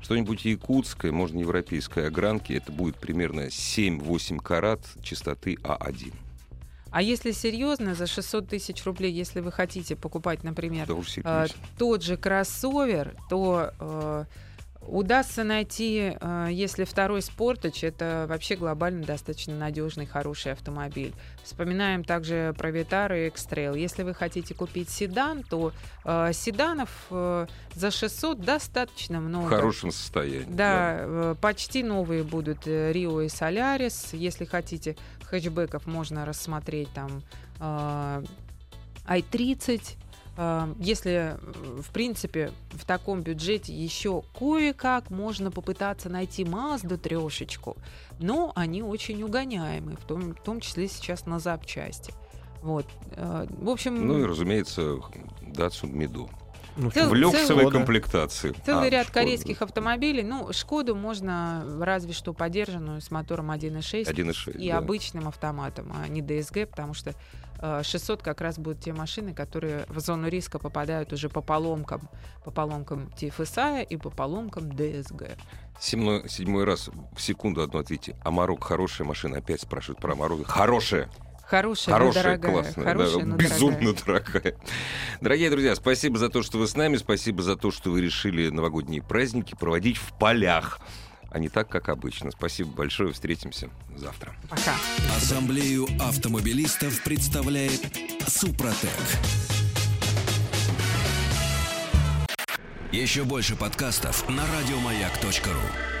Что-нибудь 0.00 0.44
якутское, 0.44 1.12
можно 1.12 1.40
европейской 1.40 2.06
огранки, 2.06 2.52
это 2.52 2.72
будет 2.72 2.96
примерно 2.96 3.48
7-8 3.48 4.38
карат 4.38 4.80
частоты 5.02 5.54
А1. 5.62 6.14
А 6.90 7.02
если 7.02 7.32
серьезно, 7.32 7.94
за 7.94 8.06
600 8.06 8.48
тысяч 8.48 8.84
рублей, 8.84 9.12
если 9.12 9.40
вы 9.40 9.52
хотите 9.52 9.94
покупать, 9.94 10.42
например, 10.42 10.86
Да 10.86 10.96
э, 11.24 11.46
тот 11.76 12.02
же 12.02 12.16
кроссовер, 12.16 13.14
то 13.28 13.72
э, 13.78 14.24
удастся 14.88 15.44
найти, 15.44 16.16
э, 16.18 16.48
если 16.50 16.84
второй 16.84 17.22
спортач, 17.22 17.84
это 17.84 18.26
вообще 18.28 18.56
глобально 18.56 19.04
достаточно 19.04 19.56
надежный, 19.56 20.06
хороший 20.06 20.52
автомобиль. 20.52 21.14
Вспоминаем 21.44 22.04
также 22.04 22.54
про 22.56 22.70
Vitara 22.70 23.24
и 23.24 23.28
X-Trail. 23.28 23.78
Если 23.78 24.02
вы 24.02 24.14
хотите 24.14 24.54
купить 24.54 24.90
седан, 24.90 25.42
то 25.42 25.72
э, 26.04 26.32
седанов 26.32 26.90
э, 27.10 27.46
за 27.74 27.90
600 27.90 28.40
достаточно 28.40 29.20
много. 29.20 29.46
В 29.46 29.50
хорошем 29.50 29.90
состоянии. 29.90 30.46
Да, 30.48 30.96
э, 30.98 31.34
почти 31.40 31.82
новые 31.82 32.22
будут 32.22 32.66
э, 32.66 32.92
Рио 32.92 33.20
и 33.22 33.28
Солярис. 33.28 34.10
Если 34.12 34.44
хотите 34.44 34.96
хэтчбеков, 35.24 35.86
можно 35.86 36.24
рассмотреть 36.24 36.88
там 36.94 37.22
э, 37.60 38.22
i30. 39.06 39.96
Э, 40.38 40.72
Если, 40.78 41.10
э, 41.12 41.36
в 41.82 41.90
принципе, 41.92 42.52
в 42.70 42.84
таком 42.84 43.22
бюджете 43.22 43.72
еще 43.74 44.22
кое-как 44.38 45.10
можно 45.10 45.50
попытаться 45.50 46.08
найти 46.08 46.44
Мазду 46.44 46.96
трешечку, 46.96 47.76
но 48.20 48.52
они 48.54 48.82
очень 48.82 49.20
угоняемые, 49.22 49.96
в 49.96 50.04
том, 50.04 50.34
в 50.34 50.40
том 50.42 50.60
числе 50.60 50.86
сейчас 50.88 51.26
на 51.26 51.40
запчасти. 51.40 52.14
Вот. 52.62 52.86
Э, 53.16 53.46
В 53.50 53.68
общем, 53.68 54.06
Ну 54.06 54.20
и, 54.20 54.24
разумеется, 54.24 54.82
Datsun 55.42 55.92
Mido. 55.92 56.30
Ну, 56.78 56.90
Цел- 56.92 57.08
В 57.10 57.14
люксовой 57.14 57.62
Шкода. 57.62 57.78
комплектации. 57.78 58.54
Целый 58.64 58.86
А, 58.86 58.90
ряд 58.90 59.06
Шкода, 59.06 59.20
корейских 59.20 59.62
автомобилей. 59.62 60.22
Ну, 60.22 60.52
Шкоду 60.52 60.94
можно 60.94 61.64
разве 61.80 62.12
что 62.12 62.32
подержанную 62.32 63.00
с 63.00 63.10
мотором 63.10 63.50
1.6 63.50 64.06
1.6. 64.08 64.56
и 64.56 64.70
да. 64.70 64.78
обычным 64.78 65.26
автоматом, 65.26 65.92
а 65.94 66.06
не 66.06 66.22
DSG, 66.22 66.66
потому 66.66 66.94
что 66.94 67.14
э, 67.60 67.82
600 67.82 68.22
как 68.22 68.40
раз 68.40 68.58
будут 68.58 68.80
те 68.80 68.92
машины, 68.92 69.34
которые 69.34 69.86
в 69.88 69.98
зону 69.98 70.28
риска 70.28 70.60
попадают 70.60 71.12
уже 71.12 71.28
по 71.28 71.40
поломкам, 71.42 72.08
по 72.44 72.52
поломкам 72.52 73.10
TFSI 73.20 73.84
и 73.84 73.96
по 73.96 74.10
поломкам 74.10 74.64
DSG. 74.70 75.36
Седьмой, 75.80 76.28
седьмой 76.28 76.64
раз 76.64 76.90
в 77.16 77.20
секунду 77.20 77.62
одну 77.62 77.80
ответьте. 77.80 78.16
Амарок 78.24 78.62
хорошая 78.62 79.06
машина. 79.06 79.38
Опять 79.38 79.60
спрашивают 79.62 80.00
про 80.00 80.12
Амарок. 80.12 80.46
Хорошая. 80.46 81.08
Хорошая, 81.48 81.94
Хорошая, 81.94 82.22
дорогая. 82.22 82.52
классная. 82.52 82.84
да, 82.84 82.90
Хорошая, 82.92 83.24
но 83.24 83.36
безумно 83.36 83.92
дорогая. 83.94 84.22
дорогая. 84.32 84.54
Дорогие 85.22 85.50
друзья, 85.50 85.74
спасибо 85.76 86.18
за 86.18 86.28
то, 86.28 86.42
что 86.42 86.58
вы 86.58 86.68
с 86.68 86.76
нами. 86.76 86.96
Спасибо 86.98 87.42
за 87.42 87.56
то, 87.56 87.70
что 87.70 87.90
вы 87.90 88.02
решили 88.02 88.50
новогодние 88.50 89.02
праздники 89.02 89.56
проводить 89.58 89.96
в 89.96 90.12
полях, 90.18 90.78
а 91.30 91.38
не 91.38 91.48
так, 91.48 91.70
как 91.70 91.88
обычно. 91.88 92.30
Спасибо 92.32 92.70
большое. 92.72 93.14
Встретимся 93.14 93.70
завтра. 93.96 94.34
Пока. 94.50 94.74
Ассамблею 95.16 95.86
автомобилистов 96.00 97.02
представляет 97.02 97.80
Супротек. 98.26 98.90
Еще 102.92 103.24
больше 103.24 103.56
подкастов 103.56 104.28
на 104.28 104.42
радиомаяк.ру. 104.58 105.97